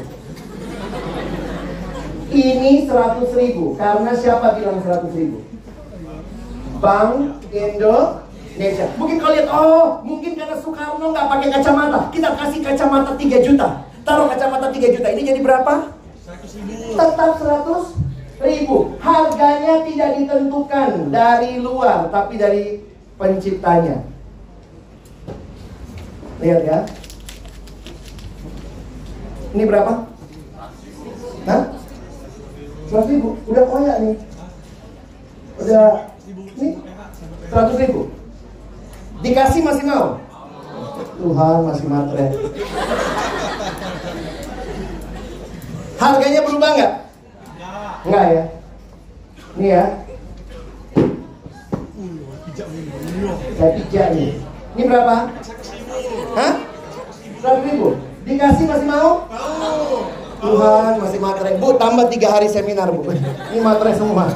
Ini 2.30 2.86
100 2.86 3.26
ribu. 3.34 3.74
Karena 3.74 4.14
siapa 4.14 4.54
bilang 4.54 4.86
100 4.86 5.18
ribu? 5.18 5.42
Bank 6.78 7.42
Indonesia. 7.50 8.86
Mungkin 8.94 9.18
kau 9.18 9.34
lihat 9.34 9.50
oh 9.50 9.98
mungkin 10.06 10.38
karena 10.38 10.62
Soekarno 10.62 11.10
nggak 11.10 11.26
pakai 11.26 11.48
kacamata. 11.58 12.00
Kita 12.14 12.38
kasih 12.38 12.62
kacamata 12.62 13.18
3 13.18 13.42
juta. 13.42 13.82
Taruh 14.06 14.30
kacamata 14.30 14.70
3 14.70 14.94
juta. 14.94 15.10
Ini 15.10 15.22
jadi 15.26 15.42
berapa? 15.42 15.90
100 16.22 16.54
ribu. 16.70 16.94
Tetap 16.94 17.42
100 17.42 18.13
ribu 18.44 19.00
harganya 19.00 19.88
tidak 19.88 20.10
ditentukan 20.20 20.90
dari 21.10 21.64
luar 21.64 22.12
tapi 22.12 22.36
dari 22.38 22.84
penciptanya 23.16 24.04
lihat 26.44 26.62
ya 26.68 26.80
ini 29.54 29.64
berapa 29.64 30.14
Hah? 31.44 31.64
Seratus 32.88 33.10
ribu, 33.12 33.36
udah 33.52 33.64
koyak 33.68 33.98
nih. 34.00 34.16
Udah, 35.60 35.88
nih, 36.56 36.74
seratus 37.52 37.78
ribu. 37.84 38.02
Dikasih 39.20 39.62
masih 39.64 39.84
mau? 39.88 40.24
Tuhan 41.20 41.58
masih 41.68 41.86
matre. 41.88 42.28
Harganya 46.00 46.42
berubah 46.44 46.70
nggak? 46.76 46.94
Enggak 48.04 48.26
ya. 48.28 48.44
Ini 49.56 49.68
ya. 49.68 49.84
Saya 53.58 53.72
pijak 53.80 54.08
nih. 54.14 54.32
Ini 54.76 54.84
berapa? 54.90 55.16
Hah? 56.36 56.54
Seratus 57.40 57.64
ribu. 57.68 57.88
Dikasih 58.24 58.66
masih 58.68 58.88
mau? 58.88 59.28
Mau. 59.28 59.88
Tuhan 60.44 61.00
masih 61.00 61.20
materai. 61.24 61.56
Bu, 61.56 61.80
tambah 61.80 62.12
tiga 62.12 62.36
hari 62.36 62.52
seminar, 62.52 62.92
Bu. 62.92 63.08
Ini 63.16 63.60
materai 63.64 63.96
semua. 63.96 64.28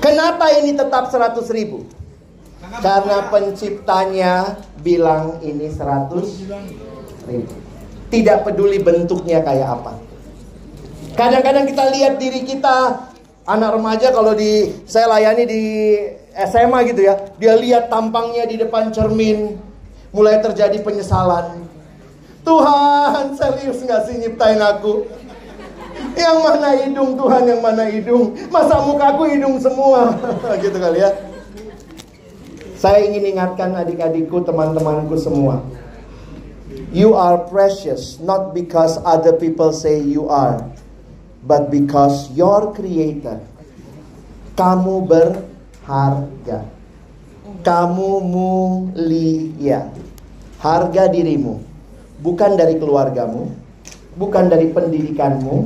Kenapa 0.00 0.48
ini 0.60 0.76
tetap 0.76 1.08
100 1.12 1.44
ribu? 1.52 1.84
Karena 2.80 3.28
penciptanya 3.28 4.60
bilang 4.80 5.40
ini 5.44 5.68
100 5.68 6.12
ribu. 7.28 7.52
Tidak 8.08 8.38
peduli 8.44 8.80
bentuknya 8.80 9.44
kayak 9.44 9.80
apa. 9.80 10.09
Kadang-kadang 11.14 11.66
kita 11.66 11.84
lihat 11.90 12.14
diri 12.18 12.46
kita 12.46 13.08
anak 13.48 13.70
remaja 13.76 14.14
kalau 14.14 14.36
di 14.36 14.70
saya 14.86 15.10
layani 15.10 15.44
di 15.48 15.62
SMA 16.34 16.86
gitu 16.90 17.02
ya, 17.02 17.14
dia 17.36 17.54
lihat 17.58 17.90
tampangnya 17.90 18.46
di 18.46 18.56
depan 18.60 18.94
cermin, 18.94 19.58
mulai 20.14 20.38
terjadi 20.38 20.78
penyesalan. 20.80 21.66
Tuhan 22.40 23.36
serius 23.36 23.84
gak 23.84 24.08
sih 24.08 24.16
nyiptain 24.16 24.62
aku? 24.62 25.04
Yang 26.16 26.36
mana 26.40 26.68
hidung 26.80 27.10
Tuhan, 27.18 27.42
yang 27.44 27.60
mana 27.60 27.84
hidung? 27.90 28.32
Masa 28.48 28.80
mukaku 28.80 29.28
hidung 29.28 29.60
semua? 29.60 30.16
gitu 30.62 30.78
kali 30.80 31.04
ya. 31.04 31.10
Saya 32.80 33.04
ingin 33.04 33.36
ingatkan 33.36 33.76
adik-adikku, 33.76 34.40
teman-temanku 34.40 35.20
semua. 35.20 35.60
You 36.90 37.12
are 37.12 37.44
precious 37.46 38.16
not 38.24 38.56
because 38.56 38.96
other 39.04 39.36
people 39.36 39.70
say 39.70 40.00
you 40.00 40.32
are, 40.32 40.64
but 41.44 41.68
because 41.72 42.32
your 42.32 42.72
creator. 42.72 43.40
Kamu 44.56 45.08
berharga. 45.08 46.68
Kamu 47.64 48.10
mulia. 48.24 49.88
Harga 50.60 51.08
dirimu 51.08 51.70
bukan 52.20 52.54
dari 52.54 52.76
keluargamu, 52.76 53.48
bukan 54.14 54.44
dari 54.52 54.68
pendidikanmu, 54.70 55.56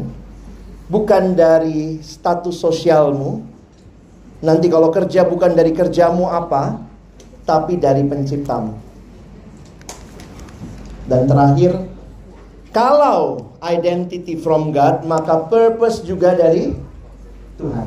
bukan 0.88 1.34
dari 1.34 1.98
status 2.00 2.54
sosialmu. 2.54 3.42
Nanti 4.44 4.66
kalau 4.70 4.94
kerja 4.94 5.26
bukan 5.26 5.52
dari 5.52 5.74
kerjamu 5.74 6.30
apa, 6.30 6.78
tapi 7.42 7.76
dari 7.76 8.06
penciptamu. 8.06 8.72
Dan 11.04 11.28
terakhir, 11.28 11.76
kalau 12.74 13.54
identity 13.62 14.34
from 14.34 14.74
God, 14.74 15.06
maka 15.06 15.46
purpose 15.46 16.02
juga 16.02 16.34
dari 16.34 16.74
Tuhan. 17.56 17.86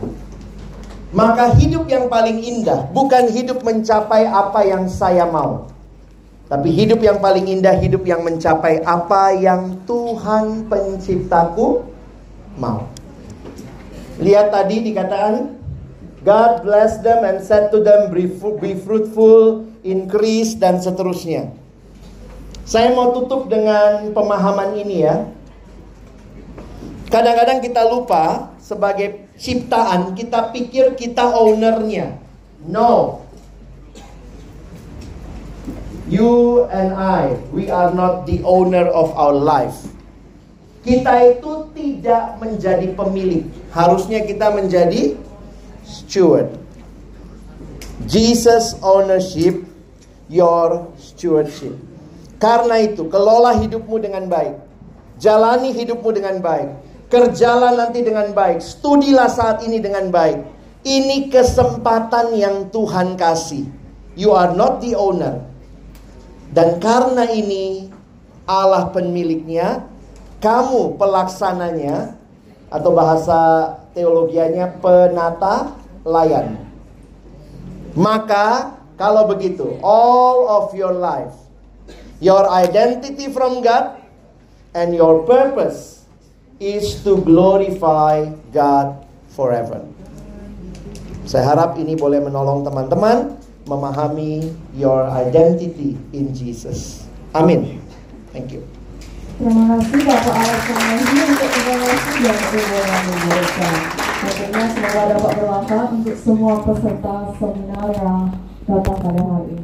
Maka 1.11 1.51
hidup 1.59 1.87
yang 1.91 2.07
paling 2.07 2.39
indah 2.39 2.87
bukan 2.95 3.27
hidup 3.31 3.63
mencapai 3.63 4.27
apa 4.27 4.63
yang 4.63 4.87
saya 4.87 5.27
mau 5.27 5.67
tapi 6.47 6.71
hidup 6.71 7.03
yang 7.03 7.19
paling 7.19 7.43
indah, 7.43 7.75
hidup 7.75 8.07
yang 8.07 8.23
mencapai 8.23 8.79
apa 8.87 9.35
yang 9.35 9.83
Tuhan 9.83 10.71
penciptaku 10.71 11.83
mau. 12.55 12.87
Lihat 14.23 14.55
tadi 14.55 14.79
dikatakan, 14.79 15.59
God 16.23 16.63
bless 16.63 17.03
them 17.03 17.27
and 17.27 17.43
said 17.43 17.67
to 17.75 17.83
them, 17.83 18.15
be 18.15 18.31
fruitful, 18.79 19.67
increase, 19.83 20.55
dan 20.55 20.79
seterusnya. 20.79 21.51
Saya 22.67 22.91
mau 22.91 23.15
tutup 23.15 23.47
dengan 23.47 24.11
pemahaman 24.11 24.75
ini 24.75 25.07
ya. 25.07 25.23
Kadang-kadang 27.07 27.63
kita 27.63 27.87
lupa 27.87 28.51
sebagai 28.59 29.31
ciptaan, 29.39 30.11
kita 30.11 30.51
pikir 30.51 30.99
kita 30.99 31.31
ownernya. 31.31 32.19
No, 32.67 33.23
You 36.07 36.63
and 36.71 36.95
I, 36.95 37.35
we 37.51 37.67
are 37.67 37.91
not 37.91 38.23
the 38.31 38.39
owner 38.47 38.87
of 38.87 39.11
our 39.11 39.35
life. 39.35 39.91
Kita 40.87 41.35
itu 41.35 41.67
tidak 41.75 42.39
menjadi 42.39 42.95
pemilik. 42.95 43.43
Harusnya 43.75 44.23
kita 44.23 44.55
menjadi 44.55 45.19
steward. 45.83 46.55
Jesus 48.07 48.79
ownership, 48.79 49.67
your 50.31 50.87
stewardship. 50.95 51.75
Karena 52.37 52.77
itu, 52.81 53.09
kelola 53.09 53.57
hidupmu 53.57 53.97
dengan 53.97 54.29
baik. 54.29 54.55
Jalani 55.17 55.73
hidupmu 55.73 56.09
dengan 56.13 56.37
baik. 56.37 56.69
Kerjalah 57.09 57.73
nanti 57.73 58.05
dengan 58.05 58.29
baik. 58.35 58.61
Studilah 58.61 59.31
saat 59.31 59.65
ini 59.65 59.81
dengan 59.81 60.13
baik. 60.13 60.43
Ini 60.85 61.33
kesempatan 61.33 62.37
yang 62.37 62.69
Tuhan 62.69 63.17
kasih. 63.17 63.65
You 64.13 64.37
are 64.37 64.53
not 64.53 64.83
the 64.83 64.93
owner. 64.93 65.41
Dan 66.53 66.77
karena 66.77 67.27
ini 67.31 67.89
Allah 68.47 68.93
pemiliknya, 68.93 69.83
kamu 70.39 70.95
pelaksananya 70.95 72.15
atau 72.69 72.91
bahasa 72.93 73.73
teologianya 73.97 74.77
penata 74.77 75.73
layan. 76.05 76.59
Maka 77.97 78.77
kalau 78.99 79.25
begitu, 79.25 79.79
all 79.81 80.45
of 80.47 80.75
your 80.77 80.93
life, 80.93 81.46
your 82.19 82.49
identity 82.49 83.29
from 83.29 83.61
God 83.61 84.01
and 84.73 84.93
your 84.93 85.25
purpose 85.25 86.05
is 86.57 87.01
to 87.05 87.21
glorify 87.21 88.33
God 88.49 89.05
forever. 89.33 89.85
Saya 91.27 91.53
harap 91.53 91.77
ini 91.77 91.93
boleh 91.93 92.23
menolong 92.23 92.63
teman-teman 92.65 93.37
memahami 93.67 94.47
your 94.73 95.05
identity 95.11 95.99
in 96.15 96.31
Jesus. 96.31 97.03
Amin. 97.35 97.83
Thank 98.31 98.55
you. 98.55 98.63
Terima 99.37 99.77
kasih 99.77 100.01
Bapak 100.01 100.33
Alexander 100.33 101.25
untuk 101.29 101.51
informasi 101.51 102.13
yang 102.25 102.39
memberikan. 103.05 103.73
Tentunya 104.17 104.65
semoga 104.73 105.01
dapat 105.13 105.31
bermanfaat 105.37 105.89
untuk 105.93 106.17
semua 106.17 106.53
peserta 106.65 107.15
seminar 107.37 107.85
yang 107.93 108.33
datang 108.65 108.97
pada 108.97 109.21
hari 109.21 109.53
ini. 109.53 109.56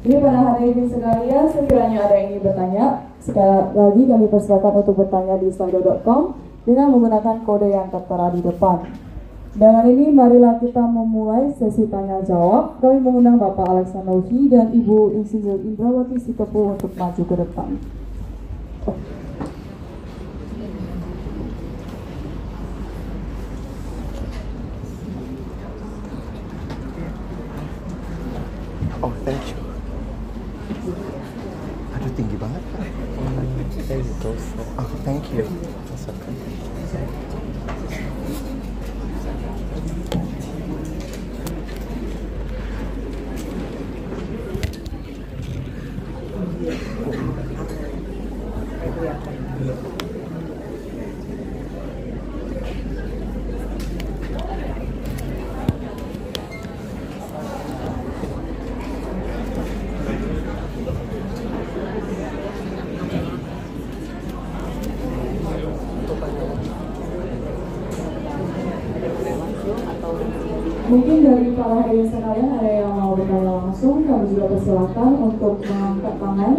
Jadi 0.00 0.16
pada 0.16 0.40
hari 0.40 0.72
ini 0.72 0.88
sekalian, 0.88 1.44
sekiranya 1.52 2.08
ada 2.08 2.14
yang 2.16 2.32
ingin 2.32 2.40
bertanya, 2.40 3.04
sekali 3.20 3.76
lagi 3.76 4.02
kami 4.08 4.26
persilakan 4.32 4.72
untuk 4.80 4.96
bertanya 4.96 5.36
di 5.36 5.52
slido.com 5.52 6.32
dengan 6.64 6.88
menggunakan 6.96 7.44
kode 7.44 7.68
yang 7.68 7.92
tertera 7.92 8.32
di 8.32 8.40
depan. 8.40 8.80
Dengan 9.50 9.84
ini 9.84 10.08
marilah 10.08 10.56
kita 10.56 10.80
memulai 10.80 11.52
sesi 11.52 11.84
tanya 11.92 12.24
jawab. 12.24 12.80
Kami 12.80 12.96
mengundang 13.02 13.36
Bapak 13.36 13.68
Alexander 13.68 14.24
dan 14.24 14.72
Ibu 14.72 15.20
Insinyur 15.20 15.60
Indrawati 15.68 16.16
Sitepu 16.16 16.80
untuk 16.80 16.96
maju 16.96 17.20
ke 17.20 17.34
depan. 17.36 17.68
Oh, 29.00 29.12
thank 29.28 29.44
you. 29.50 29.60
Aduh, 31.96 32.10
tinggi 32.14 32.36
banget. 32.38 32.62
Oh, 34.78 34.86
thank 35.02 35.26
you. 35.34 35.44
Mungkin 70.90 71.22
dari 71.22 71.54
para 71.54 71.86
hadirin 71.86 72.10
sekalian 72.10 72.50
ada 72.58 72.66
yang 72.66 72.98
mau 72.98 73.14
bertanya 73.14 73.62
langsung, 73.62 74.02
kami 74.02 74.34
juga 74.34 74.50
persilakan 74.50 75.10
untuk 75.22 75.62
mengangkat 75.62 76.14
tangan 76.18 76.54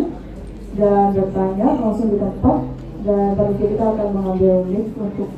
dan 0.80 1.06
bertanya 1.12 1.68
langsung 1.76 2.16
di 2.16 2.18
tempat 2.22 2.58
dan 3.04 3.36
panitia 3.36 3.68
kita 3.76 3.86
akan 3.92 4.08
mengambil 4.16 4.56
mic 4.72 4.88
untuk 4.96 5.30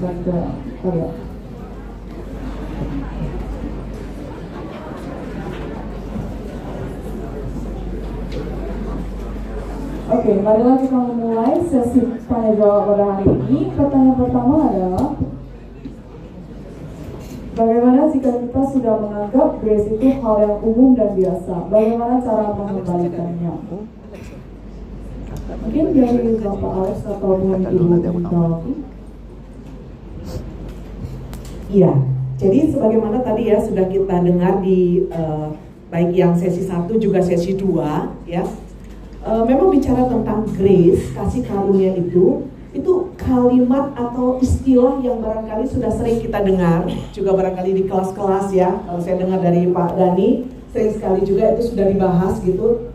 kalian. 0.00 1.12
Oke, 10.06 10.32
marilah 10.38 10.78
kita 10.78 10.98
memulai 11.02 11.58
sesi 11.66 11.98
tanya 12.30 12.54
jawab 12.54 12.94
pada 12.94 13.04
hari 13.10 13.26
ini. 13.26 13.74
Pertanyaan 13.74 14.14
pertama 14.14 14.54
adalah 14.70 15.06
Bagaimana 17.56 18.12
jika 18.12 18.36
kita 18.36 18.62
sudah 18.68 19.00
menganggap 19.00 19.64
grace 19.64 19.88
itu 19.88 20.20
hal 20.20 20.36
yang 20.44 20.60
umum 20.60 20.92
dan 20.92 21.16
biasa? 21.16 21.72
Bagaimana 21.72 22.20
cara 22.20 22.52
mengembalikannya? 22.52 23.52
Mungkin 25.64 25.84
dari 25.96 26.36
Bapak 26.36 26.72
Alex 26.84 26.98
atau 27.08 27.40
Ibu 27.40 27.84
Indrawati. 27.96 28.95
Iya, 31.76 31.92
jadi 32.40 32.72
sebagaimana 32.72 33.20
tadi 33.20 33.52
ya 33.52 33.60
sudah 33.60 33.84
kita 33.84 34.24
dengar 34.24 34.64
di 34.64 35.04
uh, 35.12 35.52
baik 35.92 36.16
yang 36.16 36.32
sesi 36.32 36.64
1 36.64 36.88
juga 36.96 37.20
sesi 37.20 37.52
2 37.52 38.24
ya. 38.24 38.48
Uh, 39.20 39.44
memang 39.44 39.68
bicara 39.68 40.08
tentang 40.08 40.48
grace, 40.56 41.12
kasih 41.12 41.44
karunia 41.44 41.92
itu 42.00 42.48
itu 42.72 42.92
kalimat 43.16 43.92
atau 43.96 44.36
istilah 44.40 45.00
yang 45.00 45.20
barangkali 45.20 45.64
sudah 45.68 45.88
sering 45.92 46.20
kita 46.20 46.44
dengar 46.44 46.84
juga 47.12 47.36
barangkali 47.36 47.70
di 47.76 47.82
kelas-kelas 47.84 48.48
ya. 48.56 48.72
Kalau 48.88 49.00
saya 49.04 49.20
dengar 49.20 49.44
dari 49.44 49.68
Pak 49.68 50.00
Dani 50.00 50.48
sering 50.72 50.96
sekali 50.96 51.28
juga 51.28 51.56
itu 51.56 51.76
sudah 51.76 51.92
dibahas 51.92 52.40
gitu 52.40 52.88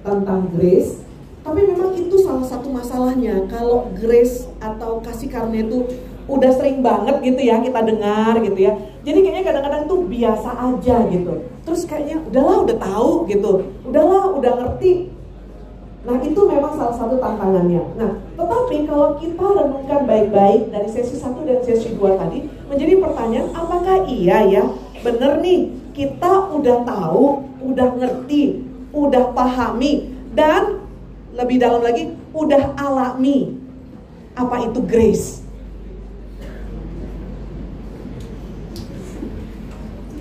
tentang 0.00 0.48
grace. 0.56 1.04
Tapi 1.44 1.60
memang 1.60 1.92
itu 1.92 2.16
salah 2.24 2.44
satu 2.44 2.72
masalahnya 2.72 3.44
kalau 3.52 3.92
grace 3.92 4.48
atau 4.64 5.04
kasih 5.04 5.28
karunia 5.28 5.68
itu 5.68 5.84
udah 6.24 6.50
sering 6.56 6.80
banget 6.80 7.20
gitu 7.20 7.40
ya 7.44 7.60
kita 7.60 7.80
dengar 7.84 8.40
gitu 8.40 8.58
ya. 8.58 8.72
Jadi 9.04 9.18
kayaknya 9.20 9.44
kadang-kadang 9.44 9.82
tuh 9.84 10.00
biasa 10.08 10.50
aja 10.56 10.96
gitu. 11.12 11.32
Terus 11.68 11.82
kayaknya 11.84 12.24
udahlah 12.24 12.56
udah 12.64 12.76
tahu 12.80 13.10
gitu. 13.28 13.50
Udahlah 13.84 14.32
udah 14.32 14.52
ngerti. 14.56 15.12
Nah 16.04 16.20
itu 16.20 16.40
memang 16.44 16.72
salah 16.76 16.96
satu 16.96 17.20
tantangannya. 17.20 17.84
Nah 18.00 18.10
tetapi 18.40 18.88
kalau 18.88 19.16
kita 19.20 19.44
renungkan 19.44 20.00
baik-baik 20.08 20.72
dari 20.72 20.88
sesi 20.88 21.16
1 21.20 21.44
dan 21.44 21.60
sesi 21.60 21.96
2 21.96 22.20
tadi 22.20 22.48
menjadi 22.68 23.00
pertanyaan 23.00 23.48
apakah 23.52 24.08
iya 24.08 24.48
ya? 24.48 24.64
Bener 25.04 25.44
nih 25.44 25.76
kita 25.92 26.48
udah 26.56 26.88
tahu, 26.88 27.44
udah 27.60 27.88
ngerti, 28.00 28.64
udah 28.96 29.36
pahami 29.36 30.16
dan 30.32 30.80
lebih 31.36 31.60
dalam 31.60 31.84
lagi 31.84 32.16
udah 32.32 32.72
alami. 32.80 33.60
Apa 34.34 34.66
itu 34.66 34.80
grace. 34.82 35.43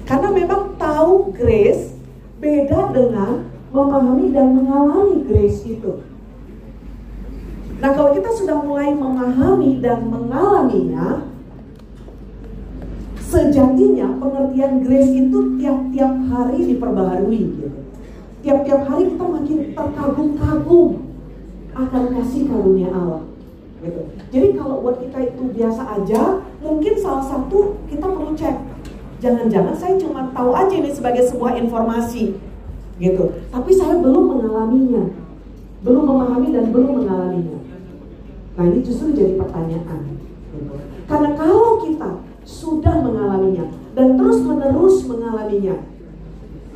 Karena 0.04 0.30
memang 0.36 0.76
tahu 0.76 1.32
grace 1.32 1.96
beda 2.44 2.92
dengan 2.92 3.48
memahami 3.72 4.36
dan 4.36 4.48
mengalami 4.52 5.24
grace 5.24 5.64
itu. 5.64 6.04
Nah, 7.80 7.92
kalau 7.92 8.16
kita 8.16 8.32
sudah 8.32 8.64
mulai 8.64 8.96
memahami 8.96 9.84
dan 9.84 10.08
mengalaminya, 10.08 11.28
sejatinya 13.20 14.08
pengertian 14.22 14.86
grace 14.86 15.12
itu 15.12 15.60
tiap-tiap 15.60 16.14
hari 16.32 16.60
diperbaharui 16.70 17.42
gitu. 17.60 17.80
Tiap-tiap 18.44 18.88
hari 18.88 19.04
kita 19.16 19.24
makin 19.24 19.60
terkagum-kagum 19.72 20.90
akan 21.74 22.04
kasih 22.14 22.44
karunia 22.48 22.92
Allah. 22.92 23.24
Gitu. 23.84 24.02
Jadi 24.32 24.48
kalau 24.56 24.80
buat 24.80 25.00
kita 25.04 25.20
itu 25.32 25.44
biasa 25.52 25.82
aja, 26.00 26.22
mungkin 26.64 26.94
salah 26.96 27.24
satu 27.24 27.84
kita 27.92 28.06
perlu 28.08 28.32
cek. 28.32 28.73
Jangan-jangan 29.24 29.72
saya 29.72 29.96
cuma 29.96 30.28
tahu 30.36 30.52
aja 30.52 30.76
ini 30.76 30.92
sebagai 30.92 31.24
sebuah 31.24 31.56
informasi 31.64 32.36
gitu. 33.00 33.24
Tapi 33.48 33.72
saya 33.72 34.04
belum 34.04 34.36
mengalaminya, 34.36 35.16
belum 35.80 36.04
memahami 36.04 36.52
dan 36.52 36.76
belum 36.76 36.92
mengalaminya. 37.00 37.64
Nah 38.60 38.64
ini 38.68 38.84
justru 38.84 39.16
jadi 39.16 39.40
pertanyaan. 39.40 40.20
Gitu. 40.20 40.76
Karena 41.08 41.40
kalau 41.40 41.80
kita 41.80 42.20
sudah 42.44 43.00
mengalaminya 43.00 43.72
dan 43.96 44.20
terus 44.20 44.44
menerus 44.44 45.08
mengalaminya, 45.08 45.80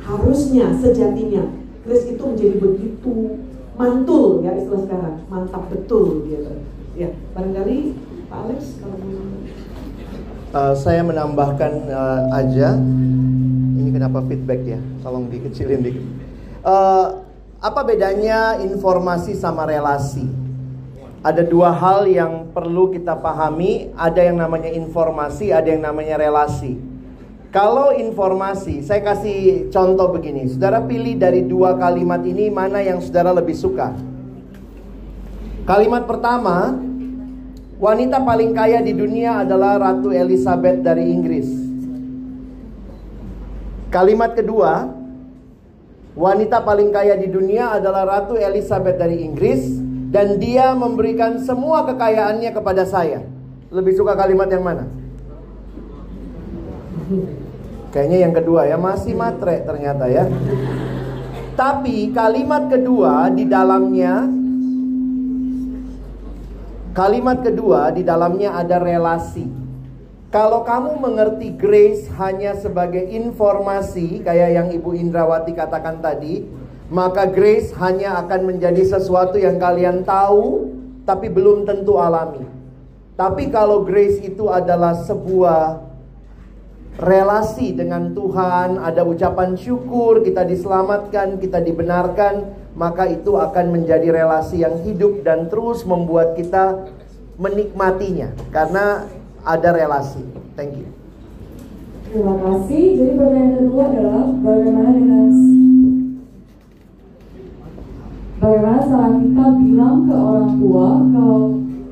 harusnya 0.00 0.72
sejatinya 0.80 1.52
grace 1.84 2.08
itu 2.08 2.22
menjadi 2.24 2.56
begitu 2.56 3.44
mantul 3.76 4.40
ya 4.40 4.56
istilah 4.56 4.88
sekarang, 4.88 5.16
mantap 5.28 5.68
betul 5.68 6.24
gitu. 6.24 6.64
Ya, 6.96 7.12
barangkali 7.36 7.92
Pak 8.26 8.38
Alex 8.48 8.80
kalau 8.80 8.96
uh, 10.52 10.74
saya 10.76 11.04
menambahkan 11.04 11.72
uh, 11.88 12.20
aja. 12.36 12.76
Ini 13.78 13.90
kenapa 13.92 14.24
feedback 14.24 14.60
ya? 14.64 14.80
Tolong 15.04 15.28
dikecilin 15.28 15.80
dikit. 15.84 16.04
Uh, 16.64 17.24
apa 17.58 17.80
bedanya 17.82 18.60
informasi 18.62 19.34
sama 19.34 19.66
relasi? 19.66 20.26
Ada 21.18 21.42
dua 21.42 21.74
hal 21.74 22.06
yang 22.06 22.54
perlu 22.54 22.94
kita 22.94 23.18
pahami. 23.18 23.90
Ada 23.98 24.30
yang 24.30 24.38
namanya 24.38 24.70
informasi 24.70 25.50
ada 25.50 25.66
yang 25.66 25.82
namanya 25.82 26.14
relasi. 26.14 26.78
Kalau 27.48 27.96
informasi 27.96 28.84
saya 28.84 29.00
kasih 29.00 29.72
contoh 29.72 30.12
begini. 30.12 30.52
Saudara 30.52 30.84
pilih 30.84 31.16
dari 31.16 31.42
dua 31.42 31.80
kalimat 31.80 32.20
ini 32.22 32.52
mana 32.52 32.84
yang 32.84 33.00
saudara 33.00 33.32
lebih 33.32 33.56
suka. 33.56 33.96
Kalimat 35.64 36.04
pertama 36.08 36.87
Wanita 37.78 38.18
paling 38.26 38.58
kaya 38.58 38.82
di 38.82 38.90
dunia 38.90 39.46
adalah 39.46 39.78
Ratu 39.78 40.10
Elizabeth 40.10 40.82
dari 40.82 41.14
Inggris. 41.14 41.46
Kalimat 43.86 44.34
kedua, 44.34 44.90
wanita 46.18 46.58
paling 46.66 46.90
kaya 46.90 47.14
di 47.14 47.30
dunia 47.30 47.78
adalah 47.78 48.02
Ratu 48.02 48.34
Elizabeth 48.34 48.98
dari 48.98 49.22
Inggris 49.22 49.78
dan 50.10 50.42
dia 50.42 50.74
memberikan 50.74 51.38
semua 51.38 51.86
kekayaannya 51.86 52.50
kepada 52.50 52.82
saya. 52.82 53.22
Lebih 53.70 53.94
suka 53.94 54.18
kalimat 54.18 54.50
yang 54.50 54.66
mana? 54.66 54.84
Kayaknya 57.94 58.18
yang 58.26 58.34
kedua 58.34 58.66
ya, 58.66 58.74
masih 58.74 59.14
matre 59.14 59.62
ternyata 59.62 60.10
ya. 60.10 60.26
Tapi 61.54 62.10
kalimat 62.10 62.66
kedua 62.66 63.30
di 63.30 63.46
dalamnya 63.46 64.37
Kalimat 66.98 67.46
kedua 67.46 67.94
di 67.94 68.02
dalamnya 68.02 68.58
ada 68.58 68.82
relasi. 68.82 69.46
Kalau 70.34 70.66
kamu 70.66 70.98
mengerti 70.98 71.54
grace 71.54 72.10
hanya 72.18 72.58
sebagai 72.58 73.06
informasi 73.06 74.18
kayak 74.26 74.50
yang 74.58 74.68
Ibu 74.74 74.98
Indrawati 74.98 75.54
katakan 75.54 76.02
tadi, 76.02 76.42
maka 76.90 77.30
grace 77.30 77.70
hanya 77.78 78.18
akan 78.26 78.50
menjadi 78.50 78.82
sesuatu 78.98 79.38
yang 79.38 79.62
kalian 79.62 80.02
tahu 80.02 80.74
tapi 81.06 81.30
belum 81.30 81.70
tentu 81.70 82.02
alami. 82.02 82.42
Tapi 83.14 83.46
kalau 83.54 83.86
grace 83.86 84.18
itu 84.18 84.50
adalah 84.50 84.98
sebuah 84.98 85.78
relasi 86.98 87.78
dengan 87.78 88.10
Tuhan, 88.10 88.74
ada 88.74 89.06
ucapan 89.06 89.54
syukur, 89.54 90.26
kita 90.26 90.42
diselamatkan, 90.42 91.38
kita 91.38 91.62
dibenarkan, 91.62 92.58
maka 92.78 93.10
itu 93.10 93.34
akan 93.34 93.74
menjadi 93.74 94.14
relasi 94.14 94.62
yang 94.62 94.78
hidup 94.86 95.26
dan 95.26 95.50
terus 95.50 95.82
membuat 95.82 96.38
kita 96.38 96.86
menikmatinya 97.34 98.30
karena 98.54 99.02
ada 99.42 99.74
relasi. 99.74 100.22
Thank 100.54 100.78
you. 100.78 100.88
Terima 102.06 102.38
kasih. 102.38 102.84
Jadi 103.02 103.12
pertanyaan 103.18 103.54
kedua 103.58 103.82
adalah 103.90 104.24
bagaimana 104.30 104.90
dengan 104.94 105.26
bagaimana 108.38 108.80
cara 108.86 109.08
kita 109.18 109.44
bilang 109.58 109.96
ke 110.06 110.14
orang 110.14 110.50
tua 110.62 110.86
kalau 111.02 111.42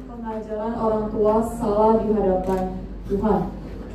pengajaran 0.06 0.74
orang 0.78 1.06
tua 1.10 1.34
salah 1.58 1.92
di 1.98 2.08
hadapan 2.14 2.62
Tuhan. 3.10 3.40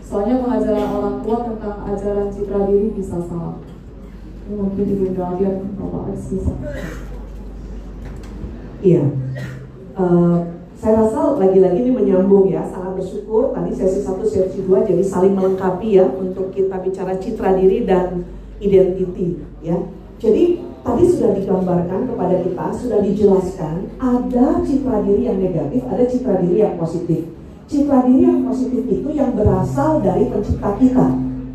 Soalnya 0.04 0.36
pengajaran 0.44 0.88
orang 0.92 1.16
tua 1.24 1.38
tentang 1.48 1.78
ajaran 1.88 2.28
citra 2.36 2.60
diri 2.68 2.88
bisa 2.92 3.16
salah 3.24 3.71
Bapak 5.80 6.02
Alex 6.12 6.20
bisa. 6.36 6.54
Iya. 8.82 9.04
Uh, 9.96 10.38
saya 10.82 11.06
rasa 11.06 11.38
lagi-lagi 11.38 11.86
ini 11.86 11.92
menyambung 11.94 12.50
ya, 12.50 12.66
sangat 12.66 12.98
bersyukur 12.98 13.54
tadi 13.54 13.70
sesi 13.70 14.02
1, 14.02 14.18
sesi 14.26 14.66
2 14.66 14.90
jadi 14.90 15.04
saling 15.06 15.38
melengkapi 15.38 16.02
ya 16.02 16.10
untuk 16.10 16.50
kita 16.50 16.82
bicara 16.82 17.14
citra 17.22 17.54
diri 17.54 17.86
dan 17.86 18.26
identiti 18.58 19.38
ya. 19.62 19.78
Jadi 20.18 20.58
tadi 20.82 21.04
sudah 21.06 21.38
digambarkan 21.38 22.10
kepada 22.10 22.36
kita, 22.42 22.66
sudah 22.74 23.00
dijelaskan 23.06 23.76
ada 24.02 24.66
citra 24.66 25.06
diri 25.06 25.30
yang 25.30 25.38
negatif, 25.38 25.82
ada 25.86 26.04
citra 26.10 26.42
diri 26.42 26.66
yang 26.66 26.76
positif. 26.82 27.30
Citra 27.70 28.04
diri 28.10 28.26
yang 28.26 28.42
positif 28.44 28.84
itu 28.90 29.10
yang 29.14 29.38
berasal 29.38 30.02
dari 30.02 30.28
pencipta 30.28 30.76
kita 30.82 31.08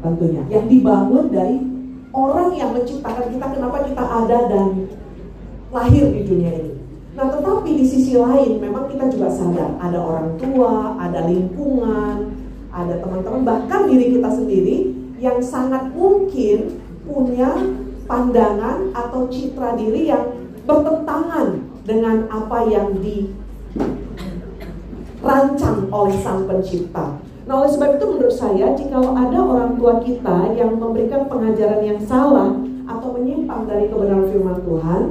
tentunya, 0.06 0.42
yang 0.48 0.70
dibangun 0.70 1.34
dari 1.34 1.75
orang 2.16 2.56
yang 2.56 2.72
menciptakan 2.72 3.28
kita 3.28 3.46
kenapa 3.52 3.84
kita 3.84 4.00
ada 4.00 4.38
dan 4.48 4.88
lahir 5.68 6.08
di 6.08 6.24
dunia 6.24 6.52
ini. 6.56 6.72
Nah 7.12 7.28
tetapi 7.28 7.76
di 7.76 7.84
sisi 7.84 8.16
lain 8.16 8.56
memang 8.56 8.88
kita 8.88 9.12
juga 9.12 9.28
sadar 9.28 9.76
ada 9.76 10.00
orang 10.00 10.40
tua, 10.40 10.96
ada 10.96 11.28
lingkungan, 11.28 12.32
ada 12.72 12.94
teman-teman 13.04 13.44
bahkan 13.44 13.84
diri 13.84 14.16
kita 14.16 14.32
sendiri 14.32 14.76
yang 15.20 15.40
sangat 15.44 15.92
mungkin 15.92 16.80
punya 17.04 17.52
pandangan 18.08 18.92
atau 18.96 19.28
citra 19.28 19.76
diri 19.76 20.08
yang 20.08 20.24
bertentangan 20.64 21.60
dengan 21.86 22.26
apa 22.28 22.66
yang 22.66 22.96
dirancang 25.20 25.88
oleh 25.92 26.16
sang 26.20 26.44
pencipta. 26.48 27.16
Nah 27.46 27.62
oleh 27.62 27.70
sebab 27.70 27.88
itu 27.94 28.04
menurut 28.10 28.34
saya 28.34 28.74
jika 28.74 28.98
ada 28.98 29.38
orang 29.38 29.78
tua 29.78 30.02
kita 30.02 30.50
yang 30.58 30.82
memberikan 30.82 31.30
pengajaran 31.30 31.78
yang 31.86 32.00
salah 32.02 32.50
atau 32.90 33.08
menyimpang 33.14 33.70
dari 33.70 33.86
kebenaran 33.86 34.26
firman 34.34 34.58
Tuhan, 34.66 35.02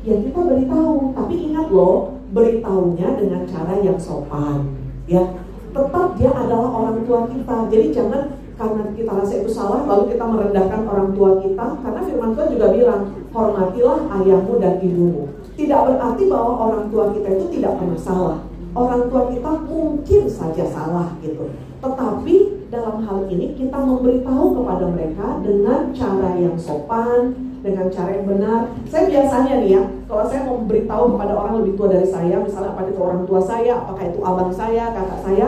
ya 0.00 0.14
kita 0.24 0.40
beritahu. 0.40 1.12
Tapi 1.12 1.34
ingat 1.52 1.68
loh, 1.68 2.16
beritahunya 2.32 3.08
dengan 3.20 3.44
cara 3.44 3.74
yang 3.84 4.00
sopan. 4.00 4.72
Ya, 5.04 5.36
tetap 5.76 6.16
dia 6.16 6.32
adalah 6.32 6.68
orang 6.72 7.04
tua 7.04 7.28
kita. 7.28 7.68
Jadi 7.68 7.86
jangan 7.92 8.22
karena 8.56 8.88
kita 8.96 9.12
rasa 9.12 9.34
itu 9.36 9.52
salah 9.52 9.84
lalu 9.84 10.16
kita 10.16 10.24
merendahkan 10.24 10.80
orang 10.88 11.12
tua 11.12 11.44
kita 11.44 11.66
karena 11.84 12.00
firman 12.08 12.32
Tuhan 12.32 12.48
juga 12.56 12.66
bilang 12.72 13.02
hormatilah 13.36 14.00
ayahmu 14.16 14.54
dan 14.64 14.80
ibumu. 14.80 15.28
Tidak 15.60 15.80
berarti 15.84 16.24
bahwa 16.24 16.52
orang 16.56 16.84
tua 16.88 17.12
kita 17.12 17.28
itu 17.36 17.60
tidak 17.60 17.76
pernah 17.76 18.00
salah. 18.00 18.38
Orang 18.76 19.08
tua 19.08 19.32
kita 19.32 19.50
mungkin 19.64 20.22
saja 20.28 20.68
salah 20.68 21.16
gitu. 21.24 21.48
Tetapi 21.80 22.68
dalam 22.68 23.00
hal 23.08 23.24
ini 23.32 23.56
kita 23.56 23.72
memberitahu 23.72 24.52
kepada 24.52 24.84
mereka 24.92 25.40
dengan 25.40 25.96
cara 25.96 26.36
yang 26.36 26.60
sopan, 26.60 27.32
dengan 27.64 27.88
cara 27.88 28.20
yang 28.20 28.26
benar. 28.28 28.60
Saya 28.84 29.08
biasanya 29.08 29.64
nih 29.64 29.70
ya, 29.80 29.82
kalau 30.04 30.28
saya 30.28 30.44
mau 30.44 30.60
memberitahu 30.60 31.16
kepada 31.16 31.32
orang 31.32 31.54
lebih 31.64 31.72
tua 31.80 31.88
dari 31.88 32.04
saya, 32.04 32.36
misalnya 32.44 32.76
apa 32.76 32.84
itu 32.84 33.00
orang 33.00 33.22
tua 33.24 33.40
saya, 33.40 33.72
apakah 33.80 34.04
itu 34.12 34.20
abang 34.20 34.52
saya, 34.52 34.84
kakak 34.92 35.20
saya, 35.24 35.46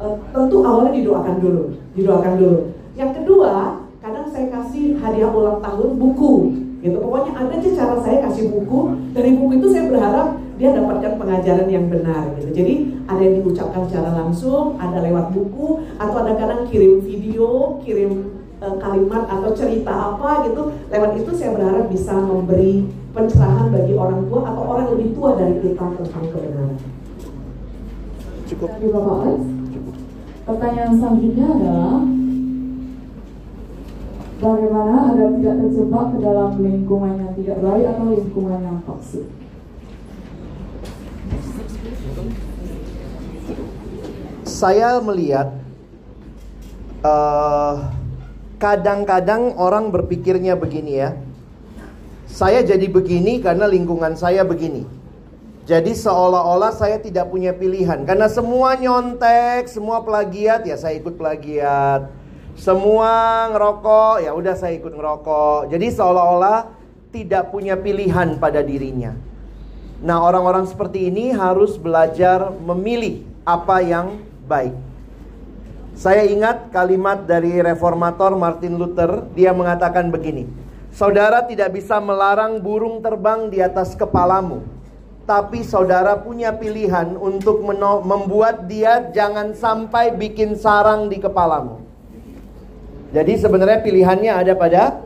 eh, 0.00 0.14
tentu 0.32 0.56
awalnya 0.64 0.92
didoakan 0.96 1.36
dulu, 1.44 1.62
didoakan 1.92 2.34
dulu. 2.40 2.60
Yang 2.96 3.10
kedua, 3.20 3.52
kadang 4.00 4.26
saya 4.32 4.46
kasih 4.48 4.96
hadiah 5.04 5.28
ulang 5.28 5.60
tahun 5.60 5.90
buku, 6.00 6.32
gitu. 6.80 6.96
Pokoknya 7.00 7.32
ada 7.34 7.52
aja 7.56 7.70
cara 7.76 7.96
saya 8.00 8.18
kasih 8.28 8.44
buku. 8.52 8.78
Dari 9.16 9.30
buku 9.36 9.52
itu 9.58 9.68
saya 9.68 9.84
berharap 9.88 10.28
dia 10.54 10.70
dapatkan 10.70 11.18
pengajaran 11.18 11.66
yang 11.66 11.86
benar 11.90 12.30
gitu. 12.38 12.50
Jadi 12.54 12.74
ada 13.10 13.20
yang 13.20 13.34
diucapkan 13.42 13.82
secara 13.90 14.10
langsung, 14.14 14.78
ada 14.78 15.02
lewat 15.02 15.34
buku, 15.34 15.82
atau 15.98 16.16
ada 16.22 16.32
kadang 16.38 16.62
kirim 16.70 17.02
video, 17.02 17.78
kirim 17.82 18.38
uh, 18.62 18.78
kalimat 18.78 19.26
atau 19.26 19.50
cerita 19.50 20.14
apa 20.14 20.46
gitu. 20.46 20.70
Lewat 20.94 21.10
itu 21.18 21.30
saya 21.34 21.58
berharap 21.58 21.90
bisa 21.90 22.14
memberi 22.14 22.86
pencerahan 23.10 23.70
bagi 23.70 23.94
orang 23.98 24.26
tua 24.30 24.40
atau 24.46 24.62
orang 24.62 24.86
lebih 24.94 25.14
tua 25.14 25.34
dari 25.34 25.58
kita 25.58 25.86
tentang 25.98 26.24
kebenaran. 26.30 26.78
Cukup. 28.46 28.70
Tadi 28.78 28.86
Bapak 28.90 29.16
Alex. 29.26 29.40
Pertanyaan 30.44 30.92
selanjutnya 31.00 31.46
adalah 31.56 31.96
bagaimana 34.44 34.94
agar 35.08 35.28
tidak 35.40 35.54
terjebak 35.56 36.06
ke 36.12 36.18
dalam 36.20 36.50
lingkungan 36.60 37.12
yang 37.16 37.32
tidak 37.32 37.58
baik 37.64 37.84
atau 37.96 38.04
lingkungan 38.12 38.60
yang 38.60 38.78
toksik? 38.84 39.24
Saya 44.44 45.02
melihat 45.02 45.50
eh, 47.02 47.74
kadang-kadang 48.62 49.58
orang 49.58 49.92
berpikirnya 49.92 50.56
begini 50.56 50.92
ya. 51.02 51.10
Saya 52.30 52.64
jadi 52.64 52.88
begini 52.88 53.38
karena 53.44 53.68
lingkungan 53.68 54.16
saya 54.16 54.42
begini. 54.42 54.86
Jadi 55.64 55.96
seolah-olah 55.96 56.76
saya 56.76 57.00
tidak 57.00 57.32
punya 57.32 57.56
pilihan 57.56 58.04
karena 58.04 58.28
semua 58.28 58.76
nyontek, 58.76 59.64
semua 59.64 60.04
plagiat 60.04 60.64
ya 60.68 60.76
saya 60.76 61.00
ikut 61.00 61.16
plagiat. 61.16 62.08
Semua 62.54 63.48
ngerokok 63.50 64.22
ya 64.22 64.30
udah 64.36 64.54
saya 64.54 64.76
ikut 64.76 64.92
ngerokok. 64.92 65.72
Jadi 65.72 65.86
seolah-olah 65.90 66.68
tidak 67.10 67.50
punya 67.50 67.80
pilihan 67.80 68.36
pada 68.38 68.60
dirinya. 68.60 69.33
Nah, 70.04 70.20
orang-orang 70.20 70.68
seperti 70.68 71.08
ini 71.08 71.32
harus 71.32 71.80
belajar 71.80 72.52
memilih 72.52 73.24
apa 73.48 73.80
yang 73.80 74.20
baik. 74.44 74.76
Saya 75.96 76.28
ingat 76.28 76.68
kalimat 76.68 77.24
dari 77.24 77.56
reformator 77.64 78.36
Martin 78.36 78.76
Luther, 78.76 79.24
dia 79.32 79.56
mengatakan 79.56 80.12
begini. 80.12 80.44
Saudara 80.92 81.40
tidak 81.48 81.72
bisa 81.72 81.96
melarang 82.04 82.60
burung 82.60 83.00
terbang 83.00 83.48
di 83.48 83.64
atas 83.64 83.96
kepalamu. 83.96 84.60
Tapi 85.24 85.64
saudara 85.64 86.20
punya 86.20 86.52
pilihan 86.52 87.16
untuk 87.16 87.64
membuat 88.04 88.68
dia 88.68 89.08
jangan 89.08 89.56
sampai 89.56 90.12
bikin 90.12 90.52
sarang 90.52 91.08
di 91.08 91.16
kepalamu. 91.16 91.80
Jadi 93.08 93.40
sebenarnya 93.40 93.80
pilihannya 93.80 94.32
ada 94.36 94.52
pada 94.52 95.00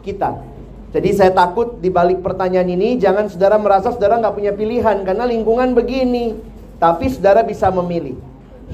kita. 0.00 0.49
Jadi 0.90 1.10
saya 1.14 1.30
takut 1.30 1.78
di 1.78 1.86
balik 1.86 2.18
pertanyaan 2.18 2.66
ini 2.66 2.98
jangan 2.98 3.30
saudara 3.30 3.54
merasa 3.62 3.94
saudara 3.94 4.18
nggak 4.18 4.34
punya 4.34 4.52
pilihan 4.54 5.06
karena 5.06 5.22
lingkungan 5.22 5.70
begini. 5.70 6.34
Tapi 6.82 7.06
saudara 7.12 7.46
bisa 7.46 7.70
memilih. 7.70 8.18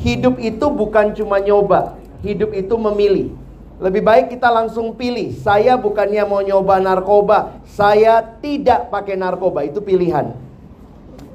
Hidup 0.01 0.41
itu 0.41 0.67
bukan 0.73 1.13
cuma 1.13 1.41
nyoba, 1.41 1.97
hidup 2.25 2.57
itu 2.57 2.73
memilih. 2.77 3.33
Lebih 3.77 4.01
baik 4.01 4.27
kita 4.33 4.49
langsung 4.49 4.97
pilih. 4.97 5.37
Saya 5.45 5.77
bukannya 5.77 6.25
mau 6.25 6.41
nyoba 6.41 6.81
narkoba, 6.81 7.61
saya 7.69 8.25
tidak 8.41 8.89
pakai 8.89 9.21
narkoba. 9.21 9.69
Itu 9.69 9.85
pilihan. 9.85 10.33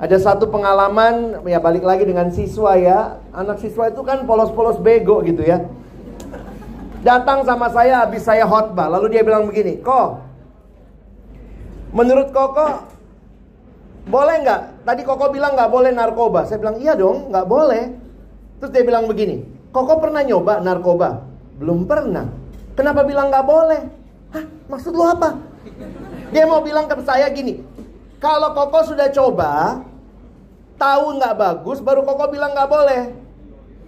Ada 0.02 0.18
satu 0.18 0.50
pengalaman, 0.50 1.46
ya 1.46 1.62
balik 1.62 1.86
lagi 1.86 2.10
dengan 2.10 2.34
siswa 2.34 2.74
ya. 2.74 3.22
Anak 3.30 3.62
siswa 3.62 3.94
itu 3.94 4.02
kan 4.02 4.26
polos-polos 4.26 4.82
bego 4.82 5.22
gitu 5.22 5.46
ya. 5.46 5.62
Datang 7.06 7.46
sama 7.46 7.70
saya 7.70 8.02
habis 8.02 8.26
saya 8.26 8.46
khotbah, 8.50 8.90
lalu 8.90 9.14
dia 9.18 9.22
bilang 9.26 9.50
begini, 9.50 9.78
kok 9.82 10.31
menurut 11.92 12.32
Koko 12.32 12.88
boleh 14.08 14.36
nggak? 14.42 14.62
Tadi 14.84 15.02
Koko 15.06 15.30
bilang 15.30 15.54
nggak 15.54 15.72
boleh 15.72 15.92
narkoba. 15.94 16.48
Saya 16.50 16.58
bilang 16.58 16.82
iya 16.82 16.98
dong, 16.98 17.30
nggak 17.30 17.48
boleh. 17.48 17.84
Terus 18.60 18.72
dia 18.74 18.84
bilang 18.84 19.06
begini, 19.06 19.46
Koko 19.70 20.02
pernah 20.02 20.26
nyoba 20.26 20.60
narkoba? 20.60 21.22
Belum 21.62 21.86
pernah. 21.86 22.26
Kenapa 22.74 23.06
bilang 23.06 23.30
nggak 23.30 23.46
boleh? 23.46 23.82
Hah, 24.34 24.46
maksud 24.72 24.96
lu 24.96 25.06
apa? 25.06 25.38
Dia 26.32 26.48
mau 26.48 26.64
bilang 26.64 26.88
ke 26.88 26.96
saya 27.04 27.28
gini, 27.30 27.62
kalau 28.18 28.56
Koko 28.56 28.88
sudah 28.88 29.12
coba, 29.12 29.84
tahu 30.80 31.20
nggak 31.20 31.36
bagus, 31.38 31.78
baru 31.84 32.02
Koko 32.08 32.32
bilang 32.32 32.56
nggak 32.56 32.70
boleh. 32.72 33.21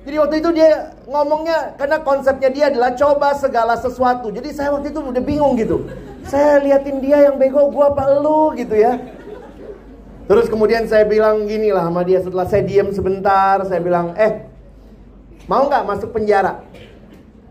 Jadi 0.03 0.15
waktu 0.19 0.35
itu 0.43 0.49
dia 0.51 0.91
ngomongnya 1.07 1.79
karena 1.79 1.97
konsepnya 2.03 2.49
dia 2.51 2.65
adalah 2.67 2.91
coba 2.91 3.31
segala 3.39 3.79
sesuatu. 3.79 4.27
Jadi 4.35 4.51
saya 4.51 4.75
waktu 4.75 4.91
itu 4.91 4.99
udah 4.99 5.23
bingung 5.23 5.55
gitu. 5.55 5.87
Saya 6.27 6.59
liatin 6.59 6.99
dia 6.99 7.31
yang 7.31 7.39
bego, 7.39 7.71
gua 7.71 7.95
apa 7.95 8.19
lu 8.19 8.51
gitu 8.59 8.75
ya. 8.75 8.99
Terus 10.27 10.47
kemudian 10.47 10.87
saya 10.87 11.07
bilang 11.07 11.47
gini 11.47 11.71
lah 11.71 11.87
sama 11.87 12.03
dia 12.03 12.19
setelah 12.23 12.47
saya 12.47 12.63
diem 12.63 12.91
sebentar, 12.91 13.59
saya 13.67 13.79
bilang, 13.79 14.15
eh 14.15 14.47
mau 15.47 15.67
nggak 15.67 15.83
masuk 15.83 16.15
penjara? 16.15 16.63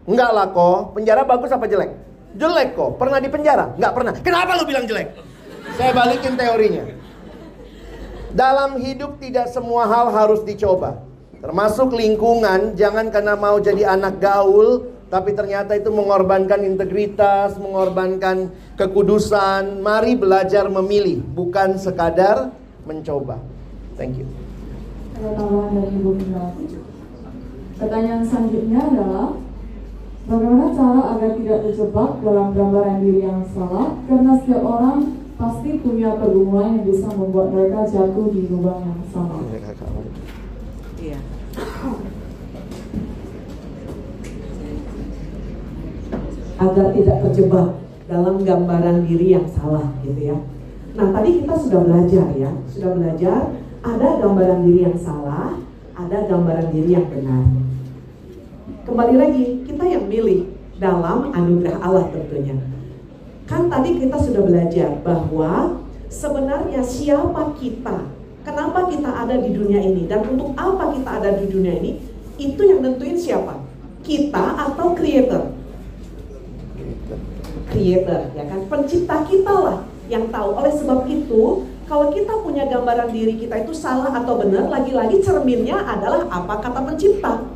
Enggak 0.09 0.30
lah 0.32 0.46
kok, 0.53 0.96
penjara 0.96 1.24
bagus 1.24 1.53
apa 1.53 1.64
jelek? 1.68 1.92
Jelek 2.36 2.72
kok, 2.76 2.96
pernah 2.96 3.20
di 3.20 3.28
penjara? 3.28 3.76
Enggak 3.76 3.92
pernah. 3.92 4.12
Kenapa 4.20 4.57
lu 4.57 4.64
bilang 4.64 4.84
jelek? 4.88 5.09
Saya 5.76 5.92
balikin 5.92 6.36
teorinya. 6.36 6.84
Dalam 8.32 8.80
hidup 8.80 9.20
tidak 9.20 9.53
semua 9.53 9.84
hal 9.84 10.09
harus 10.09 10.40
dicoba. 10.44 11.11
Termasuk 11.43 11.90
lingkungan, 11.90 12.78
jangan 12.78 13.11
karena 13.11 13.34
mau 13.34 13.59
jadi 13.59 13.99
anak 13.99 14.22
gaul, 14.22 14.86
tapi 15.11 15.34
ternyata 15.34 15.74
itu 15.74 15.90
mengorbankan 15.90 16.62
integritas, 16.62 17.59
mengorbankan 17.59 18.55
kekudusan. 18.78 19.82
Mari 19.82 20.14
belajar 20.14 20.70
memilih, 20.70 21.18
bukan 21.18 21.82
sekadar 21.82 22.55
mencoba. 22.86 23.43
Thank 23.99 24.22
you. 24.22 24.26
Pertanyaan 27.82 28.22
selanjutnya 28.22 28.80
adalah 28.86 29.34
Bagaimana 30.22 30.70
cara 30.70 31.18
agar 31.18 31.34
tidak 31.34 31.59
terjebak 31.66 32.22
dalam 32.22 32.55
gambaran 32.55 33.03
diri 33.03 33.26
yang 33.26 33.43
salah? 33.51 33.90
Karena 34.07 34.38
setiap 34.38 34.62
orang 34.62 35.18
pasti 35.34 35.82
punya 35.82 36.14
pergumulan 36.14 36.78
yang 36.78 36.86
bisa 36.86 37.11
membuat 37.18 37.51
mereka 37.51 37.90
jatuh 37.90 38.30
di 38.30 38.47
lubang 38.47 38.86
yang 38.86 39.03
sama. 39.11 39.43
Agar 46.62 46.86
tidak 46.94 47.16
terjebak 47.26 47.68
dalam 48.07 48.36
gambaran 48.46 49.09
diri 49.09 49.34
yang 49.34 49.48
salah, 49.50 49.90
gitu 50.07 50.20
ya. 50.30 50.38
Nah, 50.92 51.09
tadi 51.11 51.42
kita 51.42 51.55
sudah 51.57 51.80
belajar 51.82 52.26
ya, 52.36 52.50
sudah 52.68 52.90
belajar 52.94 53.38
ada 53.82 54.09
gambaran 54.22 54.62
diri 54.68 54.86
yang 54.86 54.98
salah, 55.00 55.59
ada 55.98 56.18
gambaran 56.30 56.70
diri 56.70 56.94
yang 56.94 57.09
benar. 57.11 57.44
Kembali 58.86 59.14
lagi, 59.18 59.44
kita 59.66 59.84
yang 59.88 60.07
milih 60.07 60.55
dalam 60.78 61.34
anugerah 61.34 61.82
Allah 61.82 62.07
tentunya. 62.14 62.59
Kan 63.46 63.66
tadi 63.66 63.98
kita 63.98 64.16
sudah 64.22 64.42
belajar 64.46 65.03
bahwa 65.03 65.82
sebenarnya 66.07 66.84
siapa 66.84 67.59
kita, 67.59 68.07
kenapa 68.53 68.84
kita 68.92 69.09
ada 69.09 69.40
di 69.40 69.50
dunia 69.57 69.80
ini, 69.80 70.05
dan 70.05 70.28
untuk 70.28 70.53
apa 70.61 70.92
kita 70.92 71.11
ada 71.24 71.30
di 71.40 71.48
dunia 71.48 71.80
ini, 71.80 71.96
itu 72.36 72.61
yang 72.61 72.84
nentuin 72.84 73.16
siapa? 73.16 73.64
Kita 74.05 74.61
atau 74.68 74.92
creator? 74.92 75.57
Creator, 77.72 78.20
ya 78.36 78.44
kan? 78.44 78.61
Pencipta 78.68 79.24
kita 79.24 79.55
lah 79.57 79.78
yang 80.12 80.28
tahu. 80.28 80.53
Oleh 80.61 80.72
sebab 80.76 81.09
itu, 81.09 81.64
kalau 81.88 82.12
kita 82.12 82.36
punya 82.44 82.68
gambaran 82.68 83.09
diri 83.09 83.40
kita 83.40 83.64
itu 83.64 83.72
salah 83.72 84.12
atau 84.12 84.36
benar, 84.36 84.68
lagi-lagi 84.68 85.24
cerminnya 85.24 85.80
adalah 85.80 86.28
apa 86.28 86.61
kata 86.61 86.80
pencipta. 86.84 87.48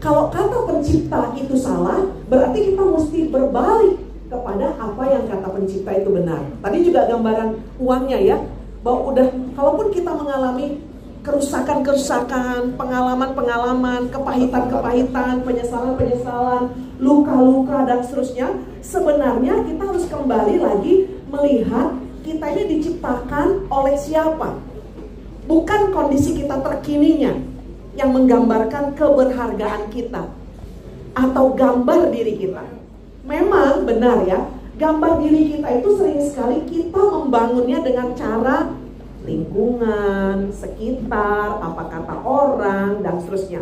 Kalau 0.00 0.32
kata 0.32 0.64
pencipta 0.64 1.36
itu 1.36 1.60
salah, 1.60 2.08
berarti 2.32 2.72
kita 2.72 2.80
mesti 2.80 3.28
berbalik 3.28 4.00
kepada 4.32 4.72
apa 4.78 5.02
yang 5.12 5.28
kata 5.28 5.48
pencipta 5.52 5.90
itu 6.00 6.08
benar. 6.08 6.40
Tadi 6.64 6.78
juga 6.86 7.04
gambaran 7.04 7.60
uangnya 7.76 8.18
ya, 8.22 8.36
bahwa 8.80 9.12
udah 9.12 9.26
kalaupun 9.56 9.88
kita 9.92 10.12
mengalami 10.12 10.80
kerusakan-kerusakan, 11.20 12.80
pengalaman-pengalaman, 12.80 14.08
kepahitan-kepahitan, 14.08 15.44
penyesalan-penyesalan, 15.44 16.72
luka-luka 16.96 17.84
dan 17.84 18.00
seterusnya, 18.00 18.48
sebenarnya 18.80 19.68
kita 19.68 19.82
harus 19.84 20.08
kembali 20.08 20.56
lagi 20.64 21.12
melihat 21.28 21.92
kita 22.24 22.46
ini 22.56 22.64
diciptakan 22.76 23.68
oleh 23.68 24.00
siapa? 24.00 24.56
Bukan 25.44 25.92
kondisi 25.92 26.40
kita 26.40 26.56
terkininya, 26.64 27.36
yang 27.98 28.14
menggambarkan 28.14 28.94
keberhargaan 28.94 29.90
kita 29.90 30.30
atau 31.12 31.44
gambar 31.52 32.14
diri 32.14 32.38
kita. 32.38 32.62
Memang 33.26 33.84
benar 33.84 34.24
ya, 34.24 34.40
gambar 34.80 35.20
diri 35.20 35.52
kita 35.52 35.68
itu 35.76 35.88
sering 36.00 36.20
sekali 36.24 36.58
kita 36.64 36.96
membangunnya 36.96 37.84
dengan 37.84 38.16
cara 38.16 38.72
lingkungan, 39.28 40.48
sekitar, 40.48 41.60
apa 41.60 41.82
kata 41.92 42.24
orang, 42.24 43.04
dan 43.04 43.20
seterusnya. 43.20 43.60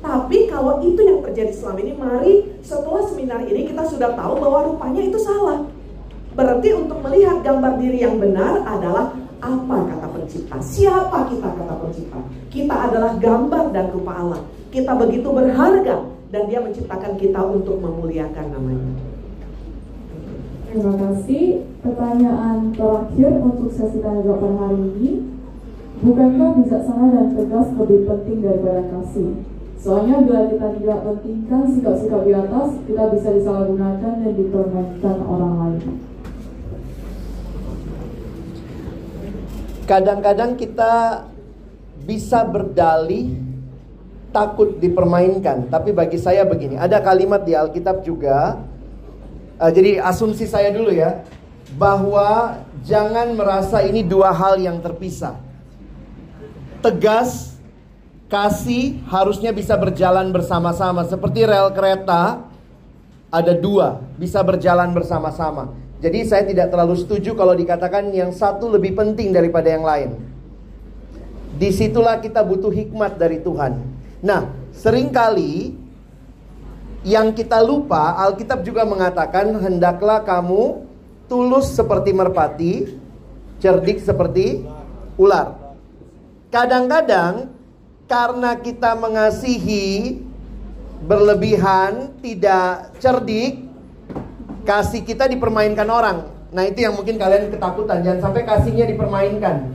Tapi 0.00 0.48
kalau 0.48 0.80
itu 0.80 1.00
yang 1.04 1.20
terjadi 1.20 1.52
selama 1.52 1.78
ini, 1.84 1.92
mari 1.92 2.34
setelah 2.64 3.04
seminar 3.04 3.44
ini 3.44 3.68
kita 3.68 3.84
sudah 3.84 4.16
tahu 4.16 4.40
bahwa 4.40 4.72
rupanya 4.72 5.04
itu 5.04 5.20
salah. 5.20 5.68
Berarti 6.32 6.72
untuk 6.72 7.04
melihat 7.04 7.44
gambar 7.44 7.78
diri 7.78 8.00
yang 8.00 8.16
benar 8.16 8.64
adalah 8.64 9.12
apa 9.44 9.76
kata 9.92 10.06
pencipta? 10.08 10.56
Siapa 10.64 11.28
kita 11.28 11.48
kata 11.52 11.74
pencipta? 11.84 12.20
Kita 12.48 12.74
adalah 12.88 13.12
gambar 13.20 13.64
dan 13.76 13.92
rupa 13.92 14.12
Allah. 14.16 14.40
Kita 14.72 14.96
begitu 14.96 15.28
berharga 15.28 16.08
dan 16.32 16.42
dia 16.48 16.64
menciptakan 16.64 17.20
kita 17.20 17.40
untuk 17.44 17.78
memuliakan 17.78 18.46
namanya. 18.50 19.13
Terima 20.74 20.90
kasih. 20.98 21.62
Pertanyaan 21.86 22.74
terakhir 22.74 23.30
untuk 23.38 23.70
sesi 23.70 24.02
tanya 24.02 24.26
jawab 24.26 24.58
hari 24.58 24.90
ini. 24.98 25.22
Bukankah 26.02 26.58
bijaksana 26.58 27.14
dan 27.14 27.26
tegas 27.38 27.70
lebih 27.78 28.10
penting 28.10 28.42
daripada 28.42 28.82
kasih? 28.90 29.38
Soalnya 29.78 30.26
bila 30.26 30.50
kita 30.50 30.74
tidak 30.74 30.98
pentingkan 31.06 31.62
sikap-sikap 31.70 32.20
di 32.26 32.32
atas, 32.34 32.68
kita 32.90 33.02
bisa 33.14 33.28
disalahgunakan 33.38 34.12
dan 34.18 34.32
dipermainkan 34.34 35.16
orang 35.22 35.54
lain. 35.62 35.94
Kadang-kadang 39.86 40.58
kita 40.58 40.92
bisa 42.02 42.42
berdalih 42.50 43.30
takut 44.34 44.82
dipermainkan. 44.82 45.70
Tapi 45.70 45.94
bagi 45.94 46.18
saya 46.18 46.42
begini, 46.42 46.74
ada 46.74 46.98
kalimat 46.98 47.46
di 47.46 47.54
Alkitab 47.54 48.02
juga. 48.02 48.73
Uh, 49.54 49.70
jadi 49.70 50.02
asumsi 50.02 50.50
saya 50.50 50.74
dulu 50.74 50.90
ya, 50.90 51.22
bahwa 51.78 52.62
jangan 52.82 53.34
merasa 53.34 53.82
ini 53.82 54.02
dua 54.02 54.34
hal 54.34 54.58
yang 54.58 54.78
terpisah. 54.82 55.38
Tegas, 56.82 57.56
kasih 58.28 59.00
harusnya 59.08 59.54
bisa 59.54 59.78
berjalan 59.78 60.34
bersama-sama. 60.34 61.06
Seperti 61.06 61.46
rel 61.46 61.70
kereta, 61.72 62.44
ada 63.30 63.52
dua, 63.54 64.02
bisa 64.18 64.42
berjalan 64.42 64.94
bersama-sama. 64.94 65.74
Jadi 66.04 66.18
saya 66.28 66.44
tidak 66.44 66.68
terlalu 66.68 67.00
setuju 67.00 67.32
kalau 67.32 67.56
dikatakan 67.56 68.12
yang 68.12 68.30
satu 68.30 68.68
lebih 68.68 68.92
penting 68.92 69.32
daripada 69.32 69.72
yang 69.72 69.86
lain. 69.86 70.20
Di 71.54 71.70
situlah 71.70 72.18
kita 72.18 72.42
butuh 72.42 72.68
hikmat 72.68 73.16
dari 73.16 73.40
Tuhan. 73.40 73.80
Nah, 74.20 74.50
sering 74.74 75.08
kali 75.14 75.72
yang 77.04 77.36
kita 77.36 77.60
lupa, 77.60 78.16
Alkitab 78.16 78.64
juga 78.64 78.88
mengatakan 78.88 79.52
hendaklah 79.60 80.24
kamu 80.24 80.88
tulus 81.28 81.76
seperti 81.76 82.16
merpati, 82.16 82.96
cerdik 83.60 84.00
seperti 84.00 84.64
ular. 85.20 85.76
Kadang-kadang 86.48 87.52
karena 88.08 88.56
kita 88.56 88.96
mengasihi 88.96 90.20
berlebihan, 91.04 92.16
tidak 92.24 92.96
cerdik, 92.96 93.60
kasih 94.64 95.04
kita 95.04 95.28
dipermainkan 95.28 95.88
orang. 95.92 96.32
Nah, 96.54 96.64
itu 96.64 96.88
yang 96.88 96.96
mungkin 96.96 97.20
kalian 97.20 97.52
ketakutan, 97.52 98.00
jangan 98.00 98.20
sampai 98.30 98.48
kasihnya 98.48 98.88
dipermainkan. 98.88 99.68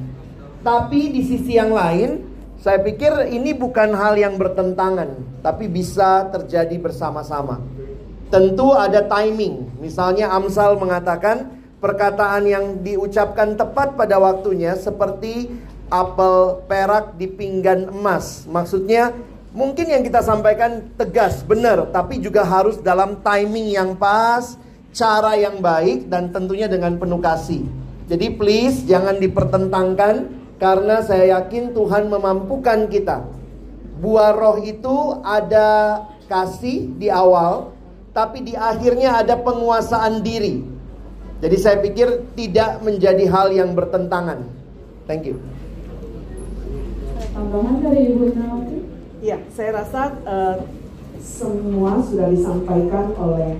Tapi 0.66 1.14
di 1.14 1.22
sisi 1.22 1.60
yang 1.60 1.76
lain, 1.76 2.29
saya 2.60 2.84
pikir 2.84 3.32
ini 3.32 3.55
bukan 3.55 3.95
hal 3.95 4.20
yang 4.20 4.36
bertentangan, 4.36 5.16
tapi 5.39 5.72
bisa 5.72 6.28
terjadi 6.28 6.76
bersama-sama. 6.76 7.64
Tentu 8.28 8.76
ada 8.76 8.99
timing. 9.07 9.80
Misalnya 9.80 10.28
Amsal 10.36 10.76
mengatakan 10.76 11.55
perkataan 11.80 12.43
yang 12.43 12.84
diucapkan 12.84 13.55
tepat 13.55 13.95
pada 13.95 14.20
waktunya 14.20 14.76
seperti 14.76 15.47
apel 15.88 16.60
perak 16.68 17.16
di 17.16 17.32
pinggan 17.32 17.95
emas. 17.95 18.43
Maksudnya 18.51 19.16
mungkin 19.55 19.88
yang 19.88 20.03
kita 20.03 20.20
sampaikan 20.20 20.91
tegas, 20.99 21.41
benar, 21.47 21.88
tapi 21.95 22.20
juga 22.20 22.43
harus 22.43 22.76
dalam 22.84 23.24
timing 23.24 23.72
yang 23.72 23.95
pas, 23.95 24.60
cara 24.91 25.39
yang 25.39 25.64
baik 25.64 26.12
dan 26.12 26.28
tentunya 26.36 26.68
dengan 26.68 26.99
penuh 26.99 27.24
kasih. 27.24 27.64
Jadi 28.12 28.36
please 28.36 28.84
jangan 28.84 29.16
dipertentangkan 29.16 30.39
karena 30.60 31.01
saya 31.01 31.39
yakin 31.39 31.74
Tuhan 31.74 32.12
memampukan 32.12 32.91
kita. 32.91 33.26
Buah 33.99 34.32
roh 34.36 34.60
itu 34.64 35.20
ada 35.26 36.03
kasih 36.28 36.93
di 36.95 37.10
awal, 37.12 37.74
tapi 38.14 38.45
di 38.45 38.53
akhirnya 38.53 39.20
ada 39.20 39.39
penguasaan 39.39 40.22
diri. 40.24 40.64
Jadi 41.39 41.57
saya 41.60 41.80
pikir 41.80 42.36
tidak 42.36 42.84
menjadi 42.84 43.26
hal 43.32 43.47
yang 43.55 43.72
bertentangan. 43.74 44.43
Thank 45.07 45.32
you 45.32 45.39
tambahan 47.39 47.76
dari 47.80 47.99
Ibu 48.12 48.24
Nawati? 48.36 48.78
Ya, 49.24 49.38
saya 49.51 49.80
rasa 49.80 50.16
uh, 50.28 50.55
semua 51.20 52.03
sudah 52.03 52.28
disampaikan 52.32 53.16
oleh 53.16 53.60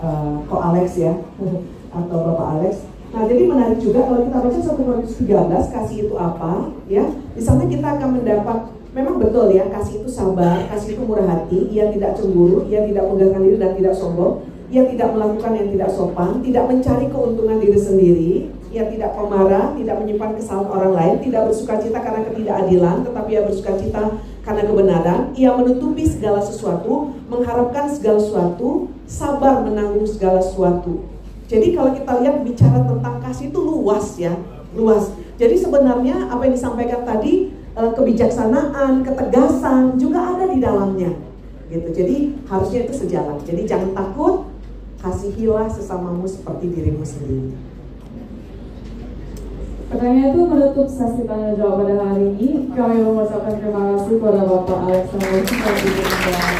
uh, 0.00 0.44
Ko 0.48 0.60
Alex 0.60 1.00
ya, 1.00 1.16
atau 1.98 2.16
Bapak 2.20 2.48
Alex. 2.60 2.74
Nah, 3.14 3.30
jadi 3.30 3.46
menarik 3.46 3.78
juga 3.78 4.10
kalau 4.10 4.26
kita 4.26 4.38
baca 4.42 4.58
1 4.58 4.74
Korintus 4.74 5.14
13 5.22 5.70
kasih 5.70 5.96
itu 6.10 6.14
apa, 6.18 6.66
ya. 6.90 7.06
Di 7.38 7.42
sana 7.46 7.62
kita 7.62 7.86
akan 7.94 8.10
mendapat 8.18 8.58
memang 8.90 9.22
betul 9.22 9.54
ya, 9.54 9.70
kasih 9.70 10.02
itu 10.02 10.10
sabar, 10.10 10.66
kasih 10.66 10.98
itu 10.98 11.02
murah 11.06 11.22
hati, 11.22 11.70
ia 11.70 11.94
tidak 11.94 12.18
cemburu, 12.18 12.66
ia 12.66 12.82
tidak 12.82 13.06
mengganggu 13.06 13.38
diri 13.38 13.58
dan 13.62 13.72
tidak 13.78 13.94
sombong, 13.94 14.42
ia 14.66 14.82
tidak 14.90 15.14
melakukan 15.14 15.52
yang 15.54 15.68
tidak 15.70 15.90
sopan, 15.94 16.42
tidak 16.42 16.64
mencari 16.66 17.06
keuntungan 17.06 17.58
diri 17.62 17.78
sendiri, 17.78 18.32
ia 18.74 18.90
tidak 18.90 19.14
pemarah, 19.14 19.70
tidak 19.78 19.96
menyimpan 20.02 20.30
kesalahan 20.34 20.66
orang 20.74 20.92
lain, 20.98 21.14
tidak 21.22 21.42
bersuka 21.46 21.74
cita 21.78 21.98
karena 22.02 22.20
ketidakadilan, 22.26 22.96
tetapi 23.06 23.30
ia 23.30 23.42
bersuka 23.46 23.72
cita 23.78 24.02
karena 24.42 24.62
kebenaran. 24.66 25.20
Ia 25.38 25.50
menutupi 25.54 26.02
segala 26.10 26.42
sesuatu, 26.42 27.14
mengharapkan 27.30 27.86
segala 27.86 28.18
sesuatu, 28.18 28.90
sabar 29.06 29.62
menanggung 29.62 30.10
segala 30.10 30.42
sesuatu. 30.42 31.13
Jadi 31.44 31.76
kalau 31.76 31.90
kita 31.92 32.12
lihat 32.24 32.36
bicara 32.40 32.78
tentang 32.88 33.16
kasih 33.20 33.52
itu 33.52 33.60
luas 33.60 34.06
ya, 34.16 34.32
luas. 34.72 35.12
Jadi 35.36 35.54
sebenarnya 35.60 36.32
apa 36.32 36.48
yang 36.48 36.54
disampaikan 36.56 37.04
tadi 37.04 37.52
eh, 37.52 37.90
kebijaksanaan, 37.92 39.04
ketegasan 39.04 40.00
juga 40.00 40.34
ada 40.34 40.48
di 40.48 40.58
dalamnya. 40.62 41.12
Gitu. 41.68 41.88
Jadi 41.92 42.16
harusnya 42.48 42.88
itu 42.88 42.94
sejalan. 42.96 43.36
Jadi 43.44 43.62
jangan 43.68 43.92
takut, 43.92 44.48
kasihilah 45.00 45.68
sesamamu 45.68 46.24
seperti 46.24 46.72
dirimu 46.72 47.04
sendiri. 47.04 47.52
Pertanyaan 49.84 50.32
itu 50.32 50.42
menutup 50.48 50.88
sesi 50.88 51.22
tanya 51.28 51.52
jawab 51.54 51.84
pada 51.84 51.94
hari 52.02 52.32
ini. 52.34 52.72
Kami 52.72 53.04
mengucapkan 53.04 53.60
terima 53.60 53.94
kasih 53.94 54.16
kepada 54.16 54.42
Bapak 54.48 54.78
Alex 54.88 55.02
Samuelsi 55.12 55.54
yang 55.60 55.76
menjawab. 55.76 56.56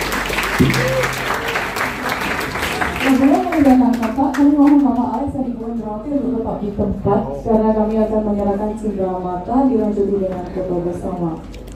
Sebelum 3.05 3.41
meninggalkan 3.49 3.93
tempat, 3.97 4.29
kami 4.33 4.44
mohon 4.55 4.79
Bapak 4.87 5.09
Alex 5.19 5.29
dan 5.35 5.45
Ibu 5.51 5.63
Indrawati 5.75 6.09
untuk 6.15 6.31
tetap 6.39 6.57
di 6.63 6.71
tempat 6.73 7.21
karena 7.43 7.71
kami 7.75 7.95
akan 7.99 8.21
menyerahkan 8.23 8.71
cindera 8.79 9.17
mata 9.19 9.57
dilanjuti 9.67 10.15
dengan 10.23 10.45
foto 10.55 10.75
bersama. 10.87 11.31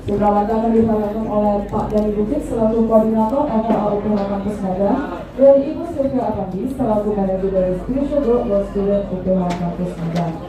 Cindera 0.07 0.29
mata 0.31 0.53
akan 0.55 0.70
disampaikan 0.72 1.26
oleh 1.26 1.55
Pak 1.66 1.85
dan 1.91 2.03
Ibu 2.09 2.22
Kit 2.31 2.43
selaku 2.47 2.79
koordinator 2.87 3.43
FLA 3.51 3.87
UPH 3.99 4.18
Kampus 4.31 4.57
Medan 4.62 4.99
dan 5.35 5.55
Ibu 5.59 5.83
Sylvia 5.91 6.22
Avandi 6.31 6.61
selaku 6.70 7.09
manajer 7.12 7.51
dari 7.51 7.72
Spiritual 7.83 8.22
Growth 8.47 8.66
Student 8.70 9.03
UPH 9.11 9.43
Kampus 9.59 9.93
Medan. 9.99 10.47